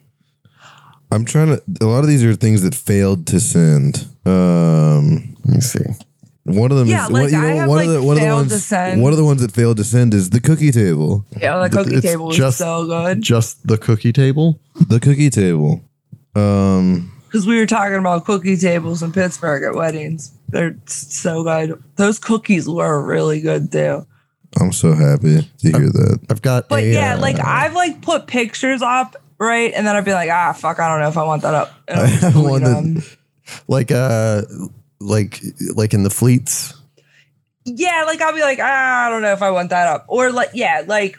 I'm 1.11 1.25
trying 1.25 1.47
to. 1.55 1.61
A 1.81 1.85
lot 1.85 1.99
of 1.99 2.07
these 2.07 2.23
are 2.23 2.33
things 2.33 2.63
that 2.63 2.73
failed 2.73 3.27
to 3.27 3.39
send. 3.39 4.07
Um, 4.25 5.35
Let 5.45 5.55
me 5.55 5.61
see. 5.61 5.79
One 6.45 6.71
of 6.71 6.77
them 6.77 6.87
Yeah, 6.87 7.05
is 7.05 7.11
like, 7.11 7.21
one- 7.23 7.31
you 7.31 7.37
I 7.37 7.41
know, 7.53 7.57
have, 7.59 7.69
one 7.69 7.77
like, 7.77 7.87
of 7.87 7.93
the 7.93 8.03
one 8.03 8.15
of 8.17 8.21
the 8.21 8.25
failed 8.27 8.39
ones. 8.39 8.51
to 8.51 8.59
send. 8.59 9.01
One 9.01 9.11
of 9.13 9.17
the 9.17 9.25
ones 9.25 9.41
that 9.41 9.51
failed 9.51 9.77
to 9.77 9.83
send 9.83 10.13
is 10.13 10.29
the 10.31 10.39
cookie 10.41 10.71
table. 10.71 11.25
Yeah, 11.39 11.57
the 11.67 11.69
cookie 11.69 11.95
it's 11.95 12.05
table 12.05 12.31
is 12.31 12.37
just- 12.37 12.57
so 12.57 12.85
good 12.85 13.21
Just 13.21 13.65
the 13.67 13.77
cookie 13.77 14.11
table. 14.13 14.59
The 14.87 14.99
cookie 14.99 15.29
table. 15.29 15.81
Um, 16.35 17.11
because 17.25 17.47
we 17.47 17.57
were 17.57 17.65
talking 17.65 17.95
about 17.97 18.25
cookie 18.25 18.57
tables 18.57 19.01
in 19.01 19.11
Pittsburgh 19.11 19.63
at 19.63 19.73
weddings. 19.75 20.31
They're 20.49 20.75
so 20.85 21.43
good. 21.43 21.81
Those 21.95 22.19
cookies 22.19 22.67
were 22.69 23.03
really 23.03 23.41
good 23.41 23.71
too. 23.71 24.05
I'm 24.61 24.71
so 24.71 24.93
happy 24.93 25.41
to 25.41 25.47
hear 25.71 25.89
that. 25.89 26.19
I've 26.29 26.43
got. 26.43 26.69
But 26.69 26.83
a, 26.83 26.91
yeah, 26.93 27.15
uh, 27.15 27.21
like 27.21 27.39
I've 27.39 27.73
like 27.73 28.01
put 28.03 28.27
pictures 28.27 28.83
up, 28.83 29.15
right? 29.39 29.73
And 29.75 29.87
then 29.87 29.95
I'd 29.95 30.05
be 30.05 30.13
like, 30.13 30.29
ah, 30.29 30.53
fuck, 30.53 30.79
I 30.79 30.87
don't 30.89 30.99
know 30.99 31.07
if 31.07 31.17
I 31.17 31.23
want 31.23 31.41
that 31.41 31.55
up. 31.55 31.71
I'll 31.89 32.05
have 32.05 32.35
one 32.35 32.63
that- 32.63 33.17
like 33.67 33.91
uh 33.91 34.43
like 35.03 35.41
like 35.75 35.93
in 35.93 36.03
the 36.03 36.09
fleets. 36.09 36.73
yeah, 37.65 38.03
like 38.05 38.21
I'll 38.21 38.33
be 38.33 38.41
like, 38.41 38.59
ah, 38.61 39.05
I 39.05 39.09
don't 39.09 39.21
know 39.21 39.33
if 39.33 39.41
I 39.41 39.51
want 39.51 39.69
that 39.69 39.87
up. 39.87 40.05
Or 40.07 40.31
like, 40.31 40.49
yeah, 40.53 40.83
like 40.85 41.17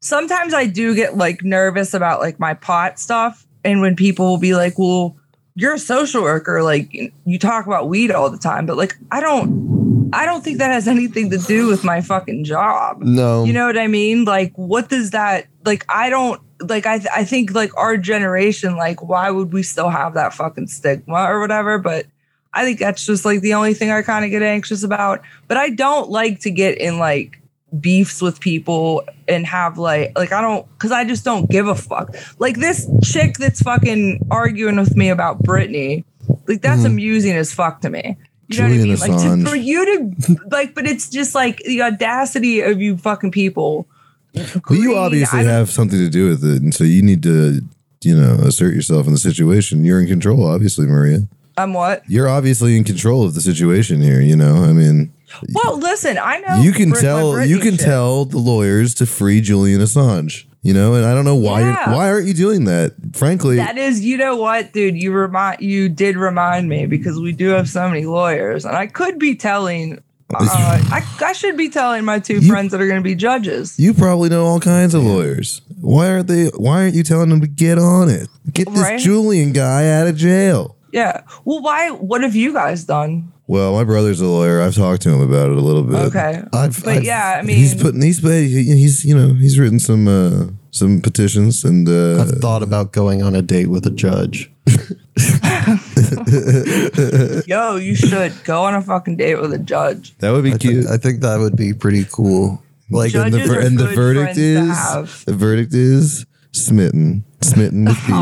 sometimes 0.00 0.54
I 0.54 0.66
do 0.66 0.94
get 0.94 1.16
like 1.16 1.42
nervous 1.42 1.94
about 1.94 2.20
like 2.20 2.38
my 2.38 2.54
pot 2.54 2.98
stuff. 2.98 3.46
And 3.64 3.80
when 3.80 3.96
people 3.96 4.26
will 4.26 4.38
be 4.38 4.54
like, 4.54 4.78
well, 4.78 5.16
you're 5.54 5.74
a 5.74 5.78
social 5.78 6.22
worker, 6.22 6.62
like 6.62 6.92
you 7.24 7.38
talk 7.38 7.66
about 7.66 7.88
weed 7.88 8.10
all 8.10 8.30
the 8.30 8.38
time, 8.38 8.66
but 8.66 8.76
like 8.76 8.96
I 9.10 9.20
don't 9.20 10.10
I 10.12 10.26
don't 10.26 10.44
think 10.44 10.58
that 10.58 10.70
has 10.70 10.86
anything 10.86 11.30
to 11.30 11.38
do 11.38 11.66
with 11.66 11.82
my 11.82 12.00
fucking 12.00 12.44
job. 12.44 13.02
No. 13.02 13.44
You 13.44 13.52
know 13.52 13.66
what 13.66 13.78
I 13.78 13.86
mean? 13.86 14.24
Like 14.24 14.52
what 14.56 14.88
does 14.88 15.10
that 15.10 15.46
like 15.64 15.84
I 15.88 16.10
don't 16.10 16.40
like 16.60 16.86
I 16.86 17.00
I 17.14 17.24
think 17.24 17.52
like 17.52 17.76
our 17.76 17.96
generation 17.96 18.76
like 18.76 19.02
why 19.02 19.30
would 19.30 19.52
we 19.52 19.62
still 19.62 19.88
have 19.88 20.14
that 20.14 20.34
fucking 20.34 20.66
stigma 20.66 21.24
or 21.30 21.40
whatever, 21.40 21.78
but 21.78 22.06
I 22.54 22.64
think 22.64 22.78
that's 22.78 23.04
just 23.04 23.24
like 23.24 23.40
the 23.40 23.54
only 23.54 23.74
thing 23.74 23.90
I 23.90 24.02
kind 24.02 24.24
of 24.24 24.30
get 24.30 24.42
anxious 24.42 24.82
about. 24.82 25.22
But 25.48 25.56
I 25.56 25.70
don't 25.70 26.08
like 26.10 26.40
to 26.40 26.50
get 26.50 26.78
in 26.78 26.98
like 26.98 27.40
beefs 27.80 28.22
with 28.22 28.38
people 28.38 29.02
and 29.26 29.44
have 29.46 29.78
like 29.78 30.12
like 30.16 30.32
I 30.32 30.40
don't 30.40 30.66
because 30.78 30.92
I 30.92 31.04
just 31.04 31.24
don't 31.24 31.50
give 31.50 31.66
a 31.66 31.74
fuck. 31.74 32.14
Like 32.38 32.56
this 32.58 32.88
chick 33.02 33.36
that's 33.38 33.60
fucking 33.62 34.26
arguing 34.30 34.76
with 34.76 34.96
me 34.96 35.08
about 35.08 35.42
Britney, 35.42 36.04
like 36.46 36.62
that's 36.62 36.82
Mhm. 36.82 36.86
amusing 36.86 37.32
as 37.32 37.52
fuck 37.52 37.80
to 37.82 37.90
me. 37.90 38.16
You 38.48 38.60
know 38.60 38.68
Julian 38.68 38.90
what 38.90 39.02
I 39.02 39.08
mean? 39.08 39.16
Like 39.16 39.22
to, 39.22 39.28
Assange. 39.28 39.48
for 39.48 39.56
you 39.56 39.84
to 40.24 40.36
like, 40.50 40.74
but 40.74 40.86
it's 40.86 41.08
just 41.08 41.34
like 41.34 41.58
the 41.66 41.82
audacity 41.82 42.60
of 42.60 42.80
you 42.80 42.96
fucking 42.98 43.30
people. 43.32 43.88
Well, 44.34 44.78
you 44.78 44.96
obviously 44.96 45.44
have 45.44 45.70
something 45.70 45.98
to 45.98 46.08
do 46.10 46.28
with 46.28 46.44
it, 46.44 46.60
and 46.62 46.74
so 46.74 46.84
you 46.84 47.02
need 47.02 47.22
to, 47.22 47.60
you 48.02 48.16
know, 48.20 48.34
assert 48.42 48.74
yourself 48.74 49.06
in 49.06 49.12
the 49.12 49.18
situation. 49.18 49.84
You're 49.84 50.00
in 50.00 50.08
control, 50.08 50.44
obviously, 50.46 50.86
Maria. 50.86 51.20
I'm 51.56 51.72
what? 51.72 52.02
You're 52.08 52.28
obviously 52.28 52.76
in 52.76 52.84
control 52.84 53.24
of 53.24 53.34
the 53.34 53.40
situation 53.40 54.00
here. 54.00 54.20
You 54.20 54.36
know, 54.36 54.64
I 54.64 54.72
mean, 54.72 55.12
Well, 55.52 55.78
listen, 55.78 56.18
I 56.18 56.38
know 56.40 56.62
you 56.62 56.72
can 56.72 56.90
Brit- 56.90 57.02
tell 57.02 57.44
you 57.46 57.58
can 57.58 57.72
shit. 57.76 57.80
tell 57.86 58.24
the 58.24 58.38
lawyers 58.38 58.94
to 58.96 59.06
free 59.06 59.40
Julian 59.40 59.80
Assange. 59.80 60.44
You 60.62 60.72
know, 60.72 60.94
and 60.94 61.04
I 61.04 61.12
don't 61.12 61.26
know 61.26 61.34
why 61.34 61.60
Yeah. 61.60 61.86
you're, 61.90 61.96
why 61.96 62.08
aren't 62.10 62.26
you 62.26 62.32
doing 62.32 62.64
that? 62.64 62.94
Frankly, 63.12 63.56
That 63.56 63.76
is, 63.76 64.00
you 64.00 64.16
know 64.16 64.36
what, 64.36 64.72
dude? 64.72 64.96
You 64.96 65.12
remind 65.12 65.60
you 65.60 65.90
did 65.90 66.16
remind 66.16 66.70
me 66.70 66.86
because 66.86 67.20
we 67.20 67.32
do 67.32 67.48
have 67.50 67.68
so 67.68 67.86
many 67.86 68.06
lawyers, 68.06 68.64
and 68.64 68.74
I 68.74 68.86
could 68.86 69.18
be 69.18 69.34
telling. 69.34 70.00
Uh, 70.34 70.48
I, 70.90 71.06
I 71.22 71.32
should 71.34 71.56
be 71.58 71.68
telling 71.68 72.04
my 72.06 72.18
two 72.18 72.40
You- 72.40 72.48
friends 72.48 72.72
that 72.72 72.80
are 72.80 72.86
going 72.88 72.98
to 72.98 73.04
be 73.04 73.14
judges. 73.14 73.78
you 73.78 73.92
probably 73.92 74.30
know 74.30 74.46
all 74.46 74.58
kinds 74.58 74.94
of 74.94 75.04
lawyers. 75.04 75.60
Why 75.82 76.08
aren't 76.08 76.28
they? 76.28 76.46
Why 76.56 76.82
aren't 76.82 76.94
you 76.94 77.02
telling 77.04 77.28
them 77.28 77.42
to 77.42 77.46
get 77.46 77.78
on 77.78 78.08
it? 78.08 78.28
Get 78.52 78.68
this 78.70 78.80
Right. 78.80 78.98
Julian 78.98 79.52
guy 79.52 79.90
out 79.90 80.06
of 80.06 80.16
jail. 80.16 80.76
Yeah. 80.94 81.22
Well, 81.44 81.60
why? 81.60 81.90
What 81.90 82.22
have 82.22 82.36
you 82.36 82.52
guys 82.52 82.84
done? 82.84 83.32
Well, 83.48 83.72
my 83.74 83.82
brother's 83.82 84.20
a 84.20 84.26
lawyer. 84.26 84.60
I've 84.62 84.76
talked 84.76 85.02
to 85.02 85.10
him 85.10 85.20
about 85.20 85.50
it 85.50 85.56
a 85.56 85.60
little 85.60 85.82
bit. 85.82 85.96
Okay. 85.96 86.40
I've, 86.52 86.84
But 86.84 86.98
I've, 86.98 87.04
yeah, 87.04 87.36
I 87.38 87.42
mean, 87.42 87.56
he's 87.56 87.74
putting 87.74 88.00
he's 88.00 88.20
he- 88.22 88.76
he's 88.76 89.04
you 89.04 89.16
know 89.16 89.34
he's 89.34 89.58
written 89.58 89.80
some 89.80 90.06
uh 90.06 90.46
some 90.70 91.00
petitions 91.00 91.64
and 91.64 91.88
uh 91.88 92.22
I've 92.22 92.38
thought 92.40 92.62
about 92.62 92.92
going 92.92 93.24
on 93.24 93.34
a 93.34 93.42
date 93.42 93.66
with 93.66 93.84
a 93.86 93.90
judge. 93.90 94.52
yo, 97.46 97.74
you 97.76 97.96
should 97.96 98.32
go 98.44 98.62
on 98.62 98.74
a 98.76 98.80
fucking 98.80 99.16
date 99.16 99.40
with 99.40 99.52
a 99.52 99.58
judge. 99.58 100.16
that 100.18 100.30
would 100.30 100.44
be 100.44 100.50
I, 100.52 100.58
thi- 100.58 100.68
cute. 100.68 100.86
I 100.86 100.96
think 100.96 101.22
that 101.22 101.40
would 101.40 101.56
be 101.56 101.74
pretty 101.74 102.04
cool. 102.12 102.62
Like, 102.88 103.12
and 103.14 103.34
the, 103.34 103.40
ver- 103.44 103.60
and 103.60 103.76
the 103.78 103.88
verdict 103.88 104.36
is 104.38 105.24
the 105.24 105.34
verdict 105.34 105.74
is 105.74 106.24
smitten, 106.52 107.24
smitten 107.40 107.86
with 107.86 107.96
Pete. 108.06 108.14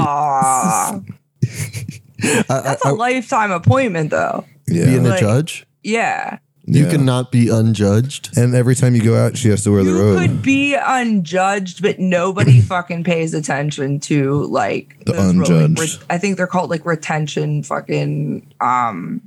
Aw, 2.22 2.44
I, 2.50 2.58
I, 2.58 2.60
that's 2.62 2.84
a 2.84 2.88
I, 2.88 2.92
lifetime 2.92 3.50
appointment, 3.50 4.10
though. 4.10 4.44
Yeah, 4.68 4.84
being 4.86 5.06
a 5.06 5.18
judge, 5.18 5.66
Yeah. 5.82 6.38
you 6.64 6.84
Yeah. 6.84 6.90
cannot 6.90 7.32
be 7.32 7.48
unjudged. 7.48 8.36
and 8.38 8.54
every 8.54 8.74
time 8.76 8.94
you 8.94 9.02
go 9.02 9.16
out, 9.16 9.36
she 9.36 9.48
has 9.48 9.64
to 9.64 9.72
wear 9.72 9.82
the 9.84 9.92
robe. 9.92 10.00
You 10.00 10.12
robe. 10.18 10.20
could 10.28 10.42
be 10.42 10.74
unjudged, 10.74 11.82
but 11.82 11.98
nobody 11.98 12.60
fucking 12.74 13.02
pays 13.04 13.34
attention 13.34 13.98
to 14.00 14.44
like 14.44 15.04
The 15.04 15.12
those, 15.12 15.34
like, 15.34 15.48
unjudged. 15.48 15.80
re- 15.80 16.06
I 16.10 16.18
think 16.18 16.36
they're 16.36 16.46
called 16.46 16.70
like 16.70 16.86
retention 16.86 17.62
fucking 17.64 18.54
um 18.60 19.20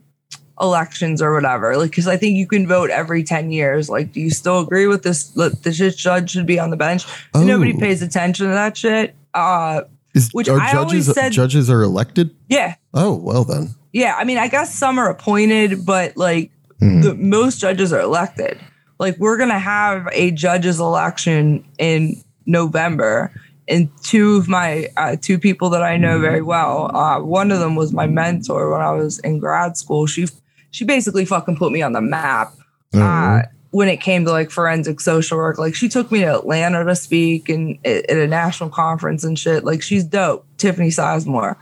elections 0.61 1.21
or 1.21 1.33
whatever. 1.33 1.75
Like, 1.75 1.89
because 1.91 2.07
I 2.07 2.15
think 2.17 2.37
you 2.37 2.47
can 2.47 2.65
vote 2.67 2.89
every 2.89 3.23
ten 3.23 3.51
years. 3.51 3.89
Like, 3.89 4.13
do 4.13 4.21
you 4.21 4.29
still 4.29 4.61
agree 4.61 4.87
with 4.87 5.03
this? 5.03 5.25
That 5.31 5.63
this 5.63 5.77
judge 5.95 6.31
should 6.31 6.45
be 6.45 6.59
on 6.59 6.69
the 6.69 6.77
bench? 6.77 7.05
And 7.33 7.45
Nobody 7.45 7.73
Oh. 7.75 7.79
pays 7.79 8.01
attention 8.01 8.47
to 8.47 8.53
that 8.53 8.77
shit. 8.77 9.15
Uh, 9.33 9.81
Is, 10.13 10.29
Which 10.31 10.47
are 10.47 10.57
I 10.59 10.71
always 10.71 11.07
judges 11.07 11.13
said- 11.13 11.31
judges 11.33 11.69
are 11.69 11.81
elected? 11.81 12.33
yeah, 12.47 12.75
Oh 12.95 13.15
well 13.15 13.43
then. 13.43 13.75
yeah. 13.93 14.15
I 14.17 14.23
mean, 14.23 14.37
I 14.37 14.47
guess 14.47 14.73
some 14.73 14.97
are 14.97 15.09
appointed, 15.09 15.85
but 15.85 16.15
like 16.17 16.51
Mhm. 16.81 17.03
the 17.03 17.15
most 17.15 17.59
judges 17.59 17.93
are 17.93 18.01
elected. 18.01 18.59
Like 18.99 19.17
we're 19.17 19.37
gonna 19.37 19.59
have 19.59 20.07
a 20.11 20.31
judges 20.31 20.79
election 20.79 21.63
in 21.77 22.15
November, 22.45 23.31
and 23.67 23.89
two 24.03 24.37
of 24.37 24.47
my 24.47 24.87
uh, 24.97 25.15
two 25.21 25.37
people 25.37 25.69
that 25.71 25.83
I 25.83 25.97
know 25.97 26.19
very 26.19 26.41
well. 26.41 26.95
Uh, 26.95 27.19
one 27.19 27.51
of 27.51 27.59
them 27.59 27.75
was 27.75 27.91
my 27.93 28.07
mentor 28.07 28.71
when 28.71 28.81
I 28.81 28.91
was 28.91 29.19
in 29.19 29.39
grad 29.39 29.75
school. 29.77 30.05
She 30.07 30.27
she 30.71 30.85
basically 30.85 31.25
fucking 31.25 31.57
put 31.57 31.71
me 31.71 31.81
on 31.81 31.93
the 31.93 32.01
map 32.01 32.53
uh, 32.93 33.41
when 33.71 33.87
it 33.89 33.97
came 33.97 34.23
to 34.25 34.31
like 34.31 34.51
forensic 34.51 34.99
social 35.01 35.37
work. 35.37 35.57
Like 35.57 35.75
she 35.75 35.89
took 35.89 36.11
me 36.11 36.19
to 36.19 36.33
Atlanta 36.35 36.83
to 36.85 36.95
speak 36.95 37.49
and 37.49 37.77
at, 37.85 38.09
at 38.09 38.17
a 38.17 38.27
national 38.27 38.69
conference 38.69 39.23
and 39.25 39.37
shit. 39.37 39.63
Like 39.65 39.81
she's 39.81 40.03
dope, 40.05 40.45
Tiffany 40.57 40.89
Sizemore. 40.89 41.55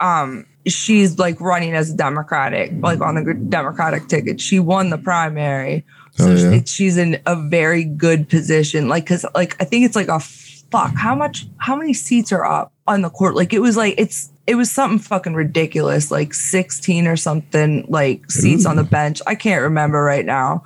Um, 0.00 0.46
she's 0.66 1.18
like 1.18 1.40
running 1.40 1.74
as 1.74 1.90
a 1.90 1.96
Democratic, 1.96 2.72
like 2.80 3.00
on 3.00 3.14
the 3.16 3.34
Democratic 3.34 4.08
ticket. 4.08 4.40
She 4.40 4.58
won 4.60 4.90
the 4.90 4.98
primary, 4.98 5.84
so 6.16 6.30
Oh, 6.30 6.34
yeah? 6.34 6.50
it- 6.58 6.68
she's 6.68 6.96
in 6.96 7.20
a 7.26 7.36
very 7.36 7.84
good 7.84 8.28
position. 8.28 8.88
Like, 8.88 9.06
cause 9.06 9.24
like 9.34 9.56
I 9.60 9.64
think 9.64 9.84
it's 9.86 9.96
like 9.96 10.08
a 10.08 10.20
fuck. 10.20 10.94
How 10.94 11.14
much? 11.14 11.46
How 11.58 11.76
many 11.76 11.94
seats 11.94 12.30
are 12.32 12.44
up 12.44 12.72
on 12.86 13.02
the 13.02 13.10
court? 13.10 13.34
Like 13.36 13.52
it 13.52 13.60
was 13.60 13.76
like 13.76 13.94
it's. 13.98 14.30
It 14.46 14.56
was 14.56 14.68
something 14.68 14.98
fucking 14.98 15.34
ridiculous, 15.34 16.10
like 16.10 16.34
16 16.34 17.06
or 17.06 17.14
something, 17.16 17.84
like 17.88 18.28
seats 18.32 18.66
on 18.66 18.74
the 18.74 18.82
bench. 18.82 19.22
I 19.24 19.36
can't 19.36 19.62
remember 19.62 20.02
right 20.02 20.26
now. 20.26 20.64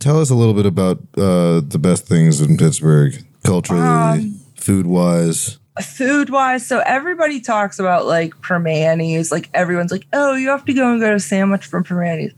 Tell 0.00 0.18
us 0.18 0.30
a 0.30 0.34
little 0.34 0.54
bit 0.54 0.64
about 0.64 0.96
uh, 1.18 1.60
the 1.60 1.78
best 1.78 2.06
things 2.06 2.40
in 2.40 2.56
Pittsburgh, 2.56 3.22
culturally, 3.44 3.82
Um, 3.82 4.40
food 4.56 4.86
wise. 4.86 5.57
Food 5.84 6.30
wise, 6.30 6.66
so 6.66 6.80
everybody 6.84 7.40
talks 7.40 7.78
about 7.78 8.06
like 8.06 8.34
Primanti's. 8.40 9.30
Like 9.32 9.48
everyone's 9.54 9.92
like, 9.92 10.06
oh, 10.12 10.34
you 10.34 10.48
have 10.48 10.64
to 10.66 10.72
go 10.72 10.90
and 10.92 11.00
get 11.00 11.12
a 11.14 11.20
sandwich 11.20 11.64
from 11.66 11.84
Primanti's. 11.84 12.32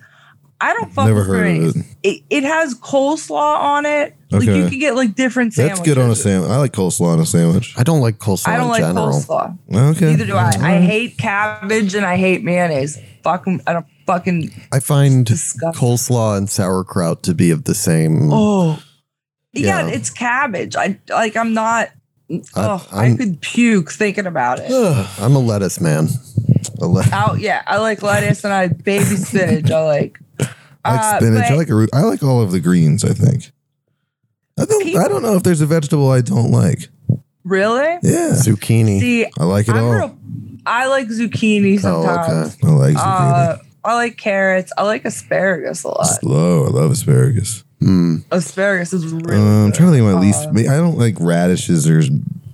I 0.63 0.75
don't 0.75 0.93
fuck 0.93 1.07
Never 1.07 1.21
with 1.21 1.29
heard 1.29 1.47
Primanti's. 1.47 1.77
of 1.77 1.83
it. 2.03 2.09
It. 2.09 2.23
it 2.29 2.43
has 2.45 2.75
coleslaw 2.75 3.59
on 3.61 3.87
it. 3.87 4.15
Like 4.31 4.43
Okay. 4.43 4.59
you 4.59 4.69
can 4.69 4.79
get 4.79 4.95
like 4.95 5.15
different 5.15 5.55
sandwiches. 5.55 5.79
That's 5.79 5.89
good 5.89 5.99
on 5.99 6.11
a 6.11 6.15
sandwich. 6.15 6.51
I 6.51 6.59
like 6.59 6.73
coleslaw 6.73 7.07
on 7.15 7.21
a 7.21 7.25
sandwich. 7.27 7.75
I 7.79 7.83
don't 7.83 8.01
like 8.01 8.19
coleslaw 8.19 8.49
I 8.49 8.57
don't 8.59 8.65
in 8.67 8.69
like 8.71 8.81
general. 8.83 9.07
coleslaw. 9.09 9.57
Okay. 9.97 10.07
Neither 10.11 10.27
do 10.27 10.37
I. 10.37 10.51
I 10.61 10.79
hate 10.81 11.17
cabbage 11.17 11.95
and 11.95 12.05
I 12.05 12.17
hate 12.17 12.45
mayonnaise. 12.45 12.99
Fucking, 13.25 13.63
I 13.67 13.73
don't 13.73 13.87
fucking. 14.07 14.51
I 14.73 14.81
find 14.81 15.25
Disgusting. 15.25 15.81
coleslaw 15.81 16.37
and 16.37 16.49
sauerkraut 16.51 17.23
to 17.23 17.35
be 17.35 17.51
of 17.51 17.65
the 17.65 17.75
same. 17.75 18.31
Oh, 18.31 18.83
yeah, 19.55 19.87
Yeah. 19.87 19.95
it's 19.95 20.11
cabbage. 20.11 20.77
I 20.77 20.99
like. 21.09 21.37
I'm 21.39 21.55
not. 21.55 21.89
Oh, 22.55 22.87
I, 22.93 23.07
I'm- 23.07 23.17
could 23.17 23.41
puke 23.41 23.91
thinking 23.91 24.27
about 24.27 24.61
it. 24.61 24.71
I'm 25.21 25.35
a 25.35 25.39
lettuce 25.41 25.81
man. 25.81 26.09
A 26.81 26.87
le- 26.87 27.05
Out, 27.13 27.41
yeah, 27.41 27.63
I 27.67 27.79
like 27.79 28.03
lettuce 28.03 28.45
and 28.45 28.53
I 28.53 28.69
baby 28.69 29.05
spinach. 29.05 29.71
I 29.71 29.83
like. 29.85 30.19
I 30.85 30.93
like 30.93 31.01
Uh, 31.01 31.17
spinach. 31.19 31.45
but- 31.49 31.53
I 31.53 31.57
like 31.57 31.69
a 31.69 31.75
root. 31.75 31.91
I 31.93 32.03
like 32.03 32.23
all 32.23 32.41
of 32.41 32.53
the 32.53 32.61
greens. 32.61 33.05
I 33.05 33.13
think. 33.13 33.51
I 34.59 34.65
don't. 34.65 34.83
People- 34.85 35.01
I 35.01 35.09
don't 35.09 35.23
know 35.23 35.35
if 35.35 35.43
there's 35.43 35.61
a 35.61 35.67
vegetable 35.67 36.11
I 36.11 36.21
don't 36.21 36.51
like. 36.51 36.89
Really? 37.45 37.99
Yeah, 38.03 38.31
zucchini. 38.33 39.01
See, 39.01 39.27
I 39.39 39.45
like 39.45 39.69
it 39.69 39.75
I'm 39.75 39.85
all. 39.85 39.93
real, 39.93 40.19
I 40.67 40.87
like 40.89 41.09
zucchini 41.09 41.79
oh, 41.79 42.05
sometimes. 42.05 42.57
okay. 42.63 42.67
I 42.69 42.71
like 42.71 42.95
zucchini. 42.97 43.49
Uh, 43.51 43.57
I 43.83 43.95
like 43.95 44.17
carrots. 44.19 44.73
I 44.77 44.83
like 44.83 45.05
asparagus 45.07 45.83
a 45.85 45.89
lot. 45.89 46.05
Slow. 46.05 46.67
I 46.67 46.69
love 46.69 46.91
asparagus. 46.91 47.65
Mm. 47.81 48.25
Asparagus 48.31 48.93
is 48.93 49.07
really. 49.13 49.37
Uh, 49.37 49.65
I'm 49.67 49.73
trying 49.73 49.89
to 49.93 49.97
think 49.99 50.07
of 50.07 50.15
my 50.15 50.21
least. 50.21 50.47
I 50.69 50.77
don't 50.77 50.99
like 50.99 51.17
radishes 51.19 51.89
or 51.89 51.99
as, 52.01 52.11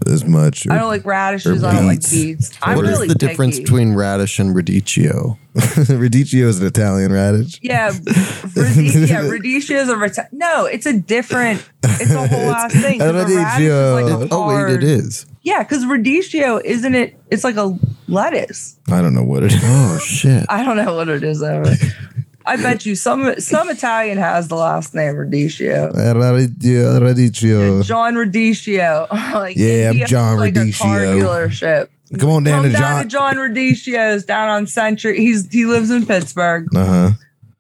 as 0.07 0.25
much. 0.25 0.67
or- 0.67 0.73
I 0.73 0.79
don't 0.79 0.89
like 0.89 1.05
radishes. 1.05 1.65
or 1.65 1.67
I 1.67 1.75
don't 1.75 1.87
like 1.89 1.99
beets. 2.01 2.13
beets. 2.13 2.51
I'm 2.63 2.77
What 2.77 2.85
is 2.85 2.91
really 2.93 3.09
the 3.09 3.17
difference 3.17 3.59
between 3.59 3.95
radish 3.95 4.39
and 4.39 4.55
radicchio? 4.55 5.37
radicchio 5.57 6.45
is 6.47 6.61
an 6.61 6.67
Italian 6.67 7.13
radish. 7.13 7.59
Yeah, 7.63 7.87
radish, 8.07 8.95
yeah, 8.95 9.23
radicchio 9.23 9.77
is 9.83 9.89
a 9.89 9.95
reti- 9.97 10.33
no. 10.33 10.67
It's 10.67 10.87
a 10.87 10.93
different. 10.93 11.69
It's 11.83 12.11
a 12.13 12.27
whole 12.29 12.51
ass 12.53 12.73
thing. 12.73 13.01
'cause 13.01 13.31
a 13.33 13.71
a 13.71 13.95
like 13.95 14.05
a 14.07 14.29
oh 14.31 14.49
wait, 14.49 14.75
it 14.75 14.85
is. 14.85 15.27
Yeah, 15.43 15.63
because 15.63 15.85
radicchio 15.85 16.61
isn't 16.65 16.95
it? 16.95 17.17
It's 17.31 17.43
like 17.43 17.57
a 17.57 17.77
lettuce. 18.07 18.77
I 18.89 19.01
don't 19.03 19.15
know 19.15 19.25
what 19.25 19.43
it 19.43 19.53
is. 19.55 19.61
Oh 19.65 19.99
shit. 19.99 20.45
I 20.49 20.63
don't 20.63 20.77
know 20.77 20.95
what 20.95 21.09
it 21.09 21.25
is. 21.25 21.43
Ever. 21.43 21.75
I 22.47 22.57
bet 22.57 22.87
you 22.87 22.95
some 22.95 23.39
some 23.41 23.69
Italian 23.69 24.19
has 24.19 24.49
the 24.49 24.55
last 24.55 24.95
name 24.95 25.15
Radicchio. 25.15 25.93
Radicchio. 25.93 27.01
radicchio. 27.01 27.85
John 27.85 28.15
Radicchio. 28.15 29.11
like 29.35 29.57
Yeah, 29.57 29.91
I'm 29.91 30.07
John 30.07 30.39
like 30.39 30.55
Radicchio. 30.55 30.75
A 30.75 30.79
car 30.79 31.01
dealership. 31.01 31.89
Come 32.19 32.31
on 32.31 32.45
down 32.45 32.63
Come 32.63 32.73
to 32.73 32.79
down 32.79 33.03
to 33.03 33.09
John. 33.09 33.35
John 33.35 33.51
Radicchio's 33.51 34.25
down 34.25 34.49
on 34.49 34.67
Century. 34.67 35.19
He's 35.19 35.51
he 35.51 35.67
lives 35.67 35.91
in 35.91 36.07
Pittsburgh. 36.07 36.69
Uh 36.75 36.87
huh. 36.87 37.11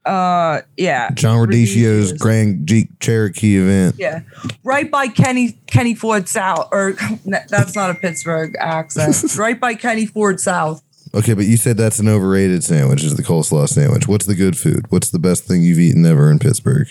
Uh, 0.06 0.62
yeah. 0.76 1.10
John 1.10 1.38
Radicchio's 1.38 2.12
Radicchio's. 2.12 2.18
Grand 2.20 2.66
Jeep 2.68 3.00
Cherokee 3.00 3.56
event. 3.56 3.96
Yeah, 3.98 4.20
right 4.62 4.88
by 4.88 5.08
Kenny 5.08 5.58
Kenny 5.66 5.96
Ford 5.96 6.28
South, 6.28 6.68
or 6.70 6.92
that's 7.26 7.74
not 7.74 7.90
a 7.90 7.94
Pittsburgh 7.94 8.54
accent. 8.60 9.36
right 9.36 9.58
by 9.58 9.74
Kenny 9.74 10.06
Ford 10.06 10.38
South. 10.38 10.82
Okay, 11.14 11.34
but 11.34 11.46
you 11.46 11.56
said 11.56 11.76
that's 11.76 11.98
an 11.98 12.08
overrated 12.08 12.64
sandwich. 12.64 13.02
Is 13.02 13.16
the 13.16 13.22
coleslaw 13.22 13.68
sandwich? 13.68 14.08
What's 14.08 14.26
the 14.26 14.34
good 14.34 14.56
food? 14.56 14.90
What's 14.90 15.10
the 15.10 15.18
best 15.18 15.44
thing 15.44 15.62
you've 15.62 15.78
eaten 15.78 16.04
ever 16.04 16.30
in 16.30 16.38
Pittsburgh? 16.38 16.88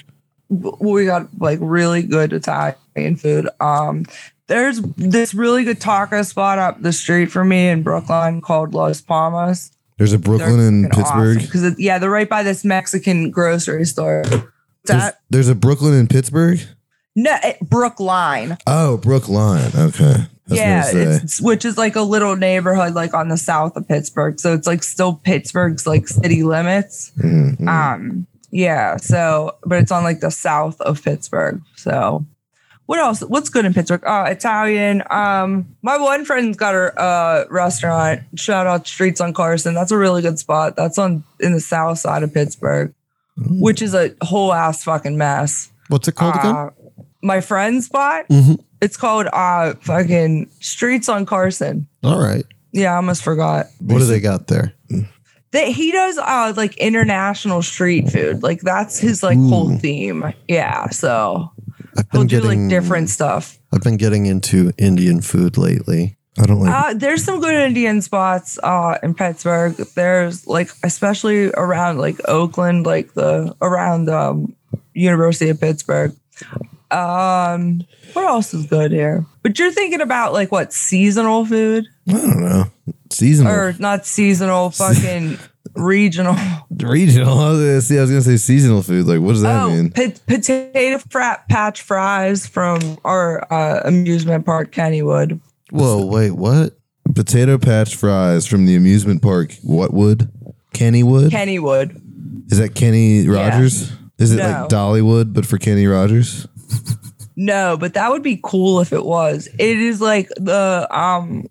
we 0.49 1.05
got 1.05 1.27
like 1.39 1.59
really 1.61 2.03
good 2.03 2.33
Italian 2.33 3.15
food. 3.17 3.49
Um, 3.59 4.05
there's 4.47 4.81
this 4.81 5.33
really 5.33 5.63
good 5.63 5.81
taco 5.81 6.21
spot 6.21 6.59
up 6.59 6.81
the 6.81 6.93
street 6.93 7.31
from 7.31 7.49
me 7.49 7.67
in 7.69 7.83
Brooklyn 7.83 8.41
called 8.41 8.73
Las 8.73 9.01
Palmas. 9.01 9.71
There's 9.97 10.13
a 10.13 10.19
Brooklyn 10.19 10.59
in 10.59 10.89
Pittsburgh. 10.89 11.39
because 11.39 11.79
yeah, 11.79 11.97
they're 11.97 12.09
right 12.09 12.29
by 12.29 12.43
this 12.43 12.65
Mexican 12.65 13.31
grocery 13.31 13.85
store. 13.85 14.23
There's, 14.83 15.13
there's 15.29 15.47
a 15.47 15.55
Brooklyn 15.55 15.93
in 15.93 16.07
Pittsburgh. 16.07 16.59
no, 17.15 17.35
it, 17.43 17.59
Brookline. 17.61 18.57
Oh, 18.67 18.97
Brookline. 18.97 19.71
Okay. 19.75 20.27
Yeah, 20.47 20.83
it's, 20.93 21.41
which 21.41 21.65
is 21.65 21.77
like 21.77 21.95
a 21.95 22.01
little 22.01 22.35
neighborhood 22.35 22.93
like 22.93 23.13
on 23.13 23.29
the 23.29 23.37
south 23.37 23.75
of 23.75 23.87
Pittsburgh. 23.87 24.39
So 24.39 24.53
it's 24.53 24.67
like 24.67 24.83
still 24.83 25.13
Pittsburgh's 25.15 25.87
like 25.87 26.07
city 26.07 26.43
limits. 26.43 27.11
Mhm. 27.17 27.67
Um, 27.67 28.27
yeah. 28.51 28.97
So, 28.97 29.55
but 29.65 29.79
it's 29.79 29.91
on 29.91 30.03
like 30.03 30.19
the 30.19 30.29
south 30.31 30.79
of 30.81 31.03
Pittsburgh. 31.03 31.61
So, 31.75 32.25
what 32.85 32.99
else? 32.99 33.21
What's 33.21 33.49
good 33.49 33.65
in 33.65 33.73
Pittsburgh? 33.73 34.03
Uh, 34.05 34.25
Italian. 34.27 35.01
Um, 35.09 35.75
my 35.81 35.97
one 35.97 36.23
friend's 36.25 36.55
got 36.55 36.75
a 36.75 36.93
uh, 37.01 37.45
restaurant. 37.49 38.21
Shout 38.35 38.67
out 38.67 38.85
Streets 38.85 39.19
on 39.19 39.33
Carson. 39.33 39.73
That's 39.73 39.91
a 39.91 39.97
really 39.97 40.21
good 40.21 40.37
spot. 40.37 40.75
That's 40.75 40.99
on 40.99 41.23
in 41.39 41.53
the 41.53 41.59
south 41.59 41.97
side 41.97 42.21
of 42.21 42.31
Pittsburgh, 42.33 42.93
which 43.37 43.81
is 43.81 43.95
a 43.95 44.13
whole 44.21 44.53
ass 44.53 44.83
fucking 44.83 45.17
mess. 45.17 45.71
What's 45.87 46.07
it 46.07 46.13
called 46.15 46.35
again? 46.35 46.55
Uh, 46.55 46.69
my 47.23 47.41
friend's 47.41 47.87
spot. 47.87 48.27
Mhm. 48.29 48.59
It's 48.81 48.97
called 48.97 49.27
uh 49.31 49.73
fucking 49.81 50.49
Streets 50.59 51.09
on 51.09 51.25
Carson. 51.25 51.87
All 52.03 52.19
right. 52.19 52.45
Yeah, 52.71 52.93
I 52.93 52.97
almost 52.97 53.23
forgot. 53.23 53.67
What 53.79 53.99
do 53.99 54.05
they 54.05 54.19
got 54.19 54.47
there? 54.47 54.73
That 55.51 55.67
he 55.69 55.91
does 55.91 56.17
uh 56.17 56.53
like 56.57 56.75
international 56.77 57.61
street 57.61 58.09
food. 58.09 58.43
Like 58.43 58.61
that's 58.61 58.99
his 58.99 59.23
like 59.23 59.37
whole 59.37 59.71
Ooh. 59.71 59.77
theme. 59.77 60.33
Yeah. 60.47 60.89
So 60.89 61.51
I've 61.97 62.05
he'll 62.11 62.21
been 62.21 62.27
do 62.27 62.41
getting 62.41 62.63
like 62.63 62.69
different 62.69 63.09
stuff. 63.09 63.57
I've 63.73 63.81
been 63.81 63.97
getting 63.97 64.25
into 64.25 64.73
Indian 64.77 65.21
food 65.21 65.57
lately. 65.57 66.17
I 66.37 66.45
don't 66.45 66.59
like. 66.59 66.73
Uh, 66.73 66.93
there's 66.95 67.23
some 67.23 67.39
good 67.39 67.55
Indian 67.55 68.01
spots 68.01 68.59
uh 68.61 68.97
in 69.01 69.13
Pittsburgh. 69.13 69.73
There's 69.95 70.45
like 70.45 70.69
especially 70.83 71.51
around 71.51 71.99
like 71.99 72.19
Oakland, 72.27 72.85
like 72.85 73.13
the 73.13 73.55
around 73.61 74.09
um 74.09 74.53
University 74.93 75.49
of 75.49 75.61
Pittsburgh. 75.61 76.13
Um 76.91 77.81
what 78.13 78.25
else 78.25 78.53
is 78.53 78.65
good 78.65 78.91
here? 78.91 79.25
But 79.43 79.59
you're 79.59 79.71
thinking 79.71 80.01
about 80.01 80.33
like 80.33 80.51
what 80.51 80.73
seasonal 80.73 81.45
food? 81.45 81.87
I 82.07 82.11
don't 82.13 82.41
know. 82.41 82.65
Seasonal. 83.11 83.51
Or 83.51 83.75
not 83.79 84.05
seasonal, 84.05 84.69
fucking 84.71 85.37
regional. 85.75 86.35
Regional. 86.69 87.39
I 87.39 87.49
was 87.51 87.59
gonna 87.59 87.81
see. 87.81 87.97
I 87.97 88.01
was 88.01 88.09
gonna 88.09 88.21
say 88.21 88.37
seasonal 88.37 88.81
food. 88.81 89.05
Like, 89.05 89.19
what 89.21 89.33
does 89.33 89.41
that 89.41 89.63
oh, 89.63 89.69
mean? 89.69 89.91
po- 89.91 90.13
potato 90.27 90.99
frat 91.09 91.47
patch 91.49 91.81
fries 91.81 92.47
from 92.47 92.97
our 93.03 93.51
uh, 93.51 93.81
amusement 93.85 94.45
park, 94.45 94.71
Kennywood. 94.71 95.39
Whoa, 95.71 96.05
wait, 96.05 96.31
what? 96.31 96.73
Potato 97.13 97.57
patch 97.57 97.95
fries 97.95 98.45
from 98.47 98.65
the 98.65 98.75
amusement 98.75 99.21
park. 99.21 99.53
What 99.63 99.93
wood? 99.93 100.29
Kennywood. 100.73 101.29
Kennywood. 101.29 102.01
Is 102.51 102.59
that 102.59 102.75
Kenny 102.75 103.27
Rogers? 103.27 103.91
Is 104.17 104.31
it 104.31 104.37
No. 104.37 104.43
like 104.43 104.69
Dollywood, 104.69 105.33
but 105.33 105.45
for 105.45 105.57
Kenny 105.57 105.87
Rogers? 105.87 106.47
No, 107.35 107.75
but 107.77 107.93
that 107.95 108.11
would 108.11 108.23
be 108.23 108.39
cool 108.43 108.79
if 108.79 108.93
it 108.93 109.03
was. 109.05 109.47
It 109.59 109.77
is 109.79 109.99
like 110.01 110.29
the 110.37 110.87
um 110.89 111.47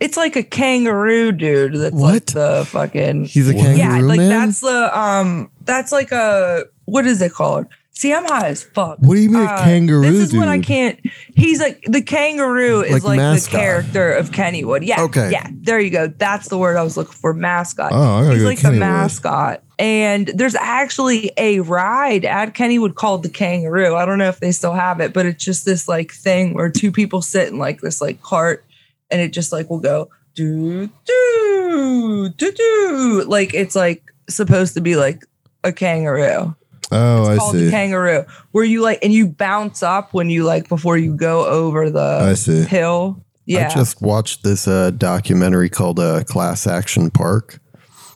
it's 0.00 0.16
like 0.16 0.36
a 0.36 0.42
kangaroo 0.42 1.32
dude 1.32 1.74
that's 1.74 1.94
like 1.94 2.12
What? 2.12 2.26
the 2.26 2.66
fucking 2.68 3.24
He's 3.24 3.48
a 3.48 3.54
kangaroo 3.54 3.76
Yeah, 3.78 3.98
like 4.00 4.18
man. 4.18 4.28
that's 4.28 4.60
the 4.60 4.98
um 4.98 5.50
that's 5.64 5.92
like 5.92 6.12
a 6.12 6.64
what 6.84 7.06
is 7.06 7.20
it 7.22 7.32
called? 7.32 7.66
See, 7.92 8.12
I'm 8.14 8.24
high 8.26 8.46
as 8.48 8.62
fuck. 8.62 8.98
What 9.00 9.16
do 9.16 9.20
you 9.20 9.28
mean 9.30 9.40
a 9.42 9.46
Uh, 9.46 9.64
kangaroo 9.64 10.02
This 10.02 10.28
is 10.30 10.32
when 10.36 10.48
I 10.48 10.60
can't. 10.60 11.00
He's 11.34 11.58
like 11.58 11.82
the 11.86 12.00
kangaroo 12.02 12.82
is 12.82 12.92
Like 13.04 13.18
like, 13.18 13.40
the 13.42 13.48
character 13.50 14.12
of 14.12 14.30
Kennywood. 14.30 14.86
Yeah. 14.86 15.02
Okay. 15.02 15.30
Yeah. 15.32 15.48
There 15.52 15.80
you 15.80 15.90
go. 15.90 16.06
That's 16.06 16.48
the 16.48 16.58
word 16.58 16.76
I 16.76 16.82
was 16.84 16.96
looking 16.96 17.14
for. 17.14 17.34
Mascot. 17.34 17.90
Oh, 17.92 18.18
I 18.18 18.22
gotta 18.22 18.34
He's 18.34 18.42
go 18.42 18.48
like 18.48 18.60
the 18.60 18.68
Kennywood. 18.68 18.78
mascot. 18.78 19.62
And 19.78 20.26
there's 20.34 20.56
actually 20.56 21.30
a 21.36 21.60
ride 21.60 22.24
at 22.24 22.54
Kennywood 22.54 22.96
called 22.96 23.22
the 23.22 23.28
Kangaroo. 23.28 23.94
I 23.94 24.04
don't 24.04 24.18
know 24.18 24.28
if 24.28 24.40
they 24.40 24.50
still 24.50 24.74
have 24.74 24.98
it, 25.00 25.12
but 25.12 25.24
it's 25.24 25.44
just 25.44 25.64
this 25.64 25.86
like 25.86 26.10
thing 26.12 26.52
where 26.54 26.68
two 26.70 26.90
people 26.90 27.22
sit 27.22 27.48
in 27.48 27.58
like 27.58 27.80
this 27.80 28.00
like 28.00 28.20
cart, 28.22 28.64
and 29.10 29.20
it 29.20 29.32
just 29.32 29.52
like 29.52 29.70
will 29.70 29.78
go 29.80 30.10
do 30.34 30.88
do 31.06 32.28
do 32.36 32.52
do. 32.52 33.24
Like 33.28 33.54
it's 33.54 33.76
like 33.76 34.02
supposed 34.28 34.74
to 34.74 34.80
be 34.80 34.94
like 34.96 35.24
a 35.64 35.72
kangaroo 35.72 36.54
Oh, 36.92 37.24
I 37.26 37.36
called 37.36 37.54
the 37.54 37.66
see. 37.66 37.70
kangaroo 37.70 38.24
where 38.52 38.64
you 38.64 38.80
like 38.82 38.98
and 39.02 39.12
you 39.12 39.26
bounce 39.26 39.82
up 39.82 40.12
when 40.14 40.30
you 40.30 40.44
like 40.44 40.68
before 40.68 40.96
you 40.96 41.14
go 41.16 41.44
over 41.46 41.84
I 41.84 41.90
the 41.90 42.34
see. 42.36 42.62
hill 42.62 43.22
yeah 43.46 43.68
I 43.70 43.74
just 43.74 44.00
watched 44.02 44.44
this 44.44 44.68
uh, 44.68 44.90
documentary 44.92 45.68
called 45.68 45.98
uh, 45.98 46.24
Class 46.24 46.66
Action 46.66 47.10
Park. 47.10 47.60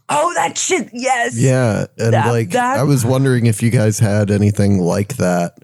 Oh 0.08 0.32
that 0.34 0.56
shit 0.58 0.90
yes. 0.92 1.36
Yeah, 1.38 1.86
and 1.98 2.12
That- 2.12 2.28
like 2.28 2.50
that- 2.50 2.78
I 2.78 2.82
was 2.82 3.04
wondering 3.04 3.46
if 3.46 3.62
you 3.62 3.70
guys 3.70 3.98
had 3.98 4.30
anything 4.30 4.78
like 4.80 5.16
that. 5.16 5.54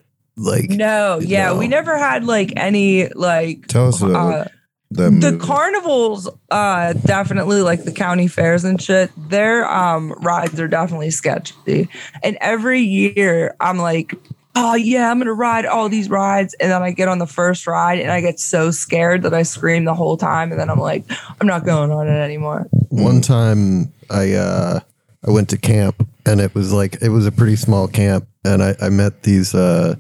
Like 0.41 0.71
no 0.71 1.19
yeah 1.21 1.53
we 1.59 1.67
never 1.67 1.99
had 1.99 2.25
like 2.25 2.53
any 2.57 3.09
like 3.09 3.67
Tell 3.67 3.89
us 3.89 4.01
about 4.01 4.47
uh, 4.47 4.49
the 4.91 5.37
carnivals 5.43 6.29
uh 6.53 6.93
definitely 6.93 7.61
like 7.61 7.83
the 7.83 7.91
county 7.91 8.29
fairs 8.29 8.63
and 8.63 8.81
shit 8.81 9.11
their 9.17 9.69
um 9.69 10.13
rides 10.23 10.61
are 10.61 10.69
definitely 10.69 11.11
sketchy. 11.11 11.89
And 12.23 12.39
every 12.41 12.81
year 12.83 13.57
i'm 13.61 13.79
like 13.79 14.15
oh 14.55 14.75
yeah 14.75 15.11
i'm 15.11 15.19
gonna 15.19 15.33
ride 15.33 15.67
all 15.67 15.89
these 15.89 16.09
rides 16.11 16.55
and 16.55 16.71
then 16.71 16.83
i 16.83 16.91
get 16.91 17.09
on 17.09 17.19
the 17.19 17.27
first 17.27 17.67
ride 17.67 17.99
and 18.01 18.11
i 18.11 18.21
get 18.21 18.41
so 18.41 18.71
scared 18.71 19.23
that 19.23 19.35
i 19.35 19.43
scream 19.43 19.85
the 19.85 19.95
whole 19.95 20.17
time 20.17 20.51
and 20.51 20.61
then 20.61 20.69
i'm 20.71 20.79
like 20.81 21.05
i'm 21.41 21.47
not 21.47 21.65
going 21.65 21.91
on 21.91 22.09
it 22.09 22.19
anymore 22.19 22.67
one 22.91 23.21
time 23.21 23.93
I 24.11 24.33
uh 24.33 24.81
I 25.27 25.31
went 25.31 25.51
to 25.51 25.59
camp 25.59 26.07
and 26.25 26.41
it 26.41 26.55
was 26.55 26.73
like 26.73 27.03
it 27.03 27.11
was 27.11 27.27
a 27.27 27.33
pretty 27.33 27.57
small 27.57 27.87
camp 27.89 28.27
and 28.45 28.63
I, 28.63 28.75
I 28.81 28.89
met 28.89 29.23
these 29.25 29.55
uh 29.55 29.97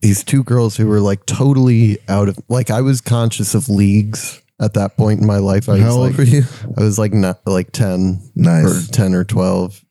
these 0.00 0.24
two 0.24 0.42
girls 0.42 0.76
who 0.76 0.88
were 0.88 1.00
like 1.00 1.24
totally 1.26 1.98
out 2.08 2.28
of 2.28 2.38
like 2.48 2.70
I 2.70 2.80
was 2.80 3.00
conscious 3.00 3.54
of 3.54 3.68
leagues 3.68 4.42
at 4.60 4.74
that 4.74 4.96
point 4.96 5.20
in 5.20 5.26
my 5.26 5.38
life. 5.38 5.68
I 5.68 5.78
How 5.78 5.86
was 5.86 5.94
old 5.96 6.06
like 6.08 6.18
were 6.18 6.24
you? 6.24 6.42
I 6.76 6.82
was 6.82 6.98
like 6.98 7.12
not 7.12 7.46
like 7.46 7.70
ten 7.70 8.20
Nice. 8.34 8.88
or 8.88 8.92
ten 8.92 9.14
or 9.14 9.22
twelve. 9.24 9.83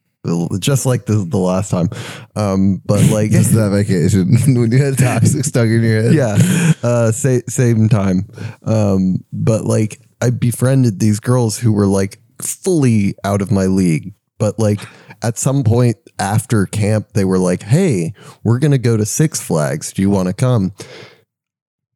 Just 0.59 0.85
like 0.85 1.05
the 1.05 1.25
the 1.27 1.37
last 1.37 1.69
time. 1.69 1.89
Um 2.35 2.81
but 2.85 3.03
like 3.11 3.31
Just 3.39 3.53
that 3.53 3.71
vacation. 3.71 4.37
When 4.59 4.71
you 4.71 4.77
had 4.83 4.97
toxic 4.97 5.43
stuck 5.45 5.65
in 5.65 5.81
your 5.83 6.01
head. 6.03 6.13
yeah. 6.13 6.37
Uh 6.81 7.11
sa- 7.11 7.45
same 7.49 7.89
time. 7.89 8.27
Um 8.63 9.23
but 9.33 9.65
like 9.65 9.99
i 10.21 10.29
befriended 10.29 10.99
these 10.99 11.19
girls 11.19 11.59
who 11.59 11.73
were 11.73 11.87
like 11.87 12.19
fully 12.41 13.15
out 13.23 13.41
of 13.41 13.51
my 13.51 13.65
league. 13.65 14.13
But 14.37 14.59
like 14.59 14.79
at 15.21 15.37
some 15.37 15.63
point 15.63 15.97
after 16.19 16.65
camp 16.67 17.13
they 17.13 17.25
were 17.25 17.37
like 17.39 17.63
hey 17.63 18.13
we're 18.43 18.59
gonna 18.59 18.77
go 18.77 18.95
to 18.95 19.05
six 19.05 19.41
flags. 19.41 19.91
Do 19.91 20.01
you 20.01 20.09
want 20.09 20.27
to 20.29 20.33
come 20.33 20.71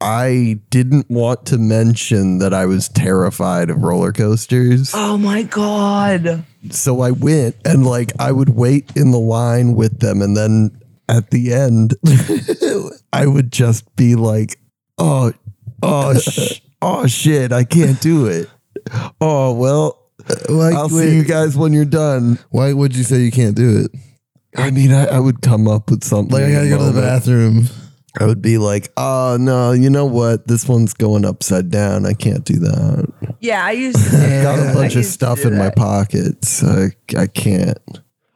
i 0.02 0.60
didn't 0.70 1.10
want 1.10 1.46
to 1.46 1.58
mention 1.58 2.38
that 2.40 2.54
i 2.54 2.66
was 2.66 2.88
terrified 2.90 3.70
of 3.70 3.82
roller 3.84 4.12
coasters 4.12 4.92
oh 4.94 5.18
my 5.18 5.44
god 5.44 6.44
so 6.72 7.02
I 7.02 7.12
went 7.12 7.56
and 7.66 7.86
like 7.86 8.12
I 8.20 8.32
would 8.32 8.50
wait 8.50 8.92
in 8.96 9.12
the 9.12 9.20
line 9.20 9.76
with 9.76 10.00
them, 10.00 10.22
and 10.22 10.36
then 10.36 10.78
at 11.08 11.30
the 11.32 11.54
end, 11.54 11.96
I 13.14 13.26
would 13.26 13.52
just 13.52 13.96
be 13.96 14.16
like, 14.16 14.60
"Oh, 14.98 15.32
oh, 15.82 16.18
sh- 16.20 16.60
oh, 16.82 17.08
shit! 17.08 17.52
I 17.52 17.64
can't 17.64 18.02
do 18.02 18.26
it. 18.26 18.50
Oh 19.22 19.54
well, 19.54 20.10
Like, 20.50 20.76
I'll 20.76 20.90
wait, 20.90 21.10
see 21.10 21.16
you 21.16 21.24
guys 21.24 21.56
when 21.56 21.74
you're 21.74 21.86
done." 21.86 22.40
Why 22.50 22.74
would 22.74 22.96
you 22.96 23.04
say 23.04 23.20
you 23.20 23.32
can't 23.32 23.56
do 23.56 23.86
it? 23.86 23.92
I 24.58 24.72
mean, 24.72 24.92
I, 24.92 25.06
I 25.06 25.20
would 25.20 25.42
come 25.42 25.68
up 25.68 25.90
with 25.90 26.04
something. 26.04 26.34
Like 26.34 26.46
I 26.46 26.52
gotta 26.52 26.70
go 26.70 26.78
to 26.80 26.92
the 26.92 27.02
bathroom. 27.02 27.68
I 28.20 28.26
would 28.26 28.42
be 28.42 28.58
like, 28.58 28.92
"Oh 28.98 29.38
no, 29.40 29.72
you 29.72 29.90
know 29.90 30.06
what? 30.06 30.48
This 30.48 30.68
one's 30.68 30.94
going 30.94 31.26
upside 31.26 31.70
down. 31.70 32.06
I 32.06 32.14
can't 32.14 32.44
do 32.44 32.56
that. 32.60 33.36
yeah 33.40 33.64
i 33.66 33.72
used 33.72 34.04
to 34.04 34.12
do 34.12 34.18
I 34.18 34.44
got 34.44 34.60
a 34.60 34.74
bunch 34.74 34.96
of 34.96 35.06
stuff 35.06 35.46
in 35.46 35.58
my 35.58 35.66
that. 35.66 35.76
pockets. 35.76 36.64
I, 36.64 36.90
I 37.18 37.28
can't." 37.28 37.78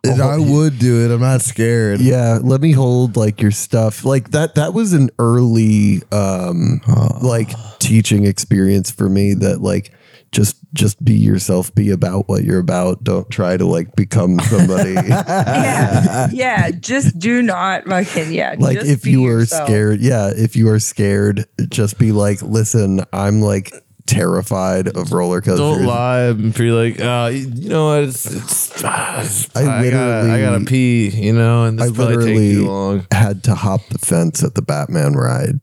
And 0.03 0.19
I 0.19 0.39
would 0.39 0.79
do 0.79 1.05
it. 1.05 1.13
I'm 1.13 1.21
not 1.21 1.41
scared. 1.41 2.01
Yeah, 2.01 2.39
let 2.41 2.59
me 2.59 2.71
hold 2.71 3.17
like 3.17 3.39
your 3.39 3.51
stuff. 3.51 4.03
Like 4.03 4.31
that 4.31 4.55
that 4.55 4.73
was 4.73 4.93
an 4.93 5.11
early 5.19 6.01
um 6.11 6.81
like 7.21 7.51
teaching 7.79 8.25
experience 8.25 8.89
for 8.89 9.09
me 9.09 9.35
that 9.35 9.61
like 9.61 9.93
just 10.31 10.57
just 10.73 11.03
be 11.03 11.13
yourself, 11.13 11.73
be 11.75 11.89
about 11.91 12.29
what 12.29 12.43
you're 12.43 12.59
about. 12.59 13.03
Don't 13.03 13.29
try 13.29 13.57
to 13.57 13.65
like 13.65 13.95
become 13.95 14.39
somebody. 14.39 14.93
yeah 15.07 16.29
yeah 16.31 16.71
just 16.71 17.17
do 17.19 17.41
not 17.41 17.85
fucking 17.85 18.31
yeah 18.31 18.55
like 18.57 18.77
just 18.77 18.89
if 18.89 19.03
be 19.03 19.11
you 19.11 19.21
were 19.23 19.39
yourself. 19.39 19.67
scared, 19.67 19.99
yeah, 20.01 20.31
if 20.35 20.55
you 20.55 20.69
are 20.69 20.79
scared, 20.79 21.45
just 21.69 21.97
be 21.99 22.11
like, 22.11 22.41
"Listen, 22.41 23.03
I'm 23.11 23.41
like 23.41 23.73
terrified 24.07 24.87
of 24.89 25.13
roller 25.13 25.41
coasters. 25.41 25.59
Don't 25.59 25.85
lie. 25.85 26.23
I'm 26.23 26.51
pretty 26.51 26.71
like, 26.71 26.99
uh, 26.99 27.29
you 27.31 27.69
know 27.69 27.85
what? 27.87 28.03
It's, 28.03 28.25
it's, 28.25 28.83
ah, 28.83 29.19
it's- 29.19 29.49
I 29.55 29.61
I, 29.61 29.89
gotta, 29.89 30.31
I 30.33 30.41
gotta 30.41 30.65
pee, 30.65 31.07
you 31.09 31.31
know, 31.33 31.63
and 31.65 31.79
I 31.81 31.87
this 31.87 31.95
probably 31.95 32.15
take 32.15 32.25
literally 32.25 32.53
too 32.55 32.67
long. 32.67 33.07
had 33.11 33.43
to 33.45 33.55
hop 33.55 33.81
the 33.89 33.99
fence 33.99 34.43
at 34.43 34.55
the 34.55 34.61
Batman 34.61 35.13
ride. 35.13 35.59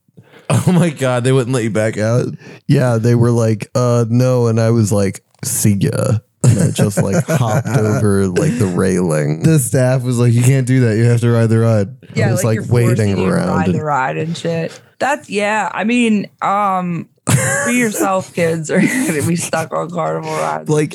Oh 0.67 0.73
my 0.73 0.91
god, 0.91 1.25
they 1.25 1.33
wouldn't 1.33 1.55
let 1.55 1.63
you 1.65 1.71
back 1.71 1.99
out. 1.99 2.27
Yeah, 2.67 2.97
they 2.99 3.15
were 3.15 3.31
like, 3.31 3.71
uh, 3.75 4.05
no. 4.09 4.47
And 4.49 4.59
I 4.61 4.71
was 4.71 4.91
like, 4.93 5.23
see 5.45 5.75
ya. 5.75 6.19
And 6.45 6.59
I 6.59 6.71
just 6.71 7.03
like 7.03 7.23
hopped 7.29 7.67
over 7.69 8.29
like 8.29 8.59
the 8.59 8.67
railing. 8.67 9.43
The 9.43 9.59
staff 9.59 10.03
was 10.03 10.19
like, 10.19 10.33
"You 10.33 10.43
can't 10.43 10.67
do 10.67 10.81
that. 10.87 10.97
You 10.97 11.05
have 11.05 11.21
to 11.21 11.31
ride 11.31 11.49
the 11.49 11.59
ride." 11.59 11.89
Yeah, 12.15 12.29
I 12.29 12.33
was, 12.33 12.45
like, 12.45 12.59
like, 12.59 12.67
you're 12.67 12.75
waiting 12.75 12.97
forcing 12.97 13.09
you 13.11 13.17
to 13.17 13.25
around 13.27 13.49
ride 13.49 13.69
and- 13.69 13.75
the 13.79 13.85
ride 13.85 14.17
and 14.17 14.37
shit. 14.37 14.81
That's 14.99 15.29
yeah. 15.29 15.71
I 15.75 15.85
mean, 15.85 16.31
um, 16.41 17.09
be 17.67 17.75
yourself, 17.79 18.35
kids, 18.35 18.71
or 18.71 18.81
you're 18.81 19.07
gonna 19.07 19.27
be 19.27 19.37
stuck 19.37 19.73
on 19.73 19.91
carnival 19.91 20.31
rides. 20.31 20.69
like 20.69 20.95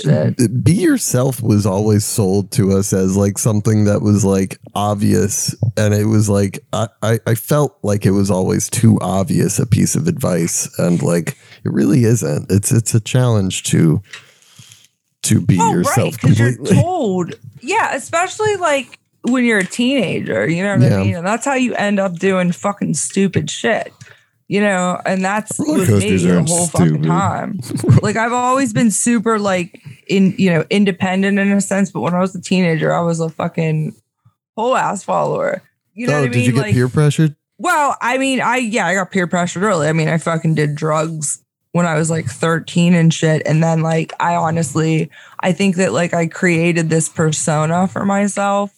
be 0.63 0.73
yourself 0.73 1.41
was 1.41 1.65
always 1.65 2.03
sold 2.05 2.51
to 2.51 2.71
us 2.71 2.93
as 2.93 3.15
like 3.15 3.37
something 3.37 3.85
that 3.85 4.01
was 4.01 4.25
like 4.25 4.57
obvious 4.75 5.55
and 5.77 5.93
it 5.93 6.05
was 6.05 6.29
like 6.29 6.59
I, 6.73 6.87
I 7.01 7.19
i 7.27 7.35
felt 7.35 7.77
like 7.83 8.05
it 8.05 8.11
was 8.11 8.31
always 8.31 8.69
too 8.69 8.97
obvious 9.01 9.59
a 9.59 9.67
piece 9.67 9.95
of 9.95 10.07
advice 10.07 10.67
and 10.79 11.01
like 11.03 11.37
it 11.63 11.71
really 11.71 12.03
isn't 12.05 12.51
it's 12.51 12.71
it's 12.71 12.93
a 12.95 12.99
challenge 12.99 13.63
to 13.63 14.01
to 15.23 15.39
be 15.41 15.57
Oh, 15.59 15.71
yourself 15.71 16.19
because 16.19 16.37
you're 16.39 16.53
completely 16.55 16.81
told. 16.81 17.33
Yeah, 17.61 17.95
especially 17.95 18.55
like 18.57 18.99
when 19.21 19.45
you're 19.45 19.59
a 19.59 19.65
teenager, 19.65 20.49
you 20.49 20.61
know 20.63 20.75
what 20.75 20.81
Yeah. 20.81 20.97
I 20.97 21.03
mean? 21.03 21.15
And 21.15 21.25
that's 21.25 21.45
how 21.45 21.53
you 21.53 21.73
end 21.75 21.97
up 21.99 22.17
doing 22.19 22.51
fucking 22.51 22.95
stupid 22.95 23.49
shit. 23.49 23.93
You 24.47 24.61
know, 24.61 25.01
and 25.05 25.23
that's 25.23 25.57
Roller 25.57 25.79
with 25.79 25.89
me 26.03 26.17
the 26.17 26.43
whole 26.43 26.67
fucking 26.67 26.87
stupid. 26.87 27.07
time. 27.07 27.59
like 28.01 28.15
I've 28.17 28.33
always 28.33 28.73
been 28.73 28.91
super 28.91 29.39
like 29.39 29.81
in 30.07 30.35
you 30.37 30.51
know 30.51 30.65
independent 30.69 31.39
in 31.39 31.51
a 31.51 31.61
sense, 31.61 31.91
but 31.91 32.01
when 32.01 32.13
I 32.13 32.19
was 32.19 32.35
a 32.35 32.41
teenager, 32.41 32.93
I 32.93 33.01
was 33.01 33.19
a 33.19 33.29
fucking 33.29 33.95
whole 34.55 34.75
ass 34.75 35.03
follower. 35.03 35.63
You 35.93 36.07
know 36.07 36.13
oh 36.13 36.19
what 36.21 36.25
I 36.25 36.27
did 36.27 36.35
mean? 36.37 36.45
you 36.45 36.51
get 36.53 36.61
like, 36.61 36.73
peer 36.73 36.89
pressured 36.89 37.35
well, 37.59 37.95
I 38.01 38.17
mean, 38.17 38.41
I 38.41 38.57
yeah, 38.57 38.87
I 38.87 38.95
got 38.95 39.11
peer 39.11 39.27
pressured 39.27 39.63
early. 39.63 39.87
I 39.87 39.93
mean, 39.93 40.09
I 40.09 40.17
fucking 40.17 40.55
did 40.55 40.75
drugs 40.75 41.41
when 41.71 41.85
I 41.85 41.95
was 41.97 42.09
like 42.09 42.25
13 42.25 42.93
and 42.93 43.13
shit. 43.13 43.41
And 43.45 43.63
then 43.63 43.81
like 43.81 44.11
I 44.19 44.35
honestly 44.35 45.09
I 45.39 45.53
think 45.53 45.77
that 45.77 45.93
like 45.93 46.13
I 46.13 46.27
created 46.27 46.89
this 46.89 47.07
persona 47.09 47.87
for 47.87 48.05
myself 48.05 48.71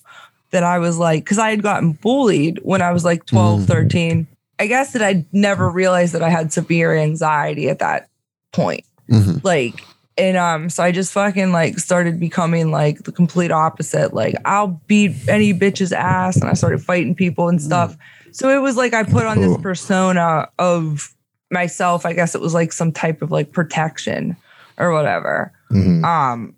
that 0.52 0.64
I 0.64 0.78
was 0.80 0.98
like 0.98 1.24
because 1.24 1.40
I 1.40 1.50
had 1.50 1.64
gotten 1.64 1.94
bullied 1.94 2.60
when 2.64 2.82
I 2.82 2.92
was 2.92 3.04
like 3.04 3.26
12, 3.26 3.62
Mm. 3.62 3.66
13. 3.66 4.28
I 4.60 4.68
guess 4.68 4.94
that 4.94 5.02
I 5.02 5.26
never 5.32 5.70
realized 5.70 6.14
that 6.14 6.24
I 6.24 6.30
had 6.30 6.54
severe 6.54 6.96
anxiety 6.96 7.70
at 7.70 7.80
that 7.80 8.10
point. 8.54 8.86
Mhm. 9.10 9.44
Like 9.44 9.82
and 10.18 10.38
um 10.38 10.70
so 10.70 10.82
I 10.82 10.92
just 10.92 11.12
fucking 11.12 11.52
like 11.52 11.78
started 11.78 12.20
becoming 12.20 12.72
like 12.72 13.04
the 13.04 13.12
complete 13.12 13.52
opposite. 13.52 14.14
Like 14.14 14.36
I'll 14.46 14.80
beat 14.88 15.16
any 15.28 15.54
bitch's 15.54 15.92
ass 15.92 16.38
and 16.38 16.50
I 16.50 16.54
started 16.54 16.82
fighting 16.82 17.16
people 17.16 17.50
and 17.50 17.62
stuff. 17.62 17.98
So 18.32 18.50
it 18.50 18.62
was 18.62 18.78
like 18.78 18.94
I 18.94 19.04
put 19.04 19.26
on 19.26 19.42
this 19.42 19.58
persona 19.58 20.48
of 20.60 21.14
myself. 21.52 22.06
I 22.06 22.14
guess 22.14 22.34
it 22.36 22.42
was 22.42 22.54
like 22.54 22.72
some 22.72 22.92
type 22.92 23.22
of 23.22 23.32
like 23.32 23.52
protection 23.52 24.36
or 24.78 24.92
whatever. 24.94 25.52
Mhm. 25.72 26.04
Um, 26.04 26.56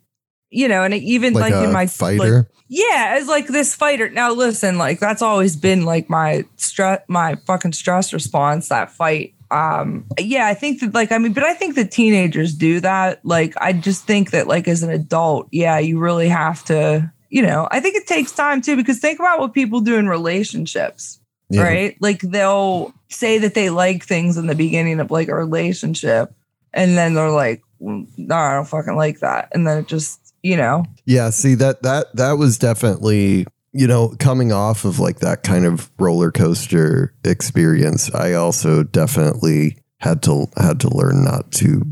you 0.49 0.67
know, 0.67 0.83
and 0.83 0.93
even 0.93 1.33
like, 1.33 1.53
like, 1.53 1.65
in 1.65 1.71
my 1.73 1.81
like, 1.83 1.89
fighter 1.91 2.49
yeah, 2.69 3.15
as 3.17 3.27
like 3.27 3.47
this 3.47 3.73
fighter. 3.75 4.09
Now 4.09 4.33
listen, 4.33 4.77
like 4.77 4.99
that's 4.99 5.21
always 5.21 5.55
been 5.55 5.85
like 5.85 6.09
my 6.09 6.43
stress, 6.57 7.01
my 7.07 7.35
fucking 7.45 7.73
stress 7.73 8.13
response. 8.13 8.69
That 8.69 8.91
fight. 8.91 9.33
Um, 9.49 10.05
yeah, 10.19 10.47
I 10.47 10.53
think 10.53 10.81
that 10.81 10.93
like 10.93 11.11
I 11.11 11.17
mean, 11.17 11.31
but 11.33 11.43
I 11.43 11.53
think 11.53 11.75
that 11.75 11.91
teenagers 11.91 12.53
do 12.53 12.81
that. 12.81 13.25
Like 13.25 13.53
I 13.61 13.71
just 13.71 14.05
think 14.05 14.31
that 14.31 14.47
like 14.47 14.67
as 14.67 14.83
an 14.83 14.89
adult, 14.89 15.47
yeah, 15.51 15.79
you 15.79 15.99
really 15.99 16.27
have 16.27 16.63
to. 16.65 17.11
You 17.29 17.41
know, 17.41 17.67
I 17.71 17.79
think 17.81 17.95
it 17.95 18.07
takes 18.07 18.31
time 18.31 18.61
too 18.61 18.75
because 18.75 18.99
think 18.99 19.19
about 19.19 19.39
what 19.39 19.53
people 19.53 19.81
do 19.81 19.95
in 19.97 20.07
relationships 20.07 21.19
Yeah. 21.49 21.63
right? 21.63 21.97
Like 21.99 22.21
they'll 22.21 22.93
say 23.09 23.37
that 23.39 23.53
they 23.53 23.69
like 23.69 24.03
things 24.05 24.37
in 24.37 24.47
the 24.47 24.55
beginning 24.55 24.99
of 24.99 25.11
like 25.11 25.27
a 25.29 25.35
relationship, 25.35 26.33
and 26.73 26.97
then 26.97 27.13
they're 27.13 27.29
like, 27.29 27.61
"Mm, 27.81 28.07
"No, 28.17 28.35
I 28.35 28.53
don't 28.55 28.65
fucking 28.67 28.95
like 28.95 29.19
that," 29.19 29.49
and 29.53 29.65
then 29.67 29.77
it 29.79 29.87
just, 29.87 30.26
you 30.47 30.55
know, 30.57 30.85
Yeah, 31.05 31.29
see 31.29 31.55
that 31.55 31.83
that 31.83 32.15
that 32.15 32.33
was 32.33 32.57
definitely 32.57 33.45
you 33.73 33.85
know 33.85 34.15
coming 34.19 34.51
off 34.51 34.85
of 34.85 34.99
like 34.99 35.19
that 35.19 35.43
kind 35.43 35.65
of 35.65 35.91
roller 35.99 36.31
coaster 36.31 37.13
experience. 37.23 38.13
I 38.13 38.33
also 38.33 38.83
definitely 38.83 39.77
had 39.99 40.23
to 40.23 40.47
had 40.57 40.79
to 40.81 40.89
learn 40.89 41.23
not 41.23 41.51
to 41.53 41.83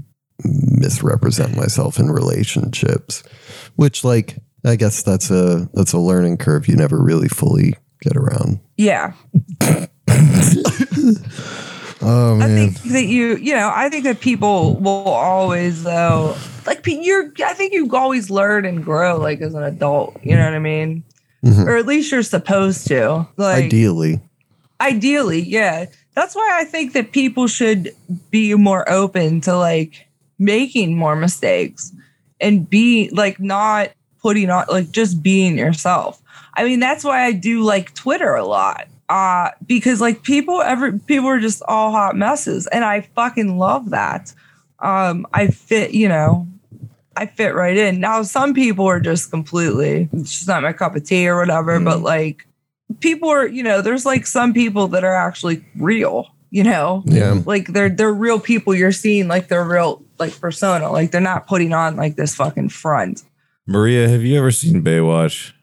misrepresent 0.44 1.56
myself 1.56 2.00
in 2.00 2.12
relationships, 2.12 3.24
which 3.76 4.04
like 4.04 4.38
I 4.64 4.78
guess 4.78 5.04
that's 5.04 5.30
a 5.30 5.70
that's 5.74 5.94
a 5.94 6.00
learning 6.00 6.38
curve 6.38 6.68
you 6.68 6.76
never 6.76 7.02
really 7.02 7.28
fully 7.28 7.76
get 8.02 8.16
around. 8.16 8.60
yeah. 8.78 9.14
Oh 12.02 12.36
man 12.36 12.52
I 12.52 12.56
think 12.56 12.82
that 12.94 13.06
you, 13.06 13.36
you 13.38 13.56
know, 13.56 13.72
I 13.74 13.90
think 13.90 14.04
that 14.04 14.20
people 14.20 14.76
will 14.76 15.08
always 15.08 15.82
though, 15.84 16.36
like 16.66 16.86
you're. 16.86 17.32
I 17.46 17.54
think 17.54 17.74
you 17.74 17.90
always 17.96 18.30
learn 18.30 18.66
and 18.66 18.84
grow 18.84 19.18
like 19.18 19.42
as 19.42 19.54
an 19.54 19.64
adult. 19.64 20.18
You 20.24 20.36
know 20.36 20.44
what 20.46 20.54
I 20.54 20.60
mean? 20.60 21.04
Mhm. 21.44 21.66
Or 21.68 21.78
at 21.78 21.86
least 21.86 22.12
you're 22.12 22.24
supposed 22.24 22.88
to. 22.88 23.28
Like 23.38 23.66
Ideally, 23.66 24.20
ideally 24.82 25.40
yeah 25.42 25.86
that's 26.16 26.36
why 26.36 26.50
i 26.60 26.66
think 26.66 26.92
that 26.94 27.14
people 27.14 27.48
should 27.48 27.96
be 28.30 28.54
more 28.56 28.88
open 28.90 29.40
to 29.40 29.56
like 29.58 30.06
making 30.38 30.98
more 30.98 31.16
mistakes 31.16 31.94
and 32.42 32.70
be 32.70 33.10
like 33.14 33.40
not 33.40 33.90
putting 34.22 34.50
on 34.50 34.66
like 34.70 34.92
just 34.92 35.24
being 35.24 35.58
yourself 35.58 36.22
i 36.56 36.64
mean 36.66 36.82
that's 36.82 37.06
why 37.06 37.24
i 37.24 37.32
do 37.32 37.64
like 37.64 37.94
twitter 37.94 38.36
a 38.36 38.46
lot 38.46 38.86
uh 39.08 39.50
because 39.66 40.02
like 40.02 40.24
people 40.24 40.62
ever 40.62 40.92
people 40.92 41.30
are 41.30 41.40
just 41.40 41.62
all 41.70 41.92
hot 41.92 42.18
messes 42.18 42.68
and 42.68 42.84
i 42.84 43.00
fucking 43.00 43.58
love 43.58 43.92
that 43.92 44.34
um 44.80 45.26
i 45.34 45.48
fit 45.48 45.92
you 45.92 46.10
know 46.10 46.46
I 47.16 47.26
fit 47.26 47.56
right 47.56 47.76
in. 47.78 48.00
Now, 48.00 48.24
some 48.24 48.54
people 48.54 48.86
are 48.86 49.00
just 49.00 49.32
completely, 49.32 50.10
it's 50.12 50.32
just 50.32 50.48
not 50.48 50.64
my 50.64 50.74
cup 50.74 50.96
of 50.96 51.04
tea 51.06 51.28
or 51.28 51.38
whatever, 51.38 51.80
but 51.80 52.02
like 52.02 52.48
people 53.00 53.30
are, 53.30 53.48
you 53.48 53.64
know, 53.64 53.82
there's 53.82 54.06
like 54.06 54.28
some 54.28 54.54
people 54.54 54.88
that 54.90 55.04
are 55.04 55.16
actually 55.16 55.66
real, 55.78 56.28
you 56.50 56.64
know, 56.64 57.04
yeah. 57.06 57.42
like 57.46 57.68
they're 57.68 57.90
they're 57.90 58.14
real 58.14 58.40
people. 58.40 58.76
You're 58.76 58.92
seeing 58.92 59.28
like 59.28 59.48
they're 59.48 59.66
real 59.66 60.04
like 60.20 60.40
persona, 60.40 60.92
like 60.92 61.12
they're 61.12 61.22
not 61.22 61.48
putting 61.48 61.74
on 61.74 61.96
like 61.96 62.16
this 62.16 62.36
fucking 62.36 62.70
front. 62.70 63.24
Maria, 63.68 64.08
have 64.08 64.24
you 64.24 64.38
ever 64.38 64.52
seen 64.52 64.84
Baywatch? 64.84 65.54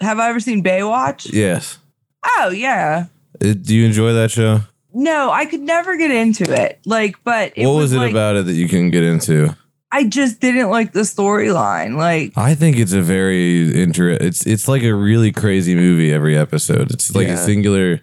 Have 0.00 0.18
I 0.18 0.28
ever 0.28 0.40
seen 0.40 0.62
Baywatch? 0.62 1.32
Yes. 1.32 1.78
Oh 2.24 2.50
yeah. 2.50 3.06
Uh, 3.40 3.54
Do 3.54 3.74
you 3.74 3.86
enjoy 3.86 4.12
that 4.14 4.30
show? 4.30 4.60
No, 4.92 5.30
I 5.30 5.44
could 5.44 5.60
never 5.60 5.96
get 5.98 6.10
into 6.10 6.50
it. 6.50 6.80
Like, 6.86 7.22
but 7.22 7.52
it 7.54 7.66
what 7.66 7.74
was, 7.74 7.92
it 7.92 7.98
like, 7.98 8.12
about 8.12 8.36
it 8.36 8.46
that 8.46 8.54
you 8.54 8.66
can 8.66 8.90
get 8.90 9.04
into? 9.04 9.54
I 9.92 10.04
just 10.04 10.40
didn't 10.40 10.68
like 10.70 10.92
the 10.92 11.00
storyline. 11.02 11.96
Like, 11.96 12.32
I 12.36 12.54
think 12.54 12.76
it's 12.78 12.92
a 12.92 13.00
very 13.02 13.80
inter. 13.80 14.10
It's 14.10 14.46
it's 14.46 14.68
like 14.68 14.82
a 14.82 14.94
really 14.94 15.32
crazy 15.32 15.74
movie 15.74 16.12
every 16.12 16.36
episode. 16.36 16.90
It's 16.90 17.14
like 17.14 17.28
Yeah. 17.28 17.34
a 17.34 17.38
singular. 17.38 18.00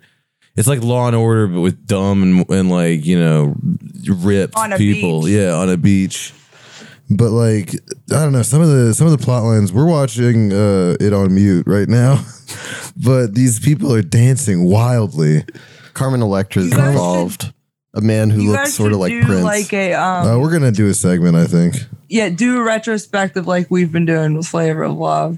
It's 0.55 0.67
like 0.67 0.81
Law 0.83 1.07
and 1.07 1.15
Order, 1.15 1.47
but 1.47 1.61
with 1.61 1.85
dumb 1.85 2.21
and, 2.23 2.49
and 2.49 2.69
like 2.69 3.05
you 3.05 3.19
know 3.19 3.55
ripped 4.07 4.55
On 4.55 4.71
a 4.73 4.77
people. 4.77 5.23
beach. 5.23 5.31
Yeah, 5.31 5.53
on 5.55 5.69
a 5.69 5.77
beach. 5.77 6.33
but 7.09 7.31
like 7.31 7.73
I 8.11 8.23
don't 8.23 8.31
know 8.31 8.43
some 8.43 8.61
of 8.61 8.69
the 8.69 8.93
some 8.93 9.07
of 9.07 9.11
the 9.17 9.23
plot 9.23 9.43
lines. 9.43 9.73
We're 9.73 9.85
watching 9.85 10.53
uh, 10.53 10.95
it 10.99 11.11
on 11.11 11.33
mute 11.35 11.65
right 11.67 11.89
now, 11.89 12.23
but 12.95 13.35
these 13.35 13.59
people 13.59 13.93
are 13.93 14.01
dancing 14.01 14.63
wildly. 14.63 15.43
Carmen 15.93 16.21
Electra's 16.21 16.65
You 16.71 16.77
guys 16.77 16.89
involved. 16.89 17.53
A 17.95 18.01
man 18.01 18.29
who 18.31 18.41
you 18.41 18.51
looks 18.53 18.73
sort 18.73 18.91
of 18.91 18.99
like 18.99 19.11
Prince. 19.23 19.43
like 19.43 19.71
a 19.73 19.93
um, 19.93 20.27
Uh, 20.27 20.39
we're 20.39 20.51
gonna 20.51 20.71
do 20.71 20.87
a 20.89 20.93
segment, 20.93 21.35
I 21.35 21.45
think. 21.45 21.75
yeah, 22.09 22.29
do 22.29 22.57
a 22.59 22.63
retrospective 22.63 23.45
like 23.47 23.69
we've 23.69 23.91
been 23.91 24.05
doing 24.05 24.35
with 24.35 24.47
Flavor 24.47 24.83
of 24.83 24.97
Love. 24.97 25.37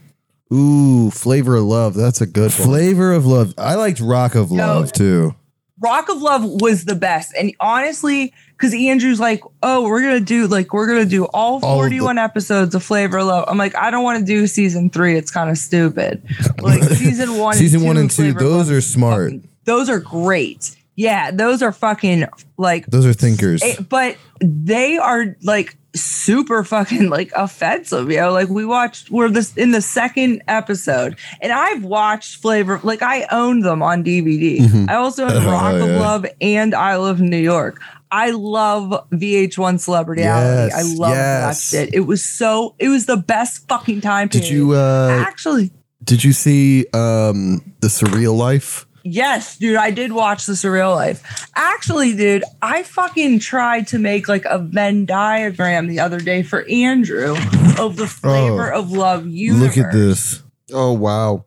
Ooh, 0.53 1.09
flavor 1.11 1.55
of 1.57 1.63
love. 1.63 1.95
That's 1.95 2.21
a 2.21 2.25
good 2.27 2.51
one. 2.57 2.67
Flavor 2.67 3.11
of 3.13 3.25
Love. 3.25 3.53
I 3.57 3.75
liked 3.75 3.99
Rock 3.99 4.35
of 4.35 4.51
Love 4.51 4.91
too. 4.93 5.35
Rock 5.81 6.07
of 6.07 6.21
Love 6.21 6.43
was 6.61 6.85
the 6.85 6.95
best. 6.95 7.33
And 7.37 7.51
honestly, 7.59 8.31
because 8.51 8.73
Andrew's 8.73 9.19
like, 9.19 9.41
oh, 9.61 9.83
we're 9.83 10.01
gonna 10.01 10.21
do 10.21 10.47
like 10.47 10.71
we're 10.71 10.87
gonna 10.87 11.03
do 11.03 11.25
all 11.25 11.55
All 11.55 11.83
of 11.83 11.89
the- 11.89 11.97
41 11.99 12.17
episodes 12.19 12.73
of 12.73 12.83
Flavor 12.83 13.17
of 13.17 13.25
Love. 13.25 13.45
I'm 13.49 13.57
like, 13.57 13.75
I 13.75 13.91
don't 13.91 14.03
want 14.05 14.19
to 14.19 14.25
do 14.25 14.47
season 14.47 14.89
three. 14.89 15.17
It's 15.17 15.31
kind 15.31 15.49
of 15.49 15.57
stupid. 15.57 16.21
Like 16.61 16.83
season 16.83 17.37
one, 17.37 17.55
Season 17.55 17.79
and 17.81 17.87
one 17.87 17.97
and 17.97 18.09
two, 18.09 18.31
those 18.33 18.69
Love 18.69 18.77
are 18.77 18.81
smart. 18.81 19.33
those 19.65 19.89
are 19.89 19.99
great. 19.99 20.75
Yeah, 20.95 21.31
those 21.31 21.61
are 21.61 21.71
fucking 21.71 22.25
like 22.57 22.85
Those 22.87 23.05
are 23.05 23.13
thinkers. 23.13 23.61
Eh, 23.61 23.75
but 23.87 24.15
they 24.39 24.97
are 24.97 25.35
like 25.43 25.75
super 25.93 26.63
fucking 26.63 27.09
like 27.09 27.31
offensive, 27.35 28.09
you 28.09 28.17
know. 28.17 28.31
Like 28.31 28.47
we 28.49 28.65
watched, 28.65 29.11
we're 29.11 29.29
this 29.29 29.55
in 29.57 29.71
the 29.71 29.81
second 29.81 30.41
episode, 30.47 31.17
and 31.41 31.51
I've 31.51 31.83
watched 31.83 32.41
Flavor, 32.41 32.79
like 32.83 33.01
I 33.01 33.27
own 33.31 33.59
them 33.59 33.83
on 33.83 34.03
DVD. 34.03 34.59
Mhm. 34.59 34.89
I 34.89 34.95
also 34.95 35.25
own 35.25 35.31
Oh, 35.45 35.51
Rock 35.51 35.73
of 35.75 35.89
yeah. 35.89 35.99
Love 35.99 36.25
and 36.39 36.73
I 36.73 36.95
Love 36.95 37.19
New 37.19 37.37
York. 37.37 37.81
I 38.11 38.31
love 38.31 38.91
VH1 39.11 39.79
Celebrity 39.79 40.21
Reality. 40.21 40.73
I 40.73 40.81
love 40.83 41.11
yes. 41.11 41.71
that 41.71 41.77
shit. 41.87 41.93
It 41.93 42.01
was 42.01 42.23
so. 42.23 42.75
It 42.79 42.87
was 42.87 43.05
the 43.05 43.17
best 43.17 43.67
fucking 43.67 43.99
time 43.99 44.29
Did 44.29 44.43
period. 44.43 44.57
you 44.57 44.71
uh 44.73 45.09
actually? 45.27 45.71
did 46.03 46.23
you 46.23 46.31
see 46.31 46.85
um 46.93 47.73
the 47.81 47.87
surreal 47.87 48.37
life? 48.37 48.85
Yes, 49.07 49.57
dude, 49.57 49.75
I 49.75 49.91
did 49.91 50.13
watch 50.13 50.47
the 50.47 50.53
Surreal 50.53 50.95
Life. 50.95 51.47
Actually, 51.55 52.15
dude, 52.15 52.43
I 52.63 52.81
fucking 52.81 53.37
tried 53.37 53.85
to 53.89 53.99
make 53.99 54.27
like 54.27 54.45
a 54.45 54.57
Venn 54.57 55.05
diagram 55.05 55.85
the 55.87 55.99
other 55.99 56.19
day 56.19 56.41
for 56.41 56.65
Andrew 56.67 57.33
of 57.77 57.97
the 57.97 58.05
oh. 58.05 58.07
flavor 58.07 58.73
of 58.73 58.91
love 58.91 59.27
universe. 59.27 59.77
Oh, 59.77 59.81
Look 59.81 59.87
at 59.87 59.93
this. 59.93 60.41
Oh 60.73 60.91
wow. 60.93 61.45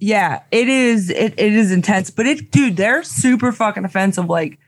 Yeah, 0.00 0.42
it 0.50 0.68
is. 0.68 1.08
It, 1.08 1.34
it 1.38 1.52
is 1.52 1.70
intense, 1.70 2.10
but 2.10 2.26
it, 2.26 2.50
dude, 2.50 2.76
they're 2.76 3.04
super 3.04 3.52
fucking 3.52 3.84
offensive. 3.84 4.28
Like, 4.28 4.58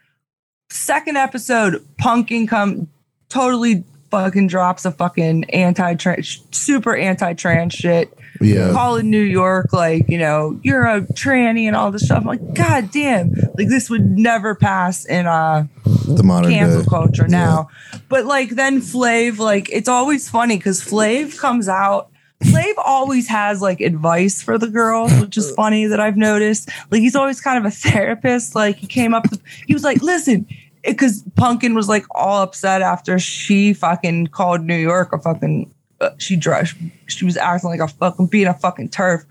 second 0.71 1.17
episode, 1.17 1.85
Pumkin 2.01 2.49
come 2.49 2.89
totally 3.29 3.83
fucking 4.13 4.47
drops 4.47 4.85
a 4.85 4.93
fucking 4.93 5.51
anti 5.51 5.95
trans, 5.95 6.45
super 6.53 6.95
anti 6.95 7.33
trans 7.33 7.75
shit. 7.75 8.17
Yeah. 8.41 8.73
Calling 8.73 9.11
New 9.11 9.23
York, 9.23 9.73
like, 9.73 10.09
you 10.09 10.17
know, 10.19 10.59
you're 10.63 10.87
a 10.87 11.03
tranny 11.03 11.65
and 11.67 11.77
all 11.77 11.91
this 11.91 12.07
stuff. 12.07 12.19
I'm 12.23 12.27
like, 12.27 12.55
God 12.55 12.91
damn, 12.91 13.33
like 13.59 13.69
this 13.69 13.91
would 13.91 14.17
never 14.19 14.55
pass 14.55 15.05
in 15.05 15.27
uh 15.27 15.67
The 16.09 16.23
modern 16.23 16.51
cancel 16.51 16.83
day. 16.83 16.89
culture 16.89 17.29
now. 17.29 17.69
But 18.09 18.25
like 18.27 18.51
then 18.51 18.81
Flav, 18.81 19.39
like 19.39 19.69
it's 19.71 19.89
always 19.89 20.29
funny 20.29 20.57
because 20.57 20.81
Flav 20.83 21.39
comes 21.39 21.69
out. 21.69 22.09
Flav 22.43 22.73
always 22.79 23.29
has 23.29 23.61
like 23.61 23.83
advice 23.83 24.41
for 24.41 24.57
the 24.57 24.69
girls, 24.69 25.13
which 25.21 25.37
is 25.37 25.51
funny 25.53 25.85
that 25.87 26.01
I've 26.01 26.17
noticed. 26.17 26.71
Like 26.91 27.03
he's 27.03 27.15
always 27.15 27.41
kind 27.43 27.59
of 27.59 27.71
a 27.71 27.71
therapist. 27.71 28.55
Like 28.55 28.77
he 28.77 28.87
came 28.87 29.13
up, 29.13 29.27
he 29.67 29.75
was 29.75 29.85
like, 29.85 30.01
listen, 30.03 30.47
because 30.83 31.23
Punkin 31.37 31.75
was 31.75 31.89
like 31.91 32.07
all 32.13 32.41
upset 32.43 32.81
after 32.81 33.19
she 33.19 33.75
fucking 33.75 34.29
called 34.29 34.63
New 34.65 34.77
York 34.79 35.13
a 35.13 35.19
fucking, 35.19 35.71
she 36.19 36.37
dressed, 36.37 36.77
she 37.07 37.25
was 37.25 37.37
acting 37.37 37.71
like 37.71 37.81
a 37.81 37.89
fucking, 37.89 38.27
being 38.27 38.47
a 38.47 38.55
fucking 38.55 38.89
turf. 38.89 39.25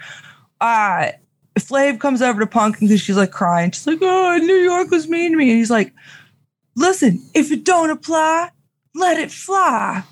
Uh, 0.61 1.11
Flav 1.57 1.99
comes 1.99 2.21
over 2.21 2.39
to 2.39 2.45
Pumkin 2.45 2.81
because 2.81 3.01
she's 3.01 3.17
like 3.17 3.31
crying. 3.31 3.71
She's 3.71 3.87
like, 3.87 3.99
oh, 4.01 4.37
New 4.37 4.55
York 4.55 4.91
was 4.91 5.07
mean 5.07 5.31
to 5.31 5.37
me. 5.37 5.49
And 5.49 5.57
he's 5.57 5.71
like, 5.71 5.93
listen, 6.75 7.21
if 7.33 7.51
it 7.51 7.63
don't 7.63 7.89
apply, 7.89 8.49
let 8.95 9.17
it 9.17 9.31
fly. 9.31 10.03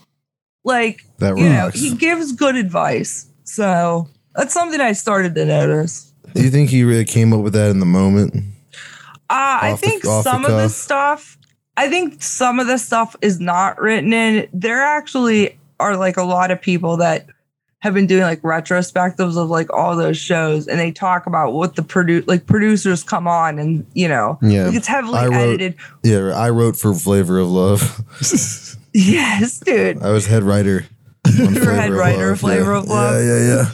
Like, 0.64 1.03
That 1.20 1.38
you 1.38 1.49
know, 1.49 1.70
he 1.74 1.95
gives 1.95 2.34
good 2.34 2.55
advice. 2.55 3.28
So 3.43 4.08
that's 4.36 4.53
something 4.53 4.82
I 4.82 4.93
started 4.93 5.36
to 5.36 5.45
notice. 5.45 6.12
Do 6.34 6.43
you 6.43 6.49
think 6.49 6.70
he 6.70 6.84
really 6.84 7.05
came 7.05 7.34
up 7.34 7.41
with 7.41 7.53
that 7.53 7.72
in 7.72 7.80
the 7.80 7.86
moment? 7.86 8.36
Uh, 9.30 9.60
I 9.62 9.76
think 9.76 10.03
the 10.03 10.22
some 10.22 10.45
of 10.45 10.51
this 10.51 10.76
stuff, 10.76 11.38
I 11.76 11.89
think 11.89 12.22
some 12.22 12.60
of 12.60 12.68
the 12.68 12.78
stuff 12.78 13.16
is 13.22 13.39
not 13.39 13.80
written 13.82 14.14
in. 14.14 14.47
They're 14.53 14.84
actually 14.84 15.57
are 15.80 15.95
like 15.97 16.17
a 16.17 16.23
lot 16.23 16.51
of 16.51 16.61
people 16.61 16.97
that 16.97 17.28
have 17.80 17.93
been 17.93 18.07
doing 18.07 18.23
like 18.23 18.41
retrospectives 18.41 19.38
of 19.38 19.49
like 19.49 19.71
all 19.71 19.95
those 19.95 20.17
shows 20.17 20.67
and 20.67 20.80
they 20.80 20.91
talk 20.91 21.28
about 21.28 21.53
what 21.53 21.75
the 21.75 21.84
produ 21.84 22.25
like 22.28 22.45
producers 22.47 23.03
come 23.03 23.28
on 23.28 23.59
and 23.59 23.86
you 23.93 24.07
know 24.07 24.39
Yeah. 24.41 24.65
like, 24.65 24.75
it's 24.75 24.88
heavily 24.88 25.19
I 25.19 25.28
wrote- 25.28 25.34
edited 25.49 25.75
Yeah, 26.03 26.34
I 26.36 26.49
wrote 26.49 26.75
for 26.75 26.93
Flavor 26.95 27.38
of 27.39 27.49
Love. 27.49 28.01
yes 28.93 29.59
dude 29.59 30.01
I 30.01 30.09
was 30.11 30.25
head 30.25 30.43
writer. 30.43 30.86
on 31.28 31.53
You 31.53 31.59
were 31.65 31.71
head 31.73 31.91
writer 31.91 32.32
of 32.32 32.39
Flavor 32.39 32.71
yeah. 32.73 32.78
of 32.80 32.88
Love? 32.88 33.23
Yeah, 33.23 33.38
yeah, 33.38 33.45
yeah. 33.55 33.71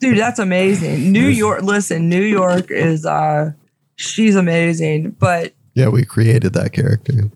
dude 0.00 0.18
that's 0.18 0.38
amazing 0.38 1.12
new 1.12 1.26
york 1.28 1.62
listen 1.62 2.08
new 2.08 2.22
york 2.22 2.70
is 2.70 3.04
uh 3.04 3.52
she's 3.96 4.36
amazing 4.36 5.10
but 5.18 5.52
Yeah, 5.74 5.88
we 5.88 6.04
created 6.04 6.54
that 6.54 6.72
character. 6.72 7.30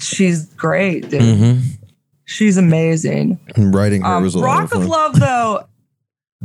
she's 0.00 0.46
great 0.54 1.08
dude 1.10 1.20
Mm-hmm. 1.22 1.60
She's 2.26 2.56
amazing 2.56 3.38
And 3.54 3.74
writing 3.74 4.02
her 4.02 4.08
Um, 4.16 4.22
was 4.24 4.34
a 4.34 4.38
lot 4.40 4.46
Rock 4.46 4.64
of 4.64 4.70
fun. 4.70 4.82
of 4.82 4.88
Love, 4.88 5.20
though, 5.20 5.64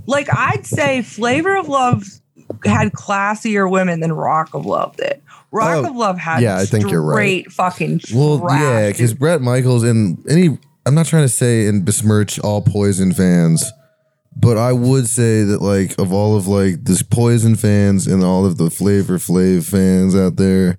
like 0.07 0.27
I'd 0.33 0.65
say 0.65 1.01
Flavor 1.01 1.57
of 1.57 1.67
Love 1.67 2.03
had 2.65 2.91
classier 2.93 3.69
women 3.69 3.99
than 3.99 4.13
Rock 4.13 4.53
of 4.53 4.65
Love 4.65 4.95
did. 4.97 5.21
Rock 5.51 5.83
Oh, 5.85 5.89
of 5.89 5.95
Love 5.95 6.17
had 6.17 6.41
yeah, 6.41 6.57
I 6.57 6.65
think 6.65 6.89
you're 6.89 7.01
right. 7.01 7.15
great 7.15 7.51
fucking 7.51 8.01
Well, 8.13 8.39
trash, 8.39 8.61
yeah, 8.61 8.87
because 8.89 9.13
Bret 9.13 9.41
Michaels 9.41 9.83
and 9.83 10.17
any, 10.29 10.57
I'm 10.85 10.95
not 10.95 11.07
trying 11.07 11.23
to 11.23 11.29
say 11.29 11.67
and 11.67 11.83
besmirch 11.83 12.39
all 12.39 12.61
Poison 12.61 13.11
fans, 13.11 13.69
but 14.35 14.57
I 14.57 14.71
would 14.71 15.07
say 15.09 15.43
that 15.43 15.61
like 15.61 15.97
of 15.99 16.13
all 16.13 16.37
of 16.37 16.47
like 16.47 16.85
this 16.85 17.01
Poison 17.03 17.55
fans 17.55 18.07
and 18.07 18.23
all 18.23 18.45
of 18.45 18.57
the 18.57 18.69
Flavor 18.69 19.17
Flav 19.17 19.69
fans 19.69 20.15
out 20.15 20.37
there, 20.37 20.77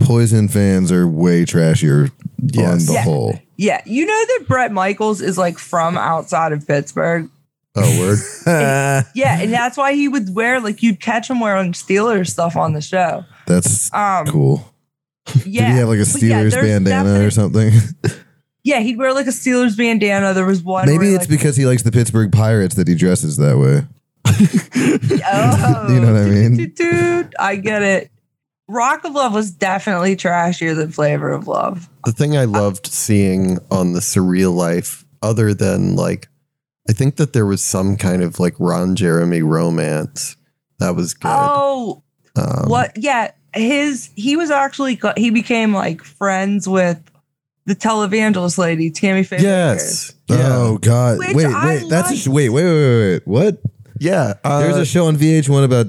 Poison 0.00 0.48
fans 0.48 0.90
are 0.90 1.06
way 1.06 1.44
trashier 1.44 2.10
on 2.58 2.78
the 2.78 2.90
Yeah. 2.92 3.02
whole. 3.02 3.38
yeah, 3.56 3.80
you 3.86 4.04
know 4.04 4.24
that 4.26 4.44
Bret 4.48 4.72
Michaels 4.72 5.20
is 5.20 5.38
like 5.38 5.58
from 5.58 5.96
outside 5.96 6.52
of 6.52 6.66
Pittsburgh. 6.66 7.28
Oh 7.76 7.98
word. 8.00 8.18
Yeah, 9.14 9.40
and 9.40 9.52
that's 9.52 9.76
why 9.76 9.94
he 9.94 10.08
would 10.08 10.34
wear 10.34 10.60
like 10.60 10.82
you'd 10.82 11.00
catch 11.00 11.30
him 11.30 11.40
wearing 11.40 11.72
Steelers 11.72 12.28
stuff 12.30 12.56
on 12.56 12.72
the 12.72 12.80
show. 12.80 13.24
That's 13.46 13.92
Um, 13.94 14.26
cool. 14.26 14.72
yeah, 15.46 15.66
Did 15.66 15.72
he 15.72 15.78
have 15.78 15.88
like 15.88 16.00
a 16.00 16.12
But 16.12 16.22
yeah, 16.22 16.42
Steelers 16.44 16.52
bandana 16.60 17.24
or 17.24 17.30
something? 17.30 17.72
Yeah, 18.64 18.78
he'd 18.78 18.96
wear 18.96 19.12
like 19.12 19.26
a 19.26 19.30
Steelers 19.30 19.76
bandana. 19.76 20.34
There 20.34 20.46
was 20.46 20.62
one. 20.62 20.86
Maybe 20.86 20.98
where, 20.98 21.16
it's 21.16 21.22
like, 21.22 21.28
because 21.30 21.56
he 21.56 21.66
likes 21.66 21.82
the 21.82 21.90
Pittsburgh 21.90 22.30
Pirates 22.30 22.76
that 22.76 22.86
he 22.86 22.94
dresses 22.94 23.36
that 23.38 23.58
way. 23.58 23.82
Oh, 25.34 25.86
You 25.92 26.00
know 26.00 26.12
what 26.12 26.22
I 26.22 26.26
mean? 26.26 26.56
Dude, 26.56 26.74
dude, 26.76 27.34
I 27.40 27.56
get 27.56 27.82
it. 27.82 28.11
Rock 28.72 29.04
of 29.04 29.12
Love 29.12 29.34
was 29.34 29.50
definitely 29.50 30.16
trashier 30.16 30.74
than 30.74 30.90
Flavor 30.90 31.30
of 31.30 31.46
Love. 31.46 31.88
the 32.04 32.12
thing 32.12 32.36
I 32.36 32.44
loved 32.44 32.86
seeing 32.86 33.58
on 33.70 33.92
the 33.92 34.00
surreal 34.00 34.54
life, 34.54 35.04
other 35.22 35.54
than 35.54 35.94
like, 35.96 36.28
I 36.88 36.92
think 36.92 37.16
that 37.16 37.32
there 37.32 37.46
was 37.46 37.62
some 37.62 37.96
kind 37.96 38.22
of 38.22 38.40
like 38.40 38.54
Ron 38.58 38.96
Jeremy 38.96 39.42
romance 39.42 40.36
that 40.78 40.96
was 40.96 41.14
good. 41.14 41.30
Oh, 41.32 42.02
Um, 42.34 42.68
what? 42.68 42.92
Yeah, 42.96 43.30
his 43.54 44.10
he 44.16 44.36
was 44.36 44.50
actually 44.50 44.98
he 45.16 45.30
became 45.30 45.74
like 45.74 46.02
friends 46.02 46.66
with 46.68 46.98
the 47.66 47.76
televangelist 47.76 48.58
lady 48.58 48.90
Tammy 48.90 49.22
Faye. 49.22 49.42
Yes. 49.42 50.14
Yeah. 50.28 50.48
Oh 50.50 50.78
God! 50.78 51.18
Which 51.18 51.34
wait, 51.36 51.46
I 51.46 51.66
wait. 51.66 51.90
That's 51.90 52.26
a 52.26 52.30
wait, 52.30 52.48
wait, 52.48 52.64
wait, 52.64 52.74
wait, 52.74 53.12
wait. 53.12 53.26
What? 53.26 53.58
yeah. 54.00 54.34
uh, 54.42 54.60
There's 54.60 54.76
a 54.78 54.84
show 54.86 55.06
on 55.06 55.16
VH1 55.16 55.62
about 55.64 55.86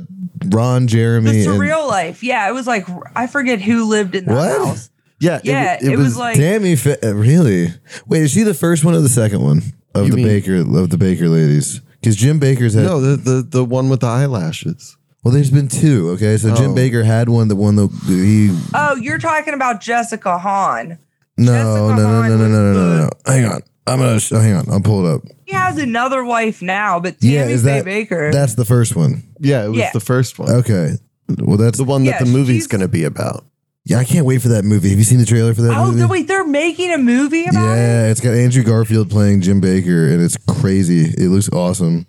Ron 0.47 0.83
The 0.83 0.87
Jeremy. 0.87 1.29
and 1.43 1.47
surreal 1.47 1.87
life. 1.87 2.23
Yeah, 2.23 2.47
it 2.49 2.53
was 2.53 2.67
like 2.67 2.85
I 3.15 3.27
forget 3.27 3.61
who 3.61 3.85
lived 3.85 4.15
in 4.15 4.25
that 4.25 4.33
What? 4.35 4.67
house. 4.67 4.89
yeah. 5.19 5.39
Yeah, 5.43 5.77
it, 5.81 5.97
was, 5.97 6.17
like 6.17 6.35
Tammy. 6.35 6.75
Fa- 6.75 7.05
uh, 7.07 7.13
really? 7.15 7.67
Wait, 8.07 8.23
is 8.23 8.31
she 8.31 8.43
the 8.43 8.53
first 8.53 8.83
one 8.83 8.93
or 8.95 8.99
the 9.01 9.09
second 9.09 9.41
one 9.41 9.61
of 9.95 10.09
the 10.09 10.15
mean- 10.17 10.27
Bakker 10.27 10.59
of 10.83 10.89
the 10.89 10.97
Bakker 10.97 11.29
ladies? 11.31 11.79
Because 12.01 12.15
Jim 12.17 12.39
Bakker's 12.39 12.73
had. 12.73 12.83
no, 12.83 12.99
the, 12.99 13.15
the 13.15 13.41
the 13.49 13.63
one 13.65 13.89
with 13.89 14.01
the 14.01 14.07
eyelashes. 14.07 14.97
Well, 15.23 15.33
there's 15.33 15.51
been 15.51 15.69
two. 15.69 16.09
Okay, 16.11 16.35
so 16.35 16.53
Jim 16.53 16.71
Oh. 16.71 16.75
Bakker 16.75 17.05
had 17.05 17.29
one 17.29 17.47
that 17.47 17.55
won 17.55 17.77
the 17.77 17.87
he. 18.07 18.49
oh, 18.73 18.95
you're 18.97 19.19
talking 19.19 19.53
about 19.53 19.79
Jessica 19.79 20.37
Hahn. 20.37 20.97
No, 21.37 21.51
Jessica 21.53 21.63
no, 21.69 21.87
no, 21.89 21.95
no, 21.95 22.03
Hahn 22.07 22.29
no, 22.29 22.37
no, 22.37 22.43
was 22.43 22.51
no, 22.51 22.73
no, 22.73 22.73
no, 22.73 22.97
no. 23.05 23.09
Hang 23.25 23.45
on. 23.45 23.61
I'm 23.85 23.99
gonna 23.99 24.19
sh- 24.19 24.29
hang 24.31 24.53
on. 24.53 24.69
I'll 24.71 24.79
pull 24.81 25.05
it 25.05 25.13
up. 25.15 25.21
He 25.45 25.53
has 25.53 25.77
another 25.77 26.23
wife 26.23 26.61
now, 26.61 26.99
but 26.99 27.19
Tammy 27.19 27.33
Yeah, 27.33 27.45
is 27.47 27.63
Faye 27.63 27.81
that 27.81 27.85
Bakker. 27.85 28.31
that's 28.31 28.55
the 28.55 28.65
first 28.65 28.95
one? 28.95 29.23
Yeah, 29.39 29.65
it 29.65 29.69
was 29.69 29.77
Yeah. 29.79 29.91
the 29.93 29.99
first 29.99 30.39
one. 30.39 30.49
Okay. 30.49 30.93
Well, 31.39 31.57
that's 31.57 31.77
The 31.77 31.83
one 31.83 32.03
Yeah, 32.05 32.19
that 32.19 32.25
the 32.25 32.31
movie's 32.31 32.55
she's- 32.63 32.67
going 32.67 32.81
to 32.81 32.87
be 32.87 33.03
about. 33.03 33.45
yeah. 33.85 33.97
I 33.97 34.03
can't 34.03 34.25
wait 34.25 34.41
for 34.41 34.49
that 34.49 34.63
movie. 34.65 34.89
Have 34.89 34.97
you 34.97 35.03
seen 35.05 35.19
the 35.19 35.25
trailer 35.25 35.53
for 35.53 35.61
that 35.63 35.77
oh, 35.77 35.87
movie? 35.87 35.99
no, 35.99 36.07
wait, 36.07 36.27
they're 36.27 36.45
making 36.47 36.91
a 36.91 36.97
movie 36.97 37.45
about 37.45 37.73
it. 37.73 37.77
Yeah, 37.81 38.07
it's 38.09 38.19
got 38.21 38.33
Andrew 38.33 38.63
Garfield 38.63 39.09
playing 39.09 39.41
Jim 39.41 39.61
Bakker, 39.61 40.11
and 40.13 40.21
it's 40.21 40.37
crazy. 40.47 41.05
It 41.17 41.29
looks 41.29 41.49
awesome. 41.51 42.05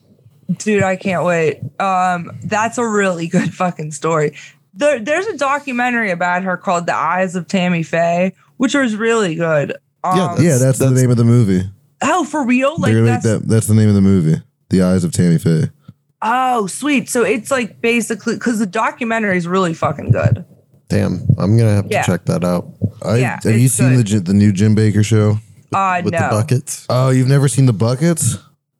Dude, 0.59 0.83
I 0.83 0.97
can't 0.97 1.25
wait. 1.25 1.61
Um, 1.81 2.31
that's 2.45 2.77
a 2.79 2.87
really 2.87 3.27
good 3.37 3.53
fucking 3.55 3.93
story. 3.93 4.37
There, 4.75 4.99
there's 5.01 5.27
a 5.27 5.37
documentary 5.39 6.11
about 6.11 6.43
her 6.43 6.57
called 6.57 6.87
The 6.87 6.95
Eyes 6.95 7.35
of 7.37 7.47
Tammy 7.49 7.83
Faye, 7.83 8.33
which 8.59 8.75
was 8.75 8.95
really 8.97 9.35
good. 9.37 9.77
Um, 10.05 10.17
Yeah, 10.19 10.37
yeah, 10.41 10.59
that's, 10.59 10.79
the 10.79 10.91
name 10.91 11.11
of 11.11 11.17
the 11.17 11.25
movie. 11.25 11.63
oh, 12.03 12.25
for 12.25 12.45
real? 12.45 12.77
Like 12.79 12.95
that's 12.95 13.25
that, 13.25 13.49
that's 13.49 13.67
the 13.67 13.75
name 13.75 13.89
of 13.89 13.95
the 13.95 14.01
movie. 14.03 14.41
The 14.71 14.83
Eyes 14.83 15.05
of 15.05 15.13
Tammy 15.13 15.39
Faye. 15.39 15.71
oh 16.23 16.67
sweet. 16.67 17.09
So 17.09 17.23
it's 17.25 17.51
like 17.51 17.81
basically 17.81 18.35
because 18.35 18.59
the 18.59 18.67
documentary 18.67 19.37
is 19.37 19.47
really 19.49 19.75
fucking 19.75 20.11
good. 20.11 20.45
Damn, 20.89 21.27
I'm 21.39 21.57
going 21.57 21.69
to 21.71 21.75
have 21.77 21.89
to 21.89 22.03
check 22.05 22.27
that 22.27 22.45
out 22.45 22.69
I, 23.03 23.17
Yeah, 23.17 23.41
have 23.43 23.59
you 23.59 23.69
seen 23.69 23.91
the 23.93 23.97
good. 23.99 24.07
Ji- 24.07 24.19
the 24.19 24.35
new 24.35 24.53
Jim 24.53 24.77
Bakker 24.77 25.05
show? 25.05 25.39
Uh 25.73 26.03
with 26.05 26.13
no. 26.13 26.21
the 26.21 26.29
buckets. 26.29 26.87
Oh, 26.91 27.09
you've 27.11 27.27
never 27.29 27.49
seen 27.49 27.67
the 27.67 27.73
buckets? 27.73 28.37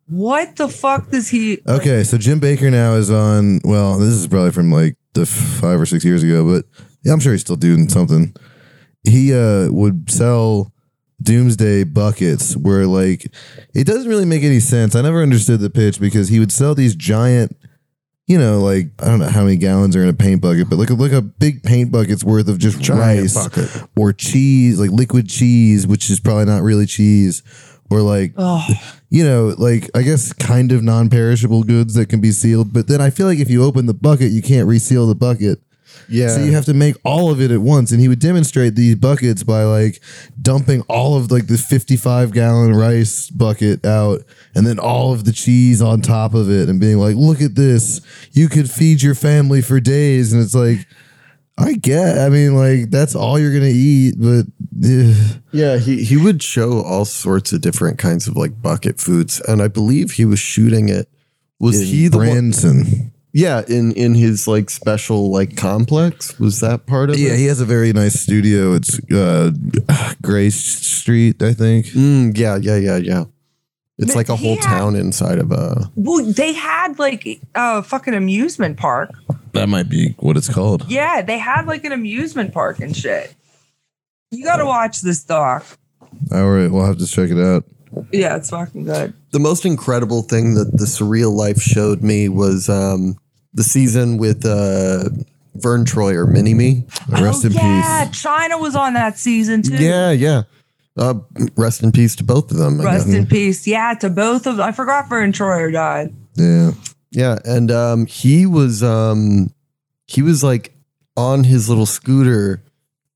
What 0.07 0.57
the 0.57 0.69
fuck 0.69 1.11
does 1.11 1.29
he? 1.29 1.61
Okay, 1.67 2.05
so 2.05 2.19
Jim 2.19 2.39
Bakker 2.41 2.71
now 2.71 2.93
is 2.95 3.11
on. 3.11 3.61
Well, 3.65 3.99
this 3.99 4.13
is 4.13 4.27
probably 4.27 4.51
from 4.53 4.71
like 4.71 4.97
the 5.15 5.25
five 5.25 5.81
or 5.81 5.87
six 5.87 6.05
years 6.05 6.23
ago, 6.23 6.45
but 6.47 6.67
yeah, 7.05 7.13
I'm 7.15 7.21
sure 7.21 7.33
he's 7.33 7.41
still 7.41 7.57
doing 7.57 7.89
something. 7.89 8.35
He 9.03 9.33
uh 9.35 9.71
would 9.73 10.11
sell 10.11 10.73
doomsday 11.25 11.85
buckets 11.85 12.57
where 12.57 12.87
like 12.87 13.27
it 13.75 13.87
doesn't 13.87 14.09
really 14.09 14.25
make 14.25 14.43
any 14.43 14.61
sense. 14.61 14.95
I 14.95 15.03
never 15.03 15.23
understood 15.23 15.61
the 15.61 15.71
pitch 15.71 16.01
because 16.01 16.29
he 16.29 16.39
would 16.39 16.53
sell 16.53 16.75
these 16.75 16.95
giant 16.95 17.57
you 18.27 18.39
know, 18.39 18.61
like 18.61 18.87
I 19.01 19.07
don't 19.07 19.19
know 19.19 19.29
how 19.29 19.45
many 19.45 19.57
gallons 19.57 19.95
are 19.97 20.03
in 20.03 20.09
a 20.09 20.15
paint 20.15 20.41
bucket, 20.41 20.71
but 20.71 20.79
like 20.79 20.91
a, 20.91 20.95
like 20.95 21.13
a 21.13 21.21
big 21.21 21.63
paint 21.63 21.93
bucket's 21.93 22.25
worth 22.25 22.49
of 22.49 22.59
just 22.59 22.81
Giant 22.81 23.21
rice 23.21 23.35
bucket. 23.35 23.89
or 23.97 24.13
cheese, 24.13 24.81
like 24.81 24.91
liquid 24.91 25.29
cheese, 25.29 25.87
which 25.87 26.09
is 26.11 26.21
probably 26.21 26.47
not 26.47 26.63
really 26.63 26.87
cheese, 26.87 27.43
or 27.91 28.01
like 28.01 28.33
Oh, 28.39 28.67
you 29.11 29.25
know, 29.25 29.55
like 29.59 29.91
I 29.95 30.03
guess 30.03 30.33
kind 30.33 30.73
of 30.73 30.83
non-perishable 30.83 31.65
goods 31.65 31.95
that 31.95 32.09
can 32.09 32.23
be 32.23 32.33
sealed. 32.33 32.73
But 32.73 32.89
then 32.89 33.03
I 33.03 33.11
feel 33.11 33.27
like 33.27 33.41
if 33.41 33.51
you 33.51 33.63
open 33.63 33.85
the 33.87 33.95
bucket, 33.95 34.33
you 34.33 34.41
can't 34.41 34.67
reseal 34.67 35.07
the 35.07 35.15
bucket. 35.15 35.61
Yeah. 36.09 36.29
So 36.29 36.41
you 36.41 36.53
have 36.53 36.65
to 36.67 36.75
make 36.75 36.97
all 37.05 37.31
of 37.31 37.41
it 37.41 37.51
at 37.51 37.61
once. 37.61 37.93
And 37.93 38.01
he 38.01 38.09
would 38.09 38.19
demonstrate 38.19 38.75
these 38.75 38.95
buckets 38.97 39.43
by 39.43 39.65
like 39.65 40.01
dumping 40.41 40.83
all 40.83 41.17
of 41.17 41.31
like 41.31 41.47
the 41.47 41.59
55 41.59 42.33
gallon 42.33 42.75
rice 42.75 43.31
bucket 43.31 43.85
out 43.85 44.21
and 44.55 44.67
then 44.67 44.79
all 44.79 45.13
of 45.13 45.25
the 45.25 45.33
cheese 45.33 45.81
on 45.83 46.01
top 46.01 46.35
of 46.35 46.51
it 46.51 46.69
and 46.69 46.81
being 46.81 46.99
like, 46.99 47.17
look 47.17 47.41
at 47.41 47.55
this. 47.55 48.01
You 48.33 48.49
could 48.49 48.71
feed 48.71 49.03
your 49.03 49.15
family 49.15 49.63
for 49.63 49.81
days. 49.81 50.33
And 50.33 50.43
it's 50.43 50.55
like, 50.55 50.87
I 51.57 51.75
get, 51.75 52.19
I 52.19 52.31
mean, 52.31 52.57
like 52.57 52.91
that's 52.91 53.15
all 53.15 53.39
you're 53.39 53.53
going 53.53 53.63
to 53.63 53.69
eat. 53.69 54.15
But 54.19 54.47
eh. 54.85 55.15
Yeah, 55.53 55.79
he, 55.79 56.03
he 56.03 56.17
would 56.17 56.43
show 56.43 56.83
all 56.83 57.05
sorts 57.05 57.53
of 57.53 57.61
different 57.61 57.99
kinds 57.99 58.27
of 58.27 58.37
like 58.37 58.61
bucket 58.61 59.01
foods, 59.01 59.41
and 59.41 59.63
I 59.63 59.69
believe 59.69 60.13
he 60.13 60.25
was 60.25 60.41
shooting 60.41 60.89
it. 60.89 61.09
Was 61.61 61.81
In 61.81 61.87
he 61.87 62.09
the 62.09 62.19
one? 62.19 63.13
Branson. 63.35 63.67
Yeah, 63.71 63.77
in 63.79 63.93
in 63.93 64.15
his 64.15 64.47
like 64.47 64.71
special 64.71 65.31
like 65.33 65.57
complex. 65.57 66.39
Was 66.39 66.61
that 66.61 66.87
part 66.87 67.11
of 67.11 67.19
Yeah, 67.19 67.29
it? 67.29 67.31
Yeah, 67.33 67.37
he 67.39 67.47
has 67.47 67.61
a 67.61 67.65
very 67.65 67.93
nice 67.93 68.19
studio. 68.21 68.75
It's 68.75 68.99
uh, 69.11 69.51
Grace 70.23 70.57
Street, 70.57 71.43
I 71.43 71.53
think. 71.53 71.87
Mm, 71.87 72.37
yeah, 72.37 72.57
yeah, 72.57 72.77
yeah, 72.77 72.97
yeah. 72.97 73.25
It's 73.97 74.09
But 74.13 74.17
like 74.17 74.29
a 74.29 74.37
whole 74.37 74.57
had- 74.57 74.65
town 74.65 74.97
inside 74.97 75.39
of 75.39 75.53
a. 75.53 75.91
well, 75.95 76.25
they 76.25 76.53
had 76.53 76.99
like 76.99 77.41
a 77.55 77.83
fucking 77.83 78.15
amusement 78.15 78.77
park. 78.77 79.11
That 79.53 79.69
might 79.69 79.89
be 79.89 80.15
what 80.19 80.37
it's 80.37 80.53
called. 80.53 80.91
Yeah, 80.91 81.23
they 81.23 81.39
had 81.39 81.67
like 81.67 81.85
an 81.85 81.93
amusement 81.93 82.53
park 82.53 82.81
and 82.81 82.97
shit. 82.97 83.35
You 84.33 84.43
got 84.45 84.57
to 84.57 84.65
watch 84.67 85.01
this 85.03 85.23
doc. 85.23 85.65
All 86.33 86.51
right, 86.51 86.69
we'll 86.69 86.85
have 86.87 86.99
to 86.99 87.07
check 87.07 87.31
it 87.31 87.39
out. 87.39 87.65
Yeah, 88.11 88.35
it's 88.35 88.51
fucking 88.51 88.85
good. 88.85 89.15
The 89.31 89.39
most 89.39 89.65
incredible 89.65 90.23
thing 90.23 90.55
that 90.55 90.73
the 90.77 90.87
surreal 90.87 91.33
life 91.33 91.61
showed 91.61 92.03
me 92.03 92.29
was 92.29 92.69
um 92.69 93.17
the 93.55 93.63
season 93.63 94.19
with 94.19 94.45
uh 94.45 95.09
Verne 95.57 95.85
Troyer, 95.85 96.29
Mini 96.29 96.55
Me. 96.55 96.85
Rest 97.09 97.45
oh, 97.45 97.49
in 97.49 97.53
yeah, 97.53 98.09
peace. 98.09 98.23
Chyna 98.23 98.61
was 98.61 98.75
on 98.75 98.95
that 98.95 99.19
season 99.19 99.63
too. 99.63 99.77
Yeah, 99.77 100.11
yeah. 100.11 100.43
Uh, 100.97 101.15
rest 101.57 101.83
in 101.83 101.91
peace 101.91 102.15
to 102.17 102.25
both 102.25 102.51
of 102.51 102.57
them. 102.57 102.81
I 102.81 102.85
Rest 102.85 103.07
guess. 103.07 103.15
in 103.17 103.27
peace. 103.27 103.67
Yeah, 103.67 103.95
to 103.95 104.11
both 104.11 104.47
of 104.47 104.57
them. 104.57 104.67
I 104.67 104.73
forgot 104.73 105.09
Verne 105.09 105.33
Troyer 105.33 105.73
died. 105.73 106.15
Yeah. 106.37 106.73
Yeah, 107.11 107.39
and 107.45 107.71
um, 107.71 108.07
he 108.07 108.45
was 108.45 108.83
um, 108.83 109.53
he 110.07 110.23
was 110.23 110.43
like 110.43 110.75
on 111.17 111.45
his 111.45 111.69
little 111.69 111.87
scooter, 111.87 112.63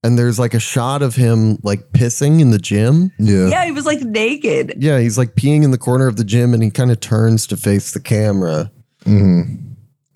and 0.05 0.17
there's 0.17 0.39
like 0.39 0.55
a 0.55 0.61
shot 0.61 1.03
of 1.03 1.17
him 1.17 1.59
like 1.65 1.91
pissing 1.91 2.41
in 2.41 2.53
the 2.53 2.59
gym. 2.59 3.11
Yeah. 3.19 3.49
Yeah, 3.49 3.65
he 3.65 3.73
was 3.73 3.87
like 3.87 4.01
naked. 4.01 4.75
Yeah, 4.79 5.01
he's 5.01 5.19
like 5.19 5.35
peeing 5.35 5.65
in 5.65 5.73
the 5.73 5.79
corner 5.79 6.07
of 6.07 6.17
the 6.17 6.25
gym, 6.25 6.55
and 6.55 6.63
he 6.63 6.71
kind 6.71 6.93
of 6.93 7.01
turns 7.01 7.47
to 7.49 7.57
face 7.57 7.93
the 7.93 8.01
camera, 8.01 8.71
hmm 9.05 9.68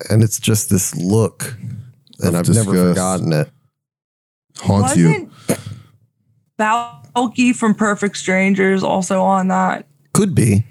and 0.09 0.23
it's 0.23 0.39
just 0.39 0.69
this 0.69 0.95
look, 0.95 1.55
and 2.19 2.35
I've 2.37 2.49
never 2.49 2.89
forgotten 2.89 3.33
it. 3.33 3.49
Haunts 4.57 4.95
you. 4.95 5.07
Wasn't 5.07 5.31
Balki 6.59 7.55
from 7.55 7.73
Perfect 7.75 8.17
Strangers 8.17 8.83
also 8.83 9.21
on 9.21 9.47
that 9.47 9.87
Could 10.13 10.35
be. 10.35 10.65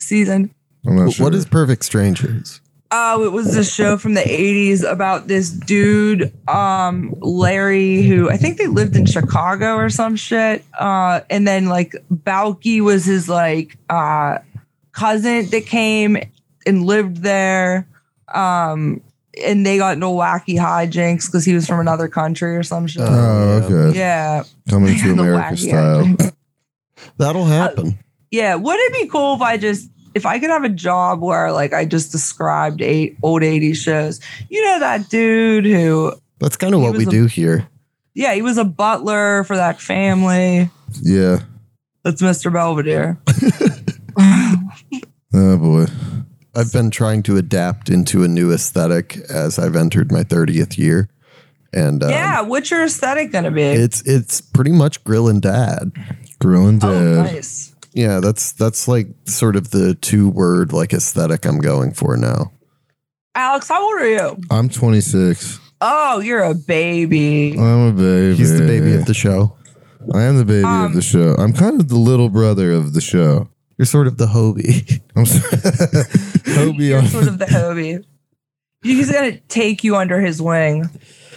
season? 0.00 0.54
I'm 0.86 0.96
not 0.96 1.12
sure. 1.12 1.26
What 1.26 1.34
is 1.34 1.44
Perfect 1.46 1.84
Strangers? 1.84 2.60
Oh, 2.92 3.24
it 3.24 3.30
was 3.30 3.54
this 3.54 3.72
show 3.72 3.96
from 3.96 4.14
the 4.14 4.22
80s 4.22 4.82
about 4.82 5.28
this 5.28 5.50
dude, 5.50 6.32
um, 6.48 7.14
Larry, 7.20 8.02
who 8.02 8.28
I 8.28 8.36
think 8.36 8.58
they 8.58 8.66
lived 8.66 8.96
in 8.96 9.06
Chicago 9.06 9.76
or 9.76 9.90
some 9.90 10.16
shit. 10.16 10.64
Uh, 10.76 11.20
and 11.30 11.46
then 11.46 11.66
like 11.66 11.94
Balki 12.12 12.80
was 12.80 13.04
his 13.04 13.28
like 13.28 13.76
uh 13.90 14.38
cousin 14.92 15.48
that 15.50 15.66
came 15.66 16.16
and 16.66 16.84
lived 16.84 17.18
there. 17.18 17.86
Um, 18.34 19.00
and 19.44 19.64
they 19.64 19.78
got 19.78 19.94
into 19.94 20.06
wacky 20.06 20.56
hijinks 20.58 21.26
because 21.26 21.44
he 21.44 21.54
was 21.54 21.66
from 21.66 21.80
another 21.80 22.08
country 22.08 22.56
or 22.56 22.62
some 22.62 22.86
shit. 22.86 23.02
Oh, 23.04 23.60
okay. 23.64 23.96
yeah. 23.98 24.42
Coming 24.68 24.98
to 24.98 25.12
America 25.12 25.56
style. 25.56 26.04
hijinks. 26.04 26.32
That'll 27.16 27.44
happen. 27.44 27.98
Yeah, 28.30 28.56
would 28.56 28.76
it 28.78 28.92
be 28.92 29.06
cool 29.08 29.34
if 29.34 29.40
I 29.40 29.56
just 29.56 29.88
if 30.14 30.26
I 30.26 30.38
could 30.38 30.50
have 30.50 30.64
a 30.64 30.68
job 30.68 31.20
where 31.20 31.52
like 31.52 31.72
I 31.72 31.84
just 31.84 32.12
described 32.12 32.82
eight 32.82 33.16
old 33.22 33.42
80s 33.42 33.76
shows? 33.76 34.20
You 34.48 34.64
know 34.64 34.78
that 34.80 35.08
dude 35.08 35.64
who 35.64 36.12
That's 36.38 36.56
kind 36.56 36.74
of 36.74 36.80
what 36.82 36.96
we 36.96 37.06
a- 37.06 37.10
do 37.10 37.26
here. 37.26 37.66
yeah, 38.14 38.34
he 38.34 38.42
was 38.42 38.58
a 38.58 38.64
butler 38.64 39.44
for 39.44 39.56
that 39.56 39.80
family. 39.80 40.70
Yeah. 41.02 41.38
That's 42.02 42.20
Mr. 42.22 42.52
Belvedere. 42.52 43.18
Oh 45.32 45.56
boy. 45.58 45.86
I've 46.54 46.72
been 46.72 46.90
trying 46.90 47.22
to 47.24 47.36
adapt 47.36 47.88
into 47.88 48.24
a 48.24 48.28
new 48.28 48.52
aesthetic 48.52 49.18
as 49.28 49.58
I've 49.58 49.76
entered 49.76 50.10
my 50.10 50.24
30th 50.24 50.78
year. 50.78 51.08
And 51.72 52.02
um, 52.02 52.10
yeah, 52.10 52.40
what's 52.40 52.70
your 52.70 52.84
aesthetic 52.84 53.30
gonna 53.30 53.52
be? 53.52 53.62
it's 53.62 54.02
it's 54.04 54.40
pretty 54.40 54.72
much 54.72 55.04
grill 55.04 55.28
and 55.28 55.40
dad. 55.40 55.92
Grilling 56.40 56.80
oh, 56.82 56.92
dead. 56.92 57.32
nice. 57.34 57.74
Yeah, 57.92 58.18
that's 58.18 58.50
that's 58.52 58.88
like 58.88 59.06
sort 59.26 59.54
of 59.54 59.70
the 59.70 59.94
two 59.94 60.28
word 60.28 60.72
like 60.72 60.92
aesthetic 60.92 61.44
I'm 61.46 61.58
going 61.60 61.92
for 61.92 62.16
now. 62.16 62.50
Alex, 63.36 63.68
how 63.68 63.84
old 63.84 64.00
are 64.02 64.08
you? 64.08 64.36
I'm 64.50 64.68
26. 64.68 65.60
Oh, 65.80 66.18
you're 66.18 66.42
a 66.42 66.54
baby. 66.54 67.56
I'm 67.56 67.88
a 67.88 67.92
baby. 67.92 68.34
He's 68.34 68.58
the 68.58 68.66
baby 68.66 68.94
of 68.94 69.06
the 69.06 69.14
show. 69.14 69.56
I 70.12 70.22
am 70.22 70.36
the 70.38 70.44
baby 70.44 70.64
Um, 70.64 70.86
of 70.86 70.94
the 70.94 71.02
show. 71.02 71.34
I'm 71.38 71.52
kind 71.52 71.80
of 71.80 71.88
the 71.88 71.96
little 71.96 72.28
brother 72.28 72.72
of 72.72 72.94
the 72.94 73.00
show. 73.00 73.48
You're 73.80 73.86
sort 73.86 74.06
of 74.08 74.18
the 74.18 74.26
Hobie. 74.26 75.00
I'm 75.16 75.24
sorry. 75.24 75.40
Hobie 76.44 76.88
You're 76.88 76.98
on- 76.98 77.06
sort 77.06 77.28
of 77.28 77.38
the 77.38 77.44
Hobie. 77.56 78.04
He's 78.82 79.10
gonna 79.10 79.38
take 79.48 79.82
you 79.82 79.96
under 79.96 80.20
his 80.20 80.42
wing 80.42 80.90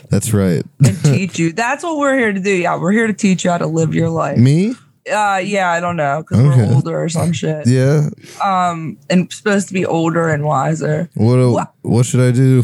That's 0.10 0.34
right. 0.34 0.62
and 0.86 0.98
teach 1.06 1.40
you. 1.40 1.54
That's 1.54 1.86
what 1.86 1.98
we're 1.98 2.18
here 2.18 2.34
to 2.34 2.40
do. 2.42 2.52
Yeah, 2.54 2.78
we're 2.78 2.92
here 2.92 3.08
to 3.08 3.14
teach 3.14 3.46
you 3.46 3.52
how 3.52 3.60
to 3.60 3.66
live 3.68 3.96
your 3.96 4.10
life. 4.10 4.38
Me? 4.38 4.76
Uh, 5.10 5.42
yeah, 5.42 5.72
I 5.72 5.80
don't 5.80 5.96
know 5.96 6.22
because 6.22 6.40
Okay. 6.46 6.58
we're 6.68 6.74
older 6.76 7.02
or 7.02 7.08
some 7.08 7.32
shit. 7.32 7.66
Yeah. 7.66 8.10
Um, 8.44 8.98
and 9.10 9.32
supposed 9.32 9.70
to 9.70 9.74
be 9.74 9.86
older 9.86 10.28
and 10.28 10.44
wiser. 10.44 11.10
What 11.14 11.36
do- 11.38 11.52
What? 11.54 11.74
what 11.82 12.06
should 12.06 12.20
I 12.28 12.32
do? 12.32 12.64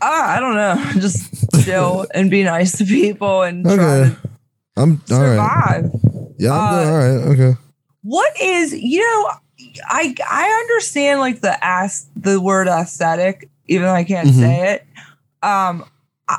Ah, 0.00 0.36
I 0.36 0.40
don't 0.40 0.56
know. 0.56 0.74
Just 1.00 1.64
chill 1.64 2.04
and 2.12 2.28
be 2.32 2.42
nice 2.42 2.76
to 2.78 2.84
people 2.84 3.42
and 3.42 3.64
try 3.64 3.76
to 3.76 4.16
I'm 4.76 5.00
all 5.12 5.20
right. 5.20 5.84
Yeah, 6.36 6.52
I'm 6.52 6.60
Uh, 6.60 6.70
good. 6.72 6.88
all 6.88 6.98
right. 6.98 7.32
Okay. 7.38 7.58
What 8.02 8.40
is 8.40 8.72
you 8.72 9.00
know? 9.00 9.30
I 9.88 10.14
I 10.28 10.48
understand 10.64 11.20
like 11.20 11.40
the 11.40 11.62
ass 11.64 12.06
the 12.16 12.40
word 12.40 12.68
aesthetic, 12.68 13.48
even 13.68 13.86
though 13.86 13.94
I 13.94 14.04
can't 14.04 14.28
Mhm. 14.28 14.34
say 14.40 14.72
it. 14.74 14.86
Um, 15.46 15.84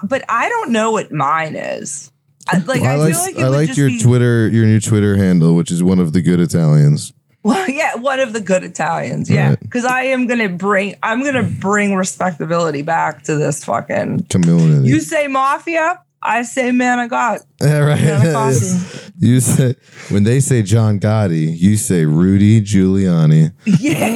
but 0.03 0.23
I 0.29 0.49
don't 0.49 0.71
know 0.71 0.91
what 0.91 1.11
mine 1.11 1.55
is. 1.55 2.11
I, 2.51 2.57
like 2.59 2.81
I 2.81 2.93
I, 2.93 2.95
like 2.97 3.13
feel 3.13 3.21
like 3.23 3.35
it 3.37 3.43
I 3.43 3.47
like 3.47 3.77
your 3.77 3.87
be, 3.87 3.99
Twitter 4.01 4.49
your 4.49 4.65
new 4.65 4.79
Twitter 4.81 5.15
handle, 5.15 5.55
which 5.55 5.71
is 5.71 5.81
one 5.81 5.99
of 5.99 6.11
the 6.13 6.21
good 6.21 6.39
Italians. 6.41 7.13
Well, 7.43 7.69
yeah, 7.69 7.95
one 7.95 8.19
of 8.21 8.31
the 8.33 8.39
good 8.41 8.63
Italians. 8.63 9.29
Yeah, 9.29 9.49
Right. 9.49 9.59
because 9.59 9.83
I 9.85 10.03
am 10.03 10.27
gonna 10.27 10.49
bring 10.49 10.95
I'm 11.03 11.23
gonna 11.23 11.43
bring 11.43 11.95
respectability 11.95 12.81
back 12.81 13.23
to 13.23 13.35
this 13.35 13.63
fucking. 13.63 14.27
Chameleon. 14.29 14.85
You 14.85 14.99
say 15.01 15.27
mafia, 15.27 15.99
I 16.25 16.43
say 16.43 16.71
man 16.71 16.99
of 16.99 17.09
God. 17.09 17.39
yeah, 17.61 17.79
right. 17.79 18.01
Man 18.01 18.21
of 18.27 18.33
Gotti. 18.33 19.11
you 19.19 19.39
say 19.41 19.75
when 20.09 20.23
they 20.23 20.39
say 20.39 20.61
John 20.63 20.99
Gotti, 20.99 21.53
you 21.57 21.75
say 21.77 22.05
Rudy 22.05 22.61
Giuliani. 22.61 23.51
Yeah, 23.79 24.07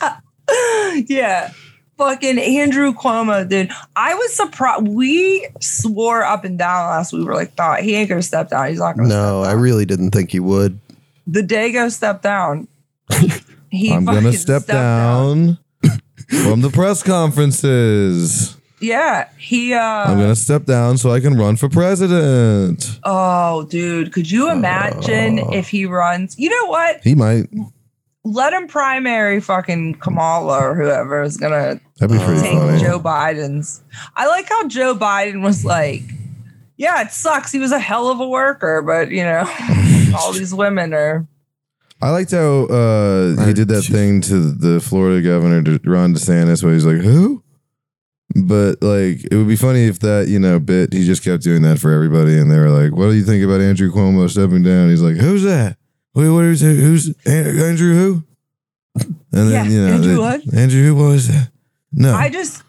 yeah, 0.00 0.20
yeah. 1.06 1.50
Fucking 1.98 2.38
Andrew 2.38 2.92
Cuomo, 2.92 3.48
dude. 3.48 3.70
I 3.94 4.14
was 4.14 4.34
surprised. 4.34 4.86
We 4.88 5.48
swore 5.60 6.22
up 6.24 6.44
and 6.44 6.58
down 6.58 6.90
last 6.90 7.12
week. 7.12 7.20
We 7.20 7.26
were 7.26 7.34
like, 7.34 7.54
thought 7.54 7.80
he 7.80 7.94
ain't 7.94 8.08
gonna 8.08 8.22
step 8.22 8.50
down. 8.50 8.68
He's 8.68 8.78
not 8.78 8.96
gonna. 8.96 9.08
No, 9.08 9.40
I 9.40 9.44
step 9.44 9.52
down. 9.54 9.62
really 9.62 9.84
didn't 9.86 10.10
think 10.10 10.30
he 10.30 10.40
would. 10.40 10.78
the 11.26 11.40
Dago 11.42 11.90
stepped 11.90 12.22
down. 12.22 12.68
He 13.70 13.92
I'm 13.92 14.04
gonna 14.04 14.32
step 14.32 14.62
stepped 14.62 14.68
down 14.68 15.58
from 16.44 16.60
the 16.60 16.70
press 16.70 17.02
conferences. 17.02 18.55
Yeah, 18.80 19.28
he. 19.38 19.72
uh 19.72 19.80
I'm 19.80 20.18
gonna 20.18 20.36
step 20.36 20.64
down 20.64 20.98
so 20.98 21.10
I 21.10 21.20
can 21.20 21.34
run 21.36 21.56
for 21.56 21.68
president. 21.68 22.98
Oh, 23.04 23.64
dude, 23.64 24.12
could 24.12 24.30
you 24.30 24.50
imagine 24.50 25.40
Oh. 25.40 25.50
if 25.52 25.68
he 25.68 25.86
runs? 25.86 26.38
You 26.38 26.50
know 26.50 26.66
what? 26.66 27.00
He 27.02 27.14
might. 27.14 27.46
Let 28.24 28.52
him 28.52 28.66
primary 28.66 29.40
fucking 29.40 29.94
Kamala 29.94 30.58
or 30.58 30.74
whoever 30.74 31.22
is 31.22 31.36
gonna 31.36 31.80
That'd 31.98 32.18
be 32.18 32.22
pretty 32.24 32.40
take 32.42 32.58
funny. 32.58 32.80
Joe 32.80 32.98
Biden's. 33.00 33.82
I 34.16 34.26
like 34.26 34.48
how 34.48 34.66
Joe 34.68 34.94
Biden 34.96 35.42
was 35.42 35.64
like, 35.64 36.02
"Yeah, 36.76 37.00
it 37.02 37.12
sucks. 37.12 37.52
He 37.52 37.58
was 37.60 37.70
a 37.72 37.78
hell 37.78 38.08
of 38.10 38.18
a 38.20 38.28
worker, 38.28 38.82
but 38.82 39.10
you 39.10 39.22
know, 39.22 39.48
all 40.18 40.32
these 40.32 40.52
women 40.52 40.92
are." 40.92 41.26
I 42.02 42.10
liked 42.10 42.32
how 42.32 42.64
uh, 42.66 43.46
he 43.46 43.54
did 43.54 43.68
that 43.68 43.84
thing 43.84 44.20
to 44.22 44.50
the 44.52 44.80
Florida 44.80 45.22
governor, 45.22 45.62
De- 45.62 45.80
Ron 45.88 46.12
DeSantis, 46.12 46.62
where 46.62 46.74
he's 46.74 46.84
like, 46.84 46.96
"Who?" 46.98 47.42
But 48.44 48.82
like, 48.82 49.24
it 49.30 49.34
would 49.36 49.48
be 49.48 49.56
funny 49.56 49.84
if 49.86 50.00
that 50.00 50.28
you 50.28 50.38
know 50.38 50.58
bit 50.60 50.92
he 50.92 51.04
just 51.06 51.22
kept 51.24 51.42
doing 51.42 51.62
that 51.62 51.78
for 51.78 51.92
everybody, 51.92 52.38
and 52.38 52.50
they 52.50 52.58
were 52.58 52.70
like, 52.70 52.92
"What 52.92 53.06
do 53.06 53.14
you 53.14 53.24
think 53.24 53.44
about 53.44 53.60
Andrew 53.60 53.90
Cuomo 53.90 54.28
stepping 54.28 54.62
down?" 54.62 54.90
He's 54.90 55.00
like, 55.02 55.16
"Who's 55.16 55.42
that? 55.44 55.76
Wait, 56.14 56.28
what 56.28 56.44
is 56.44 56.62
it? 56.62 56.76
Who's 56.76 57.14
Andrew 57.24 57.94
who?" 57.94 58.22
And 58.96 59.14
then 59.30 59.50
Yeah, 59.50 59.64
you 59.64 59.80
know, 59.86 59.94
Andrew 59.94 60.12
they- 60.14 60.18
what? 60.18 60.54
Andrew 60.54 60.82
who 60.82 60.94
was 60.96 61.28
that? 61.28 61.50
No, 61.92 62.14
I 62.14 62.28
just. 62.28 62.62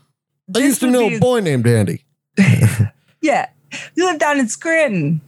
I 0.56 0.60
used 0.60 0.80
to 0.82 0.88
know 0.90 1.10
be- 1.10 1.16
a 1.16 1.20
boy 1.20 1.40
named 1.42 1.68
Andy. 1.68 2.04
Yeah. 3.22 3.48
You 3.96 4.06
live 4.06 4.20
down 4.20 4.40
in 4.40 4.48
Scranton. 4.48 5.20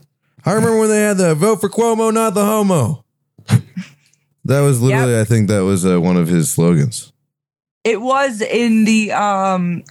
I 0.46 0.52
remember 0.52 0.78
when 0.78 0.88
they 0.88 1.02
had 1.02 1.18
the 1.18 1.34
vote 1.34 1.60
for 1.60 1.68
Cuomo, 1.68 2.14
not 2.14 2.32
the 2.34 2.44
homo. 2.46 3.04
that 4.44 4.60
was 4.60 4.80
literally, 4.80 5.18
I 5.20 5.24
think 5.24 5.48
that 5.48 5.60
was 5.64 5.84
uh, 5.84 6.00
one 6.00 6.16
of 6.16 6.28
his 6.28 6.48
slogans. 6.50 7.12
It 7.84 8.00
was 8.00 8.40
in 8.40 8.84
the 8.84 9.12
um 9.12 9.82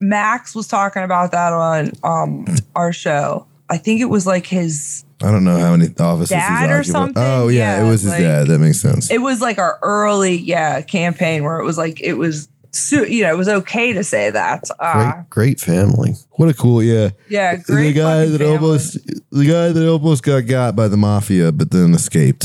Max 0.00 0.54
was 0.54 0.68
talking 0.68 1.02
about 1.02 1.32
that 1.32 1.52
on 1.52 1.92
um 2.04 2.46
our 2.74 2.92
show. 2.92 3.46
I 3.68 3.78
think 3.78 4.00
it 4.00 4.06
was 4.06 4.26
like 4.26 4.46
his 4.46 5.04
I 5.22 5.30
don't 5.30 5.44
know 5.44 5.58
how 5.58 5.74
many 5.74 5.92
offices 5.98 6.30
Dad 6.30 6.68
he's 6.70 6.78
or 6.78 6.82
something? 6.84 7.22
Oh 7.22 7.48
yeah, 7.48 7.78
Yeah, 7.80 7.86
it 7.86 7.90
was 7.90 8.02
his 8.02 8.12
like- 8.12 8.20
dad. 8.20 8.46
That 8.48 8.58
makes 8.58 8.80
sense. 8.80 9.10
it 9.10 9.18
was 9.22 9.40
like 9.40 9.58
our 9.58 9.78
early 9.82 10.36
yeah 10.36 10.82
campaign 10.82 11.42
where 11.44 11.58
it 11.58 11.64
was 11.64 11.78
like 11.78 12.00
it 12.00 12.14
was 12.14 12.48
you 12.92 13.22
know 13.22 13.32
it 13.32 13.36
was 13.38 13.48
okay 13.48 13.94
to 13.94 14.04
say 14.04 14.28
that 14.28 14.68
uh 14.80 15.12
Great, 15.30 15.30
great 15.30 15.60
family. 15.60 16.12
what 16.32 16.50
a 16.50 16.54
cool 16.54 16.82
yeah. 16.82 17.08
yeah 17.30 17.56
great 17.56 17.92
the 17.92 18.00
guy 18.00 18.26
that 18.26 18.38
family. 18.38 18.54
almost 18.54 18.98
the 19.30 19.46
guy 19.46 19.72
that 19.72 19.88
almost 19.88 20.22
got 20.22 20.40
got 20.46 20.76
by 20.76 20.86
the 20.86 20.96
mafia, 20.98 21.52
but 21.52 21.70
then 21.70 21.94
escaped. 21.94 22.44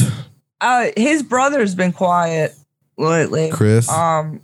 uh 0.62 0.86
his 0.96 1.22
brother's 1.22 1.76
been 1.76 1.92
quiet 1.92 2.56
lately 2.98 3.50
Chris, 3.52 3.90
um 3.90 4.40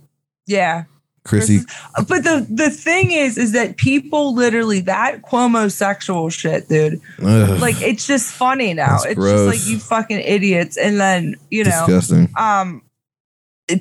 yeah 0.46 0.84
Chrissy. 1.28 1.60
but 2.08 2.24
the 2.24 2.46
the 2.50 2.70
thing 2.70 3.10
is 3.12 3.38
is 3.38 3.52
that 3.52 3.76
people 3.76 4.34
literally 4.34 4.80
that 4.80 5.22
Cuomo 5.22 5.70
sexual 5.70 6.30
shit 6.30 6.68
dude 6.68 7.00
Ugh, 7.22 7.60
like 7.60 7.80
it's 7.82 8.06
just 8.06 8.32
funny 8.32 8.74
now 8.74 8.92
That's 8.98 9.04
it's 9.06 9.14
gross. 9.14 9.54
just 9.54 9.64
like 9.64 9.70
you 9.70 9.78
fucking 9.78 10.20
idiots 10.20 10.76
and 10.76 10.98
then 10.98 11.36
you 11.50 11.64
know 11.64 11.70
disgusting. 11.86 12.28
um 12.36 12.82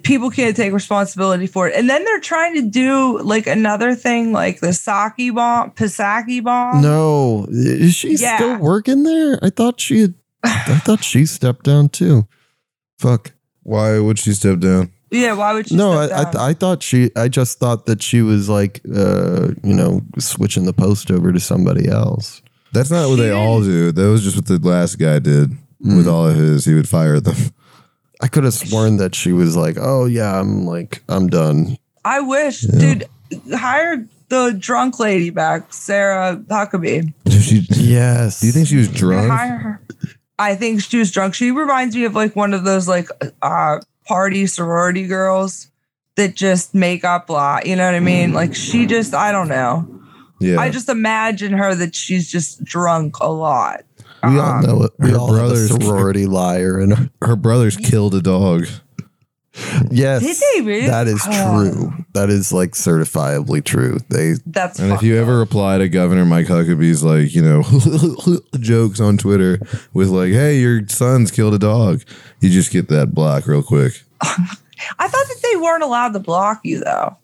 people 0.04 0.30
can't 0.30 0.54
take 0.56 0.74
responsibility 0.74 1.48
for 1.48 1.70
it 1.70 1.74
and 1.76 1.90
then 1.90 2.04
they're 2.04 2.20
trying 2.20 2.54
to 2.56 2.62
do 2.62 3.20
like 3.20 3.48
another 3.48 3.96
thing 3.96 4.34
like 4.34 4.60
the 4.60 4.68
Psaki 4.68 5.34
bomb 5.34 5.72
pisaki 5.72 6.44
bomb 6.44 6.82
No, 6.82 7.48
is 7.50 7.96
she 7.96 8.16
Yeah. 8.18 8.36
still 8.36 8.58
working 8.58 9.04
there? 9.04 9.40
I 9.42 9.50
thought 9.50 9.80
she 9.80 10.02
had. 10.02 10.14
I 10.44 10.78
thought 10.80 11.04
she 11.04 11.26
stepped 11.26 11.64
down 11.64 11.90
too. 11.90 12.28
Fuck. 13.00 13.32
Why 13.64 13.98
would 14.00 14.20
she 14.20 14.34
step 14.34 14.60
down? 14.60 14.92
Yeah 15.12 15.34
why 15.34 15.54
would 15.54 15.70
you 15.72 15.78
No, 15.78 16.06
step 16.06 16.18
I, 16.18 16.22
I, 16.22 16.24
down? 16.32 16.36
I 16.50 16.54
thought 16.54 16.84
she. 16.84 17.12
I 17.16 17.28
just 17.28 17.60
thought 17.60 17.86
that 17.86 18.02
she 18.02 18.22
was 18.22 18.50
like, 18.50 18.82
uh, 18.94 19.50
you 19.64 19.74
know, 19.74 20.02
switching 20.20 20.66
the 20.66 20.74
post 20.74 21.12
over 21.12 21.32
to 21.32 21.40
somebody 21.40 21.88
else. 21.88 22.42
That's 22.74 22.92
not 22.92 23.08
what 23.10 23.16
She 23.18 23.22
they 23.24 23.32
all 23.32 23.62
do. 23.62 23.92
That 23.92 24.08
was 24.10 24.24
just 24.24 24.36
what 24.36 24.46
the 24.46 24.60
last 24.60 24.96
guy 25.00 25.20
did 25.20 25.52
with 25.80 26.06
Mm. 26.06 26.12
all 26.12 26.28
of 26.28 26.36
his. 26.36 26.66
He 26.66 26.74
would 26.74 26.90
fire 26.90 27.20
them. 27.20 27.36
I 28.22 28.28
could 28.28 28.44
have 28.46 28.54
sworn 28.54 28.98
that 28.98 29.14
she 29.16 29.32
was 29.32 29.56
like, 29.56 29.78
oh 29.80 30.06
yeah, 30.06 30.40
I'm 30.40 30.66
like, 30.66 31.04
I'm 31.08 31.28
done. 31.28 31.78
I 32.04 32.20
wish 32.22 32.64
Yeah. 32.64 32.80
dude 32.80 33.06
hire 33.54 34.08
the 34.30 34.56
drunk 34.58 35.00
lady 35.00 35.30
back 35.30 35.74
sarah 35.74 36.38
huckabee 36.50 37.14
She- 37.30 37.66
Yes. 37.72 38.40
do 38.42 38.48
you 38.48 38.54
think 38.54 38.68
she 38.68 38.78
was 38.78 38.88
drunk? 38.88 39.30
hire 39.30 39.58
her 39.58 39.82
i 40.40 40.56
think 40.56 40.82
she 40.82 40.98
was 40.98 41.12
drunk 41.12 41.34
she 41.34 41.52
reminds 41.52 41.94
me 41.96 42.06
of 42.06 42.16
like 42.16 42.36
one 42.38 42.54
of 42.54 42.64
those 42.64 42.88
like 42.88 43.10
uh 43.42 43.80
party 44.08 44.46
sorority 44.48 45.06
girls 45.08 45.70
that 46.16 46.36
just 46.36 46.74
make 46.74 47.04
up 47.04 47.30
a 47.30 47.34
lot 47.34 47.66
you 47.68 47.76
know 47.76 47.86
what 47.86 47.96
i 47.96 48.00
mean 48.00 48.34
like 48.34 48.56
she 48.56 48.86
just 48.86 49.14
i 49.14 49.32
don't 49.32 49.48
know 49.50 49.86
Yeah, 50.40 50.60
I 50.60 50.70
just 50.70 50.88
imagine 50.88 51.52
her 51.54 51.74
that 51.74 51.96
she's 51.96 52.30
just 52.30 52.64
drunk 52.64 53.16
a 53.20 53.32
lot. 53.32 53.82
We 54.24 54.38
all 54.38 54.52
Um, 54.52 54.62
know 54.62 54.84
it. 54.84 54.92
We 55.00 55.10
her 55.10 55.18
all 55.18 55.34
have 55.34 55.46
a 55.46 55.50
brothers- 55.50 55.70
sorority 55.70 56.26
liar, 56.40 56.78
and 56.80 57.10
her 57.24 57.36
brothers 57.36 57.76
killed 57.76 58.14
a 58.14 58.22
dog. 58.22 58.68
yes, 59.92 60.22
Did 60.24 60.38
they 60.38 60.62
really? 60.68 60.88
that 60.88 61.08
is 61.08 61.22
Oh. 61.28 61.72
true. 61.72 62.06
That 62.14 62.30
is 62.30 62.52
like 62.54 62.72
certifiably 62.72 63.64
true. 63.64 63.98
They 64.10 64.34
That's 64.46 64.80
And 64.80 64.92
if 64.94 65.02
you 65.02 65.16
up. 65.16 65.22
ever 65.22 65.38
reply 65.40 65.78
to 65.80 65.90
Governor 65.90 66.26
Mike 66.26 66.46
Huckabee's 66.48 67.04
like, 67.04 67.34
you 67.34 67.42
know, 67.42 67.64
jokes 68.60 69.00
on 69.00 69.18
Twitter 69.18 69.60
with 69.94 70.10
like, 70.10 70.32
"Hey, 70.32 70.60
your 70.60 70.88
son's 70.88 71.32
killed 71.32 71.54
a 71.54 71.60
dog," 71.60 72.02
you 72.40 72.50
just 72.50 72.72
get 72.72 72.88
that 72.90 73.14
block 73.14 73.48
real 73.48 73.64
quick. 73.64 73.94
I 74.22 75.08
thought 75.08 75.28
that 75.28 75.40
they 75.44 75.56
weren't 75.58 75.84
allowed 75.84 76.14
to 76.14 76.20
block 76.20 76.60
you 76.64 76.80
though. 76.80 77.18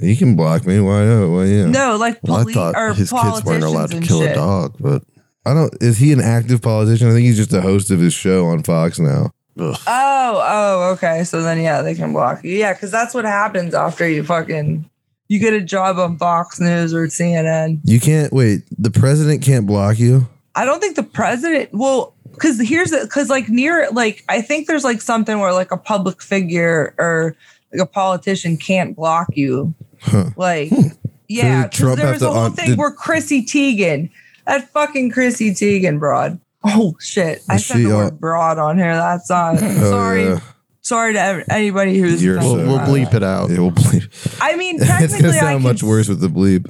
You 0.00 0.16
can 0.16 0.36
block 0.36 0.66
me. 0.66 0.80
Why 0.80 1.04
not? 1.04 1.28
Why 1.30 1.44
yeah? 1.44 1.66
No, 1.66 1.96
like 1.96 2.18
well, 2.22 2.36
I 2.38 2.42
police 2.42 2.54
thought 2.56 2.74
or 2.76 2.94
his 2.94 3.10
kids 3.10 3.44
weren't 3.44 3.64
allowed 3.64 3.90
to 3.92 4.00
kill 4.00 4.20
shit. 4.20 4.32
a 4.32 4.34
dog, 4.34 4.76
but 4.80 5.02
I 5.44 5.54
don't. 5.54 5.72
Is 5.80 5.98
he 5.98 6.12
an 6.12 6.20
active 6.20 6.60
politician? 6.62 7.08
I 7.08 7.12
think 7.12 7.24
he's 7.26 7.36
just 7.36 7.52
a 7.52 7.60
host 7.62 7.90
of 7.90 8.00
his 8.00 8.12
show 8.14 8.46
on 8.46 8.62
Fox 8.62 8.98
now. 8.98 9.30
Ugh. 9.58 9.76
Oh, 9.86 10.42
oh, 10.44 10.92
okay. 10.92 11.24
So 11.24 11.42
then, 11.42 11.60
yeah, 11.60 11.82
they 11.82 11.94
can 11.94 12.12
block 12.12 12.44
you. 12.44 12.52
Yeah, 12.56 12.72
because 12.72 12.90
that's 12.90 13.14
what 13.14 13.24
happens 13.24 13.74
after 13.74 14.08
you 14.08 14.22
fucking 14.24 14.88
you 15.28 15.40
get 15.40 15.52
a 15.52 15.60
job 15.60 15.98
on 15.98 16.18
Fox 16.18 16.60
News 16.60 16.94
or 16.94 17.06
CNN. 17.06 17.80
You 17.84 18.00
can't 18.00 18.32
wait. 18.32 18.62
The 18.78 18.90
president 18.90 19.42
can't 19.42 19.66
block 19.66 19.98
you. 19.98 20.28
I 20.54 20.64
don't 20.64 20.80
think 20.80 20.96
the 20.96 21.02
president. 21.02 21.70
Well, 21.72 22.14
because 22.32 22.60
here's 22.60 22.90
because 22.92 23.28
like 23.28 23.48
near 23.48 23.88
like 23.90 24.24
I 24.28 24.40
think 24.40 24.66
there's 24.66 24.84
like 24.84 25.00
something 25.02 25.38
where 25.38 25.52
like 25.52 25.72
a 25.72 25.76
public 25.76 26.22
figure 26.22 26.94
or 26.98 27.34
like 27.72 27.80
a 27.82 27.86
politician 27.86 28.56
can't 28.56 28.94
block 28.94 29.28
you. 29.36 29.74
Huh. 30.00 30.30
Like, 30.36 30.70
did 30.70 30.92
yeah, 31.28 31.66
there 31.68 32.12
was 32.12 32.22
a 32.22 32.30
whole 32.30 32.44
un- 32.44 32.52
thing 32.52 32.70
did- 32.70 32.78
where 32.78 32.90
Chrissy 32.90 33.44
Teigen, 33.44 34.10
that 34.46 34.68
fucking 34.70 35.10
Chrissy 35.10 35.50
Teigen 35.52 35.98
broad. 35.98 36.38
Oh 36.64 36.96
shit! 37.00 37.42
I 37.48 37.56
said 37.58 37.76
she 37.76 37.82
the 37.84 37.92
all- 37.92 37.98
word 38.04 38.20
broad 38.20 38.58
on 38.58 38.76
here. 38.78 38.94
That's 38.94 39.28
not. 39.30 39.56
Oh, 39.62 39.90
sorry, 39.90 40.24
yeah. 40.24 40.40
sorry 40.80 41.12
to 41.12 41.44
anybody 41.50 41.98
who's. 41.98 42.22
You're 42.22 42.38
we'll, 42.38 42.56
we'll 42.56 42.78
bleep 42.80 43.14
it 43.14 43.22
out. 43.22 43.50
It 43.50 43.58
will 43.60 43.70
bleep. 43.72 44.38
I 44.40 44.56
mean, 44.56 44.76
it's 44.80 44.86
technically, 44.86 45.18
gonna 45.22 45.32
I 45.36 45.40
sound 45.40 45.54
can, 45.56 45.62
much 45.62 45.82
worse 45.82 46.08
with 46.08 46.20
the 46.20 46.28
bleep. 46.28 46.66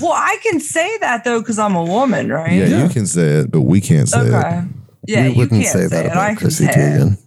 Well, 0.00 0.12
I 0.12 0.38
can 0.42 0.60
say 0.60 0.98
that 0.98 1.24
though 1.24 1.40
because 1.40 1.58
I'm 1.58 1.74
a 1.76 1.84
woman, 1.84 2.30
right? 2.30 2.52
Yeah, 2.52 2.82
you 2.84 2.88
can 2.88 3.06
say 3.06 3.40
it, 3.40 3.50
but 3.50 3.62
we 3.62 3.80
can't 3.80 4.08
say 4.08 4.20
Okay. 4.20 4.58
it. 4.58 4.64
Yeah, 5.08 5.22
we 5.24 5.28
you 5.30 5.38
wouldn't 5.38 5.62
can't 5.62 5.72
say 5.72 5.86
that 5.86 6.06
it. 6.06 6.12
About 6.12 6.28
can 6.28 6.36
Chrissy. 6.36 6.66
Teigen. 6.66 7.18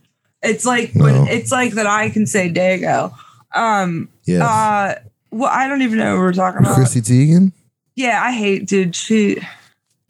It's 0.41 0.66
like 0.66 0.95
No. 0.95 1.04
when 1.06 1.28
it's 1.28 1.52
like 1.52 1.74
that 1.74 1.86
I 1.88 2.10
can 2.10 2.26
say 2.26 2.50
Dago. 2.52 3.14
Um 3.54 4.10
Yes. 4.26 4.41
uh 4.41 5.00
well 5.32 5.50
I 5.54 5.68
don't 5.68 5.82
even 5.82 6.00
know 6.00 6.14
what 6.16 6.22
we're 6.22 6.34
talking 6.34 6.62
about. 6.62 6.76
Chrissy 6.76 7.02
Teigen. 7.02 7.52
Yeah, 7.95 8.22
I 8.22 8.32
hate 8.34 8.68
dude. 8.68 8.95
She 8.95 9.36
Did 9.36 9.43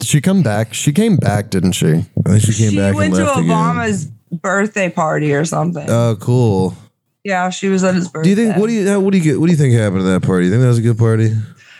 she 0.04 0.20
come 0.20 0.42
back? 0.42 0.74
She 0.74 0.92
came 0.92 1.16
back, 1.16 1.50
didn't 1.50 1.72
she? 1.72 1.86
I 1.88 2.38
think 2.38 2.42
she 2.42 2.52
came 2.54 2.70
she 2.70 2.76
back 2.76 2.94
went 2.94 3.14
and 3.14 3.16
to 3.16 3.24
left 3.24 3.38
again. 3.40 3.50
Obama's 3.50 4.06
birthday 4.32 4.88
party 4.90 5.32
or 5.32 5.44
something. 5.44 5.86
Oh, 5.88 6.16
cool. 6.20 6.74
yeah, 7.24 7.50
she 7.50 7.68
was 7.68 7.84
at 7.84 7.94
his 7.94 8.08
birthday. 8.08 8.34
Do 8.34 8.40
you 8.42 8.46
think? 8.48 8.56
What 8.58 8.68
do 8.68 8.72
you? 8.72 9.00
What 9.00 9.12
do 9.12 9.18
you 9.18 9.24
get? 9.24 9.40
What 9.40 9.46
do 9.46 9.52
you 9.52 9.58
think 9.58 9.74
happened 9.74 10.02
at 10.02 10.20
that 10.20 10.26
party? 10.26 10.46
You 10.46 10.50
think 10.52 10.62
that 10.62 10.68
was 10.68 10.78
a 10.78 10.82
good 10.82 10.98
party? 10.98 11.32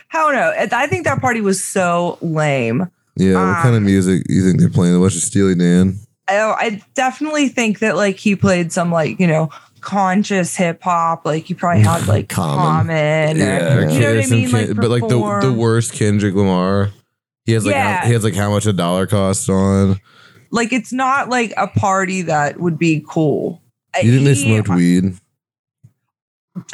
Hell 0.09 0.31
no. 0.33 0.53
I 0.73 0.87
think 0.87 1.05
that 1.05 1.21
party 1.21 1.41
was 1.41 1.63
so 1.63 2.17
lame. 2.21 2.89
Yeah. 3.15 3.33
what 3.35 3.61
kind 3.61 3.69
of 3.75 3.81
Um, 3.81 3.85
music 3.85 4.23
you 4.29 4.43
think 4.43 4.59
they're 4.59 4.69
playing? 4.69 4.95
A 4.95 4.99
bunch 4.99 5.15
of 5.15 5.21
Steely 5.21 5.55
Dan. 5.55 5.97
I, 6.27 6.37
I 6.39 6.81
definitely 6.93 7.47
think 7.49 7.79
that 7.79 7.95
like 7.95 8.17
he 8.17 8.35
played 8.35 8.71
some 8.71 8.91
like, 8.91 9.19
you 9.19 9.27
know, 9.27 9.49
conscious 9.81 10.55
hip 10.55 10.81
hop. 10.83 11.25
Like 11.25 11.45
he 11.45 11.53
probably 11.53 11.83
had 11.83 12.07
like 12.07 12.29
Common. 12.29 13.37
common. 13.37 13.41
or, 13.41 13.89
you 13.89 13.99
know 13.99 14.15
what 14.15 14.25
I 14.25 14.29
mean? 14.29 14.51
Like, 14.51 14.75
but 14.75 14.89
like 14.89 15.07
the 15.07 15.39
the 15.41 15.53
worst 15.53 15.93
Kendrick 15.93 16.35
Lamar. 16.35 16.91
He 17.45 17.53
has 17.53 17.65
like 17.65 17.73
Yeah. 17.75 18.01
how, 18.01 18.07
he 18.07 18.13
has 18.13 18.23
like 18.23 18.35
how 18.35 18.49
much 18.51 18.65
a 18.65 18.73
dollar 18.73 19.07
costs 19.07 19.49
on. 19.49 19.99
like 20.51 20.71
it's 20.73 20.91
not 20.93 21.29
like 21.29 21.53
a 21.57 21.67
party 21.67 22.23
that 22.23 22.59
would 22.59 22.77
be 22.77 23.03
cool. 23.07 23.61
You 24.01 24.11
they 24.23 24.33
He- 24.33 24.43
smoked 24.45 24.69
weed? 24.69 25.15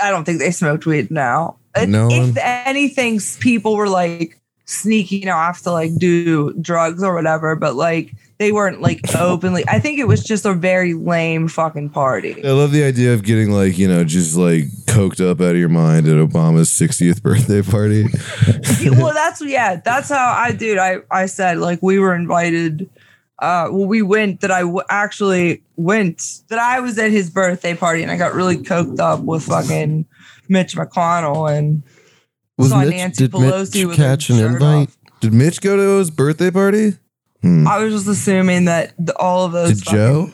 I 0.02 0.10
don't 0.10 0.24
think 0.26 0.40
they 0.40 0.52
smoked 0.52 0.86
weed 0.86 1.12
now. 1.12 1.58
If- 1.76 1.88
No 1.90 2.10
if 2.10 2.20
one? 2.30 2.38
anything, 2.40 3.20
people 3.40 3.76
were 3.76 3.90
like 3.90 4.40
sneaking 4.66 5.30
off 5.30 5.62
to 5.62 5.72
like 5.72 5.96
do 5.98 6.54
drugs 6.60 7.02
or 7.04 7.14
whatever, 7.14 7.56
but 7.56 7.76
like 7.76 8.12
they 8.40 8.52
weren't 8.52 8.82
like 8.82 9.02
openly. 9.16 9.64
I 9.68 9.80
think 9.80 10.00
it 10.00 10.08
was 10.08 10.24
just 10.24 10.46
a 10.46 10.54
very 10.54 10.94
lame 10.94 11.48
fucking 11.48 11.90
party. 11.90 12.44
I 12.46 12.52
love 12.52 12.72
the 12.72 12.84
idea 12.84 13.14
of 13.14 13.24
getting 13.24 13.52
like 13.52 13.78
you 13.78 13.88
know 13.88 14.04
just 14.04 14.36
like 14.38 14.66
coked 14.86 15.20
up 15.20 15.42
out 15.42 15.52
of 15.52 15.58
your 15.58 15.70
mind 15.70 16.08
at 16.08 16.16
Obama's 16.16 16.70
60th 16.70 17.22
birthday 17.22 17.62
party. 17.62 18.06
Yeah, 18.82 18.92
well, 19.02 19.14
that's 19.14 19.42
yeah, 19.42 19.78
that's 19.78 20.10
how 20.10 20.36
I 20.38 20.52
dude. 20.52 20.78
I 20.78 20.98
I 21.12 21.26
said 21.26 21.58
like 21.58 21.80
we 21.82 22.00
were 22.00 22.16
invited. 22.16 22.90
Uh, 23.40 23.70
well, 23.72 23.86
we 23.86 24.02
went. 24.02 24.42
That 24.42 24.50
I 24.50 24.62
w- 24.62 24.82
actually 24.90 25.62
went. 25.76 26.42
That 26.48 26.58
I 26.58 26.80
was 26.80 26.98
at 26.98 27.12
his 27.12 27.30
birthday 27.30 27.76
party, 27.76 28.02
and 28.02 28.12
I 28.12 28.18
got 28.18 28.34
really 28.34 28.58
coked 28.58 29.00
up 29.00 29.20
with 29.20 29.44
fucking 29.44 30.06
Mitch 30.50 30.76
McConnell 30.76 31.56
and 31.56 31.84
Was 32.58 32.70
saw 32.70 32.80
Mitch, 32.82 32.90
Nancy 32.90 33.28
Pelosi 33.28 33.76
Mitch 33.76 33.86
with 33.86 33.96
catch 33.96 34.30
an 34.32 34.40
invite? 34.40 34.88
off. 34.90 34.98
Did 35.20 35.34
Mitch 35.34 35.62
go 35.62 35.76
to 35.76 36.00
his 36.00 36.10
birthday 36.10 36.50
party? 36.50 36.94
Hmm. 37.42 37.68
I 37.68 37.80
was 37.84 37.94
just 37.94 38.08
assuming 38.08 38.66
that 38.66 38.94
the, 38.98 39.16
all 39.18 39.46
of 39.46 39.52
those. 39.52 39.82
Did 39.82 39.90
Joe? 39.92 40.32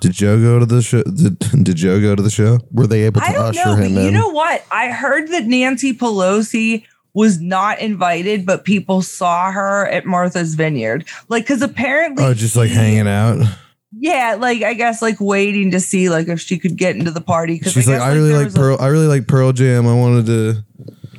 Did 0.00 0.12
Joe 0.12 0.38
go 0.40 0.58
to 0.58 0.66
the 0.66 0.82
show? 0.82 1.02
Did, 1.02 1.38
did 1.64 1.76
Joe 1.76 2.00
go 2.00 2.14
to 2.14 2.22
the 2.22 2.30
show? 2.30 2.58
Were 2.72 2.86
they 2.86 3.02
able 3.02 3.20
to 3.20 3.26
I 3.26 3.32
don't 3.32 3.44
usher 3.46 3.64
know, 3.64 3.76
but 3.76 3.82
him 3.84 4.04
you 4.04 4.10
know 4.10 4.28
what? 4.28 4.64
I 4.70 4.88
heard 4.90 5.28
that 5.28 5.44
Nancy 5.46 5.92
Pelosi 5.94 6.84
was 7.14 7.40
not 7.40 7.78
invited, 7.78 8.44
but 8.44 8.64
people 8.64 9.00
saw 9.00 9.50
her 9.50 9.86
at 9.88 10.04
Martha's 10.04 10.54
Vineyard. 10.54 11.06
Like, 11.30 11.44
because 11.44 11.62
apparently, 11.62 12.22
Oh, 12.22 12.34
just 12.34 12.56
like 12.56 12.70
hanging 12.70 13.08
out. 13.08 13.40
yeah, 13.98 14.36
like 14.38 14.62
I 14.62 14.74
guess 14.74 15.00
like 15.00 15.18
waiting 15.18 15.70
to 15.70 15.80
see 15.80 16.10
like 16.10 16.28
if 16.28 16.40
she 16.42 16.58
could 16.58 16.76
get 16.76 16.94
into 16.94 17.10
the 17.10 17.22
party. 17.22 17.54
Because 17.58 17.72
She's 17.72 17.88
like, 17.88 18.00
I 18.02 18.12
really 18.12 18.34
like 18.34 18.52
Pearl. 18.54 18.76
I 18.78 18.88
really 18.88 19.06
like 19.06 19.26
Pearl 19.26 19.52
Jam. 19.52 19.86
I 19.86 19.94
wanted 19.94 20.26
to 20.26 20.64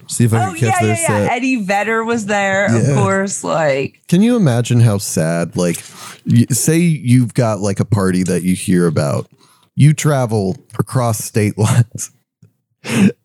see 0.08 0.24
if 0.26 0.34
I 0.34 0.50
Oh 0.50 0.54
yeah, 0.54 0.72
catch 0.72 0.82
yeah, 0.82 0.88
their 0.88 0.96
yeah. 1.02 1.08
set. 1.08 1.32
Eddie 1.32 1.56
Vedder 1.64 2.04
was 2.04 2.26
there, 2.26 2.70
Yeah. 2.72 2.78
of 2.92 2.98
course. 2.98 3.44
Like, 3.44 4.02
Can 4.08 4.22
you 4.22 4.36
imagine 4.36 4.80
how 4.80 4.98
sad, 4.98 5.56
like, 5.56 5.84
y- 6.26 6.46
say 6.52 6.78
you've 6.80 7.34
got 7.34 7.60
like 7.60 7.80
a 7.80 7.86
party 7.86 8.24
that 8.24 8.44
you 8.44 8.56
hear 8.56 8.88
about, 8.88 9.30
you 9.76 9.94
travel 9.94 10.58
across 10.80 11.20
state 11.24 11.58
lines, 11.58 12.12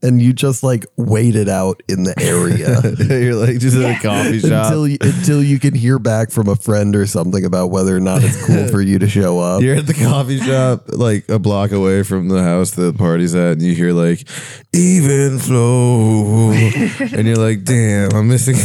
and 0.03 0.21
you 0.21 0.33
just 0.33 0.63
like 0.63 0.85
waited 0.97 1.49
out 1.49 1.83
in 1.89 2.03
the 2.05 2.15
area 2.21 2.81
You're 3.21 3.35
like 3.35 3.59
just 3.59 3.77
at 3.77 3.83
Yeah. 3.83 3.99
a 3.99 4.01
coffee 4.01 4.39
shop. 4.41 4.65
until 4.67 4.89
you, 4.89 4.99
until 5.01 5.43
you 5.43 5.59
can 5.59 5.75
hear 5.75 5.99
back 5.99 6.31
from 6.31 6.49
a 6.49 6.57
friend 6.57 6.95
or 6.97 7.07
something 7.07 7.45
about 7.45 7.71
whether 7.71 7.97
or 7.97 8.01
not 8.01 8.23
it's 8.25 8.45
cool 8.47 8.67
for 8.69 8.81
you 8.81 8.99
to 8.99 9.09
show 9.09 9.39
up. 9.39 9.63
You're 9.63 9.77
at 9.77 9.87
the 9.87 9.95
coffee 9.95 10.39
shop, 10.39 10.85
like 10.89 11.29
a 11.29 11.39
block 11.39 11.73
away 11.73 12.03
from 12.03 12.29
the 12.29 12.43
house 12.43 12.73
that 12.73 12.83
the 12.83 12.93
party's 12.99 13.35
at, 13.35 13.53
and 13.53 13.63
you 13.63 13.75
hear 13.75 13.93
like 13.93 14.27
"even 14.75 15.39
flow," 15.39 16.51
and 16.53 17.27
you're 17.27 17.37
like, 17.37 17.65
"Damn, 17.65 18.13
I'm 18.15 18.29
missing, 18.29 18.57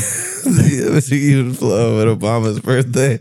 I'm 0.45 0.56
missing 0.93 1.18
even 1.20 1.54
flow 1.54 2.02
at 2.02 2.08
Obama's 2.08 2.60
birthday." 2.60 3.20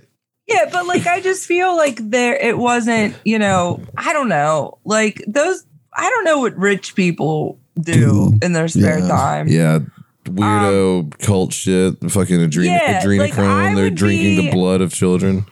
yeah, 0.49 0.69
but 0.73 0.87
like 0.87 1.07
I 1.07 1.21
just 1.21 1.47
feel 1.47 1.77
like 1.77 1.99
there 2.11 2.37
it 2.37 2.57
wasn't. 2.57 3.17
You 3.25 3.39
know, 3.39 3.81
I 3.97 4.13
don't 4.13 4.29
know. 4.29 4.79
Like 4.85 5.23
those, 5.27 5.65
I 5.93 6.09
don't 6.09 6.25
know 6.25 6.39
what 6.41 6.57
rich 6.57 6.95
people 6.95 7.59
do 7.81 7.93
Do. 7.93 8.39
in 8.43 8.53
their 8.53 8.69
spare 8.69 8.99
Yeah. 9.01 9.09
time. 9.09 9.49
Yeah, 9.49 9.79
weirdo 10.25 11.19
cult 11.21 11.53
shit, 11.53 11.95
fucking 12.11 12.39
adrena- 12.41 12.67
Yeah, 12.67 13.03
like, 13.05 13.33
adrenochrome. 13.33 13.71
I 13.71 13.75
They're 13.75 13.91
drinking 13.91 14.37
be- 14.37 14.47
the 14.47 14.51
blood 14.53 14.81
of 14.81 14.93
children. 14.93 15.47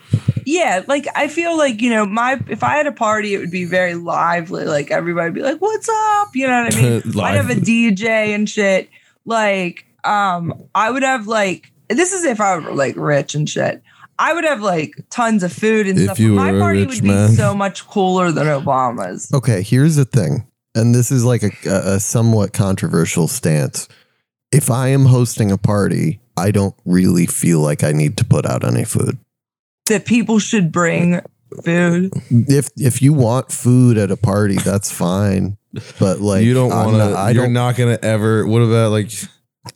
Yeah, 0.45 0.83
like 0.87 1.07
I 1.15 1.27
feel 1.27 1.57
like 1.57 1.81
you 1.81 1.89
know, 1.89 2.05
my 2.05 2.39
if 2.49 2.63
I 2.63 2.75
had 2.77 2.87
a 2.87 2.91
party, 2.91 3.33
it 3.33 3.39
would 3.39 3.51
be 3.51 3.65
very 3.65 3.95
lively. 3.95 4.65
Like 4.65 4.91
everybody 4.91 5.27
would 5.29 5.33
be 5.35 5.41
like, 5.41 5.59
"What's 5.59 5.89
up?" 5.89 6.29
You 6.35 6.47
know 6.47 6.63
what 6.63 6.75
I 6.75 6.81
mean? 6.81 7.19
I'd 7.19 7.35
have 7.35 7.49
a 7.49 7.55
DJ 7.55 8.35
and 8.35 8.47
shit. 8.49 8.89
Like, 9.25 9.85
um, 10.03 10.53
I 10.75 10.91
would 10.91 11.01
have 11.03 11.25
like 11.27 11.71
this 11.89 12.13
is 12.13 12.25
if 12.25 12.39
I 12.41 12.57
were 12.57 12.71
like 12.73 12.95
rich 12.95 13.33
and 13.35 13.49
shit. 13.49 13.81
I 14.19 14.33
would 14.33 14.45
have 14.45 14.61
like 14.61 14.93
tons 15.09 15.43
of 15.43 15.51
food 15.51 15.87
and 15.87 15.97
If 15.97 16.05
stuff. 16.05 16.19
you 16.19 16.35
but 16.35 16.41
my 16.43 16.51
were 16.51 16.57
a 16.57 16.61
party 16.61 16.79
rich 16.85 16.95
would 17.01 17.03
man. 17.03 17.29
be 17.31 17.35
so 17.35 17.53
much 17.55 17.85
cooler 17.87 18.31
than 18.31 18.45
Obama's. 18.47 19.29
Okay, 19.33 19.61
here's 19.61 19.95
the 19.95 20.05
thing, 20.05 20.45
and 20.75 20.93
this 20.93 21.11
is 21.11 21.25
like 21.25 21.43
a, 21.43 21.51
a, 21.65 21.95
a 21.95 21.99
somewhat 21.99 22.53
controversial 22.53 23.27
stance. 23.27 23.87
If 24.51 24.69
I 24.69 24.89
am 24.89 25.05
hosting 25.05 25.51
a 25.51 25.57
party, 25.57 26.19
I 26.37 26.51
don't 26.51 26.75
really 26.85 27.25
feel 27.25 27.59
like 27.61 27.83
I 27.83 27.91
need 27.91 28.17
to 28.17 28.25
put 28.25 28.45
out 28.45 28.63
any 28.63 28.83
food. 28.83 29.17
That 29.87 30.05
people 30.05 30.39
should 30.39 30.71
bring 30.71 31.21
food. 31.63 32.11
If 32.29 32.69
if 32.75 33.01
you 33.01 33.13
want 33.13 33.51
food 33.51 33.97
at 33.97 34.11
a 34.11 34.17
party, 34.17 34.55
that's 34.55 34.91
fine. 34.91 35.57
But 35.99 36.19
like 36.19 36.43
you 36.43 36.53
don't 36.53 36.69
want 36.69 36.97
to. 36.97 37.17
I 37.17 37.31
You're 37.31 37.45
don't. 37.45 37.53
not 37.53 37.75
gonna 37.75 37.99
ever. 38.01 38.45
What 38.45 38.61
about 38.61 38.91
like 38.91 39.11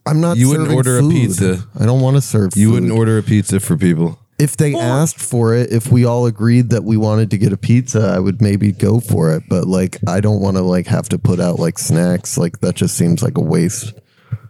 I'm 0.05 0.21
not. 0.21 0.37
you 0.37 0.49
wouldn't 0.49 0.67
serving 0.69 0.77
order 0.77 0.97
a 0.99 1.01
pizza. 1.01 1.67
I 1.79 1.85
don't 1.85 2.01
want 2.01 2.17
to 2.17 2.21
serve. 2.21 2.51
you 2.55 2.67
food. 2.67 2.73
wouldn't 2.73 2.91
order 2.91 3.17
a 3.17 3.23
pizza 3.23 3.59
for 3.59 3.77
people? 3.77 4.18
If 4.39 4.55
they 4.55 4.73
Well- 4.73 4.81
asked 4.81 5.19
for 5.19 5.53
it, 5.53 5.71
if 5.71 5.91
we 5.91 6.05
all 6.05 6.25
agreed 6.25 6.69
that 6.69 6.85
we 6.85 6.95
wanted 6.95 7.29
to 7.31 7.37
get 7.37 7.51
a 7.51 7.57
pizza, 7.57 8.13
I 8.15 8.19
would 8.19 8.41
maybe 8.41 8.71
go 8.71 8.99
for 9.01 9.33
it. 9.33 9.43
But 9.49 9.67
like, 9.67 9.97
I 10.07 10.21
don't 10.21 10.39
want 10.39 10.55
to 10.57 10.63
like 10.63 10.87
have 10.87 11.09
to 11.09 11.19
put 11.19 11.39
out 11.41 11.59
like 11.59 11.77
snacks. 11.77 12.37
Like 12.37 12.61
that 12.61 12.75
just 12.75 12.95
seems 12.95 13.21
like 13.21 13.37
a 13.37 13.41
waste. 13.41 13.93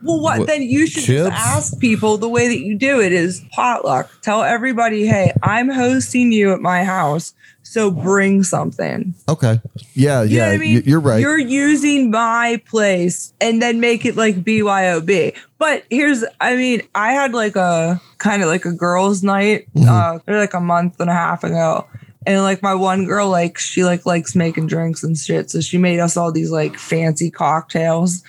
Well, 0.01 0.19
what, 0.19 0.39
What, 0.39 0.47
then 0.47 0.61
you 0.63 0.87
should 0.87 1.03
chips? 1.03 1.29
just 1.29 1.31
ask 1.31 1.79
people 1.79 2.17
the 2.17 2.29
way 2.29 2.47
that 2.47 2.59
you 2.59 2.77
do 2.77 3.01
it 3.01 3.11
is 3.11 3.43
potluck. 3.51 4.09
Tell 4.21 4.43
everybody, 4.43 5.05
hey, 5.05 5.33
I'm 5.43 5.69
hosting 5.69 6.31
you 6.31 6.53
at 6.53 6.61
my 6.61 6.83
house, 6.83 7.33
so 7.63 7.91
bring 7.91 8.43
something. 8.43 9.13
Okay. 9.27 9.59
Yeah. 9.93 10.23
You 10.23 10.37
yeah. 10.37 10.49
I 10.49 10.57
mean? 10.57 10.83
you're 10.85 10.99
right. 10.99 11.19
You're 11.19 11.37
using 11.37 12.11
my 12.11 12.61
place 12.65 13.33
and 13.41 13.61
then 13.61 13.79
make 13.79 14.05
it 14.05 14.15
like 14.15 14.37
BYOB. 14.43 15.35
But 15.57 15.83
here's, 15.89 16.23
I 16.39 16.55
mean, 16.55 16.81
I 16.95 17.11
had 17.11 17.33
like 17.33 17.55
a 17.55 18.01
kind 18.17 18.41
of 18.41 18.47
like 18.47 18.65
a 18.65 18.71
girls' 18.71 19.21
night, 19.23 19.67
uh, 19.77 20.19
like 20.27 20.53
a 20.53 20.61
month 20.61 20.99
and 20.99 21.09
a 21.09 21.13
half 21.13 21.43
ago. 21.43 21.85
And 22.25 22.41
like 22.43 22.61
my 22.61 22.75
one 22.75 23.05
girl, 23.05 23.29
like 23.29 23.57
she 23.57 23.83
like 23.83 24.05
likes 24.05 24.35
making 24.35 24.67
drinks 24.67 25.03
and 25.03 25.17
shit. 25.17 25.49
So 25.49 25.61
she 25.61 25.77
made 25.77 25.99
us 25.99 26.15
all 26.17 26.31
these 26.31 26.51
like 26.51 26.77
fancy 26.77 27.29
cocktails. 27.31 28.23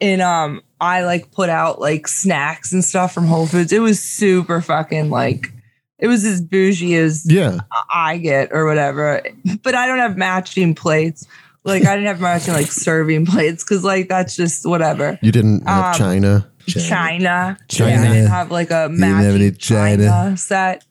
And 0.00 0.20
um 0.22 0.62
I 0.80 1.04
like 1.04 1.30
put 1.32 1.48
out 1.48 1.80
like 1.80 2.06
snacks 2.08 2.72
and 2.72 2.84
stuff 2.84 3.12
from 3.12 3.26
Whole 3.26 3.46
Foods. 3.46 3.72
It 3.72 3.80
was 3.80 4.00
super 4.00 4.60
fucking 4.60 5.10
like 5.10 5.52
it 5.98 6.06
was 6.06 6.24
as 6.24 6.40
bougie 6.40 6.94
as 6.94 7.30
yeah. 7.30 7.60
I 7.92 8.18
get 8.18 8.50
or 8.52 8.66
whatever. 8.66 9.22
But 9.62 9.74
I 9.74 9.86
don't 9.86 9.98
have 9.98 10.16
matching 10.16 10.74
plates. 10.74 11.26
Like 11.64 11.84
I 11.84 11.96
didn't 11.96 12.06
have 12.06 12.20
matching 12.20 12.54
like 12.54 12.66
serving 12.66 13.26
plates 13.26 13.64
because 13.64 13.82
like 13.84 14.08
that's 14.08 14.36
just 14.36 14.64
whatever. 14.64 15.18
You 15.22 15.32
didn't 15.32 15.66
have 15.66 15.94
Um, 15.94 15.98
China. 15.98 16.50
China. 16.66 17.58
China. 17.68 17.90
Yeah, 17.90 18.00
I 18.00 18.14
didn't 18.14 18.30
have 18.30 18.50
like 18.50 18.70
a 18.70 18.88
didn't 18.88 19.00
have 19.02 19.34
any 19.34 19.44
matching 19.46 19.58
China. 19.58 20.06
China. 20.06 20.36
set. 20.36 20.84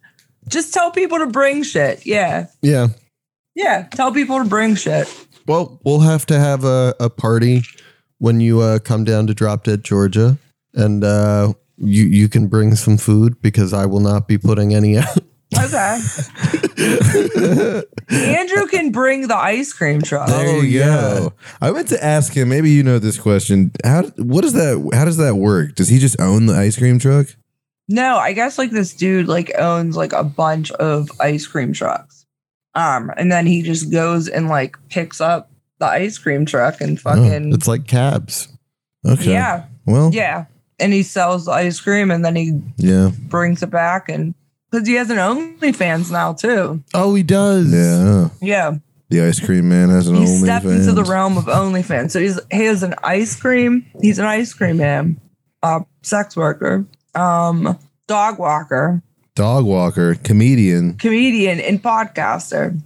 Just 0.50 0.74
tell 0.74 0.92
people 0.92 1.20
to 1.20 1.28
bring 1.28 1.64
shit. 1.64 2.06
Yeah. 2.06 2.48
Yeah. 2.62 2.88
Yeah. 3.56 3.88
Tell 3.92 4.12
people 4.12 4.44
to 4.44 4.50
bring 4.50 4.76
shit. 4.76 5.08
Well, 5.48 5.80
we'll 5.84 6.02
have 6.02 6.26
to 6.28 6.40
have 6.40 6.66
a, 6.66 6.94
a 7.00 7.10
party 7.10 7.64
when 8.20 8.39
you 8.41 8.61
uh, 8.61 8.80
come 8.80 9.03
down 9.03 9.28
to 9.28 9.34
Drop 9.34 9.63
Dead 9.63 9.84
Georgia, 9.84 10.38
and 10.74 11.03
uh, 11.03 11.53
you 11.78 12.03
you 12.05 12.30
can 12.30 12.47
bring 12.47 12.76
some 12.76 12.97
food 12.97 13.41
because 13.41 13.74
I 13.74 13.86
will 13.86 13.99
not 13.99 14.28
be 14.28 14.38
putting 14.38 14.74
any 14.74 14.97
out. 14.97 15.18
Okay. 15.57 15.99
Andrew 18.09 18.68
can 18.68 18.91
bring 18.91 19.28
the 19.28 19.36
ice 19.38 19.72
cream 19.74 20.01
truck. 20.01 20.28
There 20.28 20.47
Oh, 20.47 20.61
you 20.61 20.80
yeah. 20.80 20.86
go. 21.20 21.34
I 21.61 21.72
meant 21.72 21.88
to 21.89 22.03
ask 22.03 22.34
him. 22.34 22.49
Maybe 22.49 22.70
you 22.72 22.84
know 22.84 22.99
this 22.99 23.18
question. 23.20 23.72
How? 23.84 24.03
What 24.18 24.43
is 24.45 24.53
that? 24.53 24.89
How 24.93 25.05
does 25.05 25.18
that 25.18 25.36
work? 25.36 25.76
Does 25.76 25.88
he 25.89 25.99
just 25.99 26.20
own 26.20 26.45
the 26.47 26.53
ice 26.55 26.78
cream 26.78 26.99
truck? 26.99 27.28
No, 27.88 28.18
I 28.18 28.34
guess 28.34 28.57
like 28.57 28.72
this 28.72 28.93
dude 28.93 29.28
like 29.28 29.51
owns 29.57 29.95
like 29.95 30.11
a 30.13 30.24
bunch 30.24 30.72
of 30.72 31.09
ice 31.22 31.47
cream 31.47 31.74
trucks. 31.74 32.26
Um, 32.76 33.11
and 33.18 33.32
then 33.32 33.45
he 33.47 33.61
just 33.61 33.91
goes 33.91 34.28
and 34.28 34.49
like 34.49 34.78
picks 34.89 35.22
up 35.22 35.49
the 35.80 35.86
ice 35.86 36.18
cream 36.18 36.46
truck 36.46 36.82
and 36.82 37.00
fucking 37.00 37.54
It's 37.54 37.68
like 37.68 37.88
cabs. 37.88 38.48
Okay. 39.06 39.32
yeah, 39.32 39.66
Well. 39.86 40.12
yeah. 40.14 40.46
And 40.80 40.94
he 40.94 41.04
sells 41.04 41.48
ice 41.48 41.80
cream 41.80 42.12
and 42.12 42.24
then 42.26 42.36
he 42.36 42.60
Yeah. 42.78 43.12
brings 43.30 43.64
it 43.64 43.70
back 43.70 44.10
and 44.10 44.34
because 44.70 44.88
he 44.88 44.96
has 44.96 45.10
an 45.10 45.18
OnlyFans 45.18 46.12
now 46.12 46.34
too. 46.34 46.84
Oh, 46.94 47.16
he 47.16 47.24
does. 47.24 47.72
Yeah. 47.74 48.30
Yeah, 48.42 48.76
The 49.10 49.22
ice 49.22 49.40
cream 49.40 49.70
man 49.70 49.90
has 49.90 50.08
an 50.08 50.16
OnlyFans. 50.16 50.20
he 50.20 50.26
OnlyFans. 50.34 50.44
stepped 50.44 50.66
into 50.66 50.92
the 50.94 51.04
realm 51.04 51.38
of 51.38 51.46
OnlyFans. 51.46 52.12
So 52.12 52.20
he's 52.20 52.40
he 52.52 52.66
has 52.66 52.84
an 52.84 52.94
ice 53.04 53.36
cream. 53.36 53.86
He's 54.02 54.20
an 54.20 54.26
ice 54.26 54.54
cream 54.54 54.78
man, 54.78 55.20
uh, 55.64 55.82
sex 56.02 56.36
worker, 56.36 56.86
um, 57.16 57.78
dog 58.08 58.38
walker, 58.40 59.02
Dog 59.36 59.66
walker, 59.66 60.16
comedian. 60.16 60.96
comedian, 60.96 61.60
and 61.60 61.82
podcaster. 61.82 62.80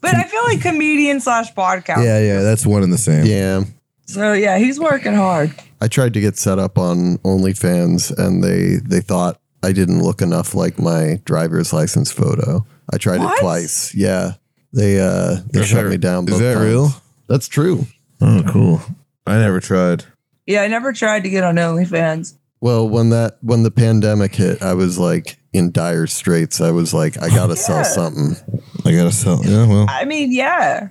But 0.00 0.14
I 0.14 0.24
feel 0.24 0.42
like 0.44 0.60
comedian 0.62 1.20
slash 1.20 1.52
podcast. 1.54 2.04
Yeah, 2.04 2.18
yeah, 2.20 2.40
that's 2.42 2.64
one 2.66 2.82
and 2.82 2.92
the 2.92 2.98
same. 2.98 3.26
Yeah. 3.26 3.64
So 4.06 4.32
yeah, 4.32 4.58
he's 4.58 4.80
working 4.80 5.14
hard. 5.14 5.54
I 5.80 5.88
tried 5.88 6.14
to 6.14 6.20
get 6.20 6.36
set 6.36 6.58
up 6.58 6.78
on 6.78 7.18
OnlyFans, 7.18 8.16
and 8.18 8.42
they 8.42 8.76
they 8.76 9.00
thought 9.00 9.40
I 9.62 9.72
didn't 9.72 10.02
look 10.02 10.22
enough 10.22 10.54
like 10.54 10.78
my 10.78 11.20
driver's 11.24 11.72
license 11.72 12.10
photo. 12.10 12.64
I 12.92 12.96
tried 12.98 13.20
What? 13.20 13.38
it 13.38 13.40
twice. 13.40 13.94
Yeah. 13.94 14.32
They 14.72 15.00
uh 15.00 15.36
they 15.52 15.60
Is 15.60 15.66
shut 15.68 15.84
that- 15.84 15.90
me 15.90 15.96
down. 15.96 16.24
is 16.24 16.30
both 16.30 16.40
that 16.40 16.54
times. 16.54 16.66
real? 16.66 16.88
That's 17.28 17.48
true. 17.48 17.86
Oh, 18.20 18.42
cool. 18.48 18.80
I 19.26 19.38
never 19.38 19.60
tried. 19.60 20.04
Yeah, 20.46 20.62
I 20.62 20.68
never 20.68 20.92
tried 20.92 21.22
to 21.24 21.30
get 21.30 21.44
on 21.44 21.54
OnlyFans. 21.56 22.34
Well, 22.60 22.88
when 22.88 23.10
that 23.10 23.38
when 23.42 23.62
the 23.62 23.70
pandemic 23.70 24.34
hit, 24.34 24.60
I 24.62 24.74
was 24.74 24.98
like 24.98 25.38
in 25.52 25.72
dire 25.72 26.06
straits. 26.06 26.60
I 26.60 26.70
was 26.70 26.94
like, 26.94 27.20
I 27.20 27.28
gotta 27.28 27.56
sell 27.56 27.84
something. 27.84 28.36
I 28.84 28.92
gotta 28.92 29.12
sell. 29.12 29.40
Yeah, 29.44 29.66
well, 29.66 29.86
I 29.88 30.04
mean, 30.04 30.32
yeah. 30.32 30.88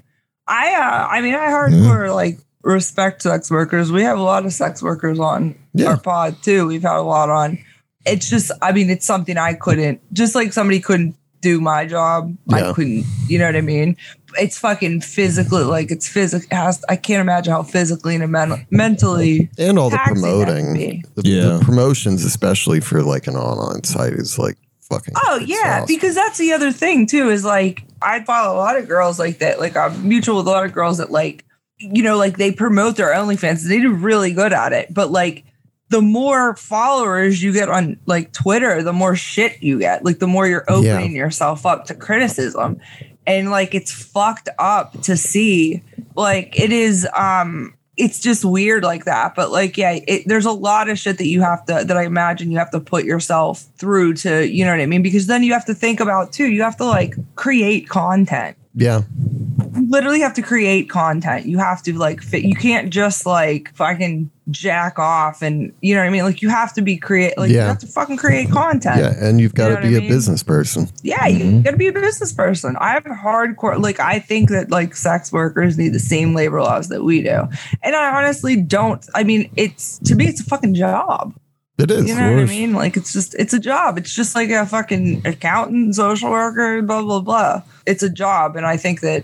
I 0.48 0.74
uh, 0.74 1.08
I 1.10 1.22
mean, 1.22 1.36
I 1.36 1.48
hardcore 1.48 2.14
like 2.14 2.40
respect 2.64 3.22
sex 3.22 3.50
workers. 3.52 3.92
We 3.92 4.04
have 4.04 4.18
a 4.20 4.24
lot 4.24 4.46
of 4.46 4.52
sex 4.54 4.82
workers 4.82 5.20
on 5.20 5.56
Yeah. 5.74 5.90
our 5.92 5.98
pod 6.00 6.42
too. 6.44 6.68
We've 6.68 6.82
had 6.82 6.98
a 6.98 7.02
lot 7.02 7.30
on. 7.30 7.60
It's 8.06 8.30
just, 8.30 8.52
I 8.62 8.72
mean, 8.72 8.90
it's 8.90 9.06
something 9.06 9.38
I 9.38 9.54
couldn't. 9.54 10.02
Just 10.14 10.34
like 10.36 10.54
somebody 10.54 10.80
couldn't 10.80 11.16
do 11.42 11.62
my 11.62 11.86
job, 11.86 12.36
Yeah. 12.48 12.70
I 12.70 12.74
couldn't. 12.74 13.06
You 13.28 13.40
know 13.40 13.46
what 13.46 13.56
I 13.56 13.62
mean? 13.62 13.96
It's 14.38 14.58
fucking 14.58 15.02
physically, 15.02 15.64
like 15.64 15.92
it's 15.92 16.08
physical. 16.08 16.48
Has 16.56 16.84
I 16.90 16.96
can't 16.96 17.22
imagine 17.22 17.52
how 17.54 17.64
physically 17.64 18.16
and 18.16 18.32
men- 18.32 18.66
mentally 18.70 19.50
And 19.58 19.80
all 19.80 19.90
the 19.90 19.98
taxing 19.98 20.22
that 20.22 20.36
would 20.36 20.46
promoting. 20.48 21.04
The, 21.16 21.22
Yeah. 21.30 21.42
the 21.58 21.60
promotions, 21.66 22.24
especially 22.26 22.80
for 22.80 23.02
like 23.02 23.28
an 23.28 23.36
online 23.36 23.84
site, 23.84 24.14
is 24.14 24.38
like 24.38 24.58
fucking. 24.90 25.14
Oh 25.26 25.38
yeah, 25.46 25.82
awesome. 25.82 25.88
because 25.88 26.16
that's 26.16 26.38
the 26.38 26.52
other 26.54 26.72
thing 26.72 27.08
too. 27.08 27.30
Is 27.30 27.44
like 27.46 27.84
I 28.02 28.24
follow 28.24 28.56
a 28.56 28.58
lot 28.60 28.78
of 28.78 28.88
girls 28.88 29.20
like 29.20 29.40
that. 29.40 29.60
Like 29.60 29.76
I'm 29.76 30.08
mutual 30.08 30.38
with 30.38 30.48
a 30.48 30.52
lot 30.52 30.66
of 30.66 30.74
girls 30.74 30.98
that 31.00 31.12
like, 31.12 31.44
you 31.78 32.04
know, 32.04 32.18
like 32.18 32.38
they 32.38 32.52
promote 32.52 32.96
their 32.98 33.14
OnlyFans. 33.14 33.68
They 33.68 33.80
do 33.82 33.94
really 33.94 34.32
good 34.34 34.54
at 34.54 34.74
it. 34.74 34.94
But 34.94 35.12
like, 35.12 35.44
the 35.90 36.02
more 36.02 36.56
followers 36.56 37.42
you 37.42 37.52
get 37.52 37.68
on 37.68 37.98
like 38.06 38.32
Twitter, 38.32 38.84
the 38.84 38.94
more 38.94 39.16
shit 39.16 39.62
you 39.64 39.80
get. 39.80 40.06
Like 40.06 40.20
the 40.20 40.28
more 40.28 40.48
you're 40.48 40.66
opening 40.70 41.16
yourself 41.16 41.66
up 41.66 41.86
to 41.86 41.96
criticism, 41.96 42.80
and 43.32 43.52
like 43.52 43.74
it's 43.74 43.92
fucked 43.92 44.50
up 44.60 45.02
to 45.04 45.16
see. 45.16 45.82
Like 46.16 46.60
it 46.60 46.72
is. 46.72 47.08
um 47.16 47.74
it's 48.00 48.22
just 48.22 48.46
weird 48.46 48.82
like 48.84 49.04
that. 49.04 49.36
But 49.36 49.52
like, 49.52 49.78
yeah, 49.78 50.00
it, 50.08 50.24
there's 50.26 50.46
a 50.46 50.54
lot 50.54 50.90
of 50.90 50.98
shit 50.98 51.18
that 51.18 51.28
you 51.28 51.42
have 51.42 51.66
to, 51.66 51.84
that 51.84 51.98
I 51.98 52.06
imagine 52.06 52.50
you 52.50 52.58
have 52.58 52.72
to 52.72 52.80
put 52.80 53.04
yourself 53.04 53.66
through 53.76 54.14
to, 54.14 54.48
you 54.48 54.64
know 54.64 54.72
what 54.72 54.80
I 54.80 54.86
mean? 54.86 55.02
Because 55.02 55.28
then 55.28 55.44
you 55.44 55.52
have 55.52 55.66
to 55.66 55.74
think 55.74 56.00
about 56.00 56.32
too, 56.32 56.48
you 56.48 56.64
have 56.64 56.78
to 56.78 56.86
like 56.86 57.16
create 57.36 57.90
content. 57.90 58.56
yeah, 58.74 59.02
You 59.76 59.90
literally 59.90 60.22
have 60.22 60.34
to 60.36 60.42
create 60.42 60.90
content. 60.90 61.46
You 61.46 61.58
have 61.58 61.82
to 61.84 61.98
like 61.98 62.22
fit, 62.22 62.44
you 62.44 62.56
can't 62.56 62.90
just 62.90 63.26
like 63.26 63.74
fucking 63.76 64.32
jack 64.50 64.98
off 64.98 65.42
and, 65.42 65.74
you 65.82 65.94
know 65.94 66.02
what 66.02 66.08
I 66.08 66.10
mean? 66.10 66.24
Like 66.24 66.42
you 66.42 66.50
have 66.50 66.74
to 66.74 66.82
be 66.82 66.98
create, 66.98 67.38
like 67.38 67.52
you 67.52 67.60
have 67.60 67.80
to 67.80 67.88
fucking 67.88 68.18
create 68.18 68.50
content. 68.50 69.00
yeah, 69.00 69.14
and 69.18 69.40
you've 69.40 69.54
got 69.54 69.70
to 69.70 69.76
what 69.76 69.84
I 69.84 69.90
be 69.90 69.98
a 69.98 70.00
mean? 70.02 70.10
business 70.10 70.44
person. 70.44 70.90
Yeah, 71.04 71.28
you 71.28 71.46
mm-hmm. 71.46 71.62
gotta 71.62 71.78
be 71.78 71.88
a 71.88 71.94
business 71.94 72.34
person. 72.34 72.76
I 72.80 72.92
have 72.92 73.06
a 73.06 73.10
hardcore 73.10 73.82
like 73.82 74.00
I 74.00 74.20
think 74.20 74.50
that 74.50 74.72
like 74.72 74.96
sex 74.96 75.32
workers 75.32 75.78
need 75.78 75.94
the 75.94 76.00
same 76.00 76.34
labor 76.34 76.62
laws 76.62 76.90
that 76.90 77.04
we 77.04 77.22
do. 77.22 77.48
And 77.84 77.96
I 77.96 78.18
honestly 78.18 78.56
don't 78.56 79.06
I 79.14 79.24
mean 79.24 79.50
it's 79.56 80.00
to 80.00 80.16
me 80.16 80.28
it's 80.28 80.42
a 80.42 80.46
fucking 80.46 80.76
job. 80.76 81.34
It 81.80 81.92
is. 81.92 82.10
You 82.10 82.16
know 82.16 82.34
what 82.34 82.44
I 82.44 82.46
mean? 82.46 82.74
Like 82.74 82.98
it's 82.98 83.14
just 83.14 83.36
it's 83.36 83.54
a 83.54 83.60
job. 83.60 83.98
It's 83.98 84.14
just 84.14 84.36
like 84.36 84.50
a 84.50 84.66
fucking 84.66 85.26
accountant, 85.26 85.96
social 85.96 86.30
worker, 86.30 86.82
blah 86.82 87.02
blah 87.02 87.22
blah. 87.22 87.64
It's 87.86 88.04
a 88.04 88.10
job. 88.10 88.58
And 88.58 88.66
I 88.66 88.76
think 88.76 89.00
that 89.00 89.24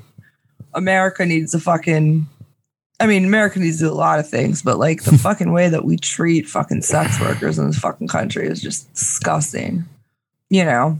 America 0.76 1.26
needs 1.26 1.54
a 1.54 1.60
fucking 1.60 2.28
I 3.00 3.08
mean, 3.08 3.26
America 3.26 3.60
needs 3.60 3.80
to 3.80 3.86
do 3.86 3.92
a 3.92 3.94
lot 3.94 4.20
of 4.20 4.30
things, 4.30 4.62
but 4.62 4.78
like 4.80 5.04
the 5.04 5.18
fucking 5.18 5.52
way 5.52 5.68
that 5.70 5.84
we 5.84 5.98
treat 5.98 6.48
fucking 6.48 6.82
sex 6.82 7.20
workers 7.20 7.60
in 7.60 7.68
this 7.68 7.78
fucking 7.80 8.08
country 8.08 8.48
is 8.48 8.62
just 8.62 8.94
disgusting. 8.94 9.84
You 10.50 10.64
know? 10.64 11.00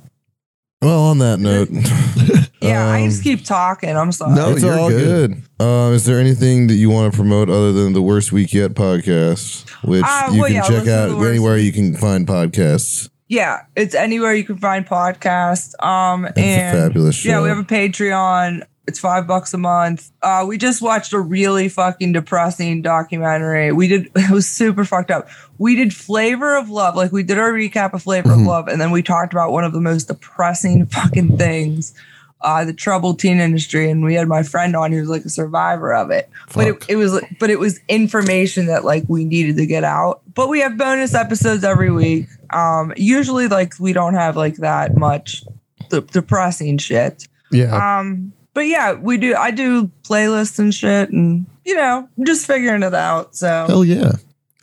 Well, 0.82 1.00
on 1.04 1.20
that 1.20 1.40
note, 1.40 1.70
Yeah, 2.62 2.86
I 2.88 3.04
um, 3.04 3.10
just 3.10 3.24
keep 3.24 3.46
talking. 3.46 3.96
I'm 3.96 4.12
sorry. 4.12 4.36
No, 4.36 4.52
it's 4.52 4.62
you're 4.64 4.78
all 4.78 4.90
good. 4.90 5.42
good. 5.58 5.64
Um, 5.66 5.94
is 5.94 6.06
there 6.06 6.20
anything 6.20 6.68
that 6.68 6.74
you 6.76 6.90
want 6.90 7.14
to 7.14 7.16
promote 7.16 7.50
other 7.50 7.72
than 7.72 7.94
the 7.94 8.02
Worst 8.02 8.32
Week 8.32 8.54
Yet 8.54 8.72
podcast, 8.72 9.70
which 9.84 10.04
Uh, 10.06 10.30
you 10.32 10.40
well, 10.42 10.48
can 10.48 10.56
yeah, 10.56 10.68
check 10.68 10.88
out 10.88 11.10
anywhere 11.26 11.56
Week. 11.56 11.66
you 11.66 11.72
can 11.72 11.96
find 11.96 12.28
podcasts? 12.28 13.10
Yeah, 13.30 13.62
it's 13.76 13.96
anywhere 13.96 14.34
you 14.34 14.44
can 14.44 14.58
find 14.58 14.86
podcasts. 14.86 15.82
Um, 15.84 16.26
It's 16.26 16.38
a 16.38 16.42
and 16.42 16.78
fabulous 16.88 17.16
show. 17.16 17.30
yeah, 17.30 17.42
we 17.42 17.50
have 17.50 17.60
a 17.60 17.64
Patreon. 17.64 18.64
It's 18.88 19.00
five 19.00 19.26
bucks 19.26 19.54
a 19.54 19.58
month. 19.58 20.12
Uh, 20.22 20.46
we 20.48 20.58
just 20.58 20.82
watched 20.82 21.12
a 21.14 21.20
really 21.20 21.70
fucking 21.70 22.12
depressing 22.14 22.82
documentary. 22.82 23.72
We 23.72 23.88
did 23.88 24.12
it 24.16 24.30
was 24.32 24.48
super 24.48 24.86
fucked 24.86 25.12
up. 25.12 25.28
We 25.58 25.76
did 25.76 25.94
Flavor 25.94 26.56
of 26.58 26.70
Love, 26.70 26.96
like 26.96 27.12
we 27.12 27.24
did 27.24 27.38
our 27.40 27.52
recap 27.52 27.94
of 27.94 28.04
Flavor 28.04 28.30
Mm-hmm. 28.30 28.42
of 28.42 28.48
Love, 28.48 28.68
and 28.68 28.80
then 28.80 28.92
we 28.92 29.02
talked 29.02 29.34
about 29.34 29.52
one 29.52 29.64
of 29.64 29.74
the 29.74 29.82
most 29.82 30.08
depressing 30.08 30.86
fucking 30.98 31.38
things, 31.38 31.94
uh, 32.42 32.64
the 32.66 32.74
troubled 32.74 33.18
teen 33.20 33.40
industry. 33.40 33.90
And 33.90 34.04
we 34.04 34.14
had 34.14 34.28
my 34.28 34.44
friend 34.44 34.76
on 34.76 34.92
who 34.92 35.00
was 35.00 35.10
like 35.10 35.26
a 35.26 35.30
survivor 35.30 35.94
of 35.94 36.12
it. 36.12 36.30
But 36.54 36.68
it, 36.68 36.86
it 36.90 36.96
was 36.98 37.20
but 37.40 37.50
it 37.50 37.58
was 37.60 37.80
information 37.88 38.68
that 38.68 38.84
like 38.86 39.06
we 39.08 39.26
needed 39.26 39.58
to 39.58 39.66
get 39.66 39.84
out. 39.84 40.22
But 40.36 40.50
we 40.50 40.60
have 40.60 40.78
bonus 40.78 41.16
episodes 41.16 41.64
every 41.64 41.92
week. 41.92 42.28
Um, 42.54 42.94
usually 42.98 43.48
like 43.48 43.74
we 43.80 43.94
don't 43.94 44.14
have 44.14 44.36
like 44.38 44.58
that 44.58 44.96
much 44.96 45.44
de- 45.90 46.02
depressing 46.02 46.78
shit. 46.78 47.28
Yeah. 47.52 48.00
Um, 48.00 48.34
but 48.56 48.62
yeah, 48.62 48.94
we 48.94 49.18
do. 49.18 49.36
I 49.36 49.52
do 49.52 49.92
playlists 50.04 50.58
and 50.58 50.74
shit, 50.74 51.12
and 51.12 51.46
you 51.64 51.76
know, 51.76 52.10
I'm 52.18 52.26
just 52.26 52.48
figuring 52.48 52.82
it 52.82 52.96
out. 52.96 53.36
So, 53.36 53.66
Hell 53.68 53.86
yeah. 53.86 54.14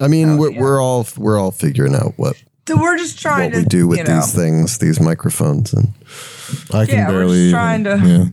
I 0.01 0.09
mean, 0.09 0.30
Oh, 0.30 0.36
we're, 0.38 0.51
yeah. 0.51 0.61
we're 0.61 0.82
all 0.82 1.07
we're 1.16 1.38
all 1.38 1.53
figuring 1.53 1.95
out 1.95 2.14
what 2.16 2.43
so 2.66 2.76
we're 2.80 2.97
just 2.99 3.20
trying 3.20 3.51
what 3.51 3.53
to 3.53 3.59
we 3.59 3.64
do 3.66 3.86
with 3.86 3.99
you 3.99 4.05
know, 4.05 4.16
these 4.16 4.34
things, 4.34 4.78
these 4.78 4.99
microphones, 5.01 5.72
and 5.72 5.93
I 6.72 6.86
can 6.86 6.95
yeah, 6.97 7.09
we're 7.09 7.18
barely. 7.20 7.34
just 7.34 7.40
even- 7.40 7.53
trying 7.53 7.84
to- 7.84 8.01
Yeah, 8.09 8.24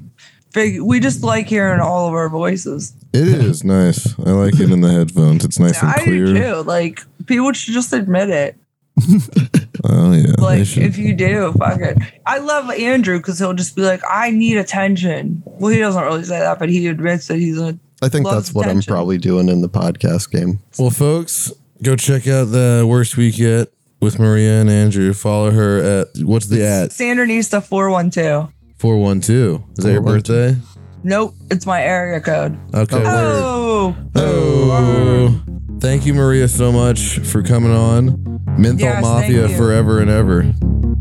Fig- 0.51 0.81
we 0.81 0.99
just 0.99 1.21
like 1.23 1.47
hearing 1.47 1.79
all 1.79 2.07
of 2.07 2.13
our 2.15 2.27
voices. 2.29 2.93
it 3.13 3.27
is 3.27 3.63
nice. 3.63 4.17
I 4.19 4.31
like 4.31 4.59
it 4.59 4.71
in 4.71 4.81
the 4.81 4.89
headphones. 4.91 5.45
It's 5.45 5.59
nice 5.59 5.79
and 5.83 5.93
clear. 5.93 6.01
I 6.01 6.03
clear. 6.05 6.25
do 6.25 6.33
too. 6.55 6.55
Like 6.63 7.01
people 7.27 7.51
should 7.53 7.73
just 7.75 7.93
admit 7.93 8.29
it. 8.31 8.55
Oh 9.85 10.11
yeah. 10.11 10.33
Like 10.37 10.59
if 10.77 10.97
you 10.97 11.13
do, 11.15 11.53
fuck 11.57 11.79
it. 11.79 11.97
I 12.25 12.39
love 12.39 12.69
Andrew 12.69 13.17
because 13.17 13.39
he'll 13.39 13.53
just 13.53 13.77
be 13.77 13.81
like, 13.81 14.01
"I 14.09 14.29
need 14.29 14.57
attention." 14.57 15.41
Well, 15.45 15.71
he 15.71 15.79
doesn't 15.79 16.03
really 16.03 16.23
say 16.25 16.39
that, 16.39 16.59
but 16.59 16.67
he 16.69 16.87
admits 16.87 17.27
that 17.27 17.37
he's 17.37 17.57
a 17.57 17.79
I 18.01 18.09
think 18.09 18.27
that's 18.27 18.53
what 18.53 18.65
attention. 18.65 18.91
I'm 18.91 18.95
probably 18.95 19.17
doing 19.17 19.47
in 19.47 19.61
the 19.61 19.69
podcast 19.69 20.31
game. 20.31 20.59
Well, 20.77 20.89
folks, 20.89 21.53
go 21.81 21.95
check 21.95 22.27
out 22.27 22.45
the 22.45 22.85
worst 22.89 23.15
week 23.15 23.37
yet 23.39 23.69
with 24.01 24.19
Maria 24.19 24.59
and 24.59 24.69
Andrew. 24.69 25.13
Follow 25.13 25.51
her 25.51 26.01
at 26.01 26.07
what's 26.23 26.47
the 26.47 26.65
at 26.65 26.89
Sandernista 26.89 27.63
four 27.63 27.89
one 27.89 28.09
two. 28.09 28.49
four 28.75 28.97
one 28.97 29.21
two. 29.21 29.63
Is 29.77 29.85
that 29.85 29.93
your 29.93 30.01
birthday? 30.01 30.57
Nope, 31.03 31.35
it's 31.49 31.65
my 31.65 31.81
area 31.81 32.19
code. 32.19 32.59
Okay. 32.75 33.01
Oh. 33.05 33.89
word. 33.91 34.07
Oh, 34.15 34.69
Oh, 34.71 35.41
thank 35.79 36.05
you, 36.05 36.13
Maria, 36.13 36.49
so 36.49 36.71
much 36.73 37.19
for 37.19 37.41
coming 37.41 37.71
on. 37.71 38.38
Menthol 38.59 38.87
Yes, 38.87 39.01
Mafia 39.01 39.49
forever 39.49 40.01
and 40.01 40.09
ever. 40.09 40.43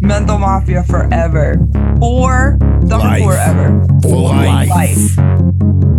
Menthol 0.00 0.38
Mafia 0.38 0.84
forever. 0.84 1.56
For 1.98 2.56
the 2.82 2.96
Life. 2.96 3.24
forever. 3.24 3.86
For 4.02 4.28
life. 4.32 4.68
Life. 4.68 5.97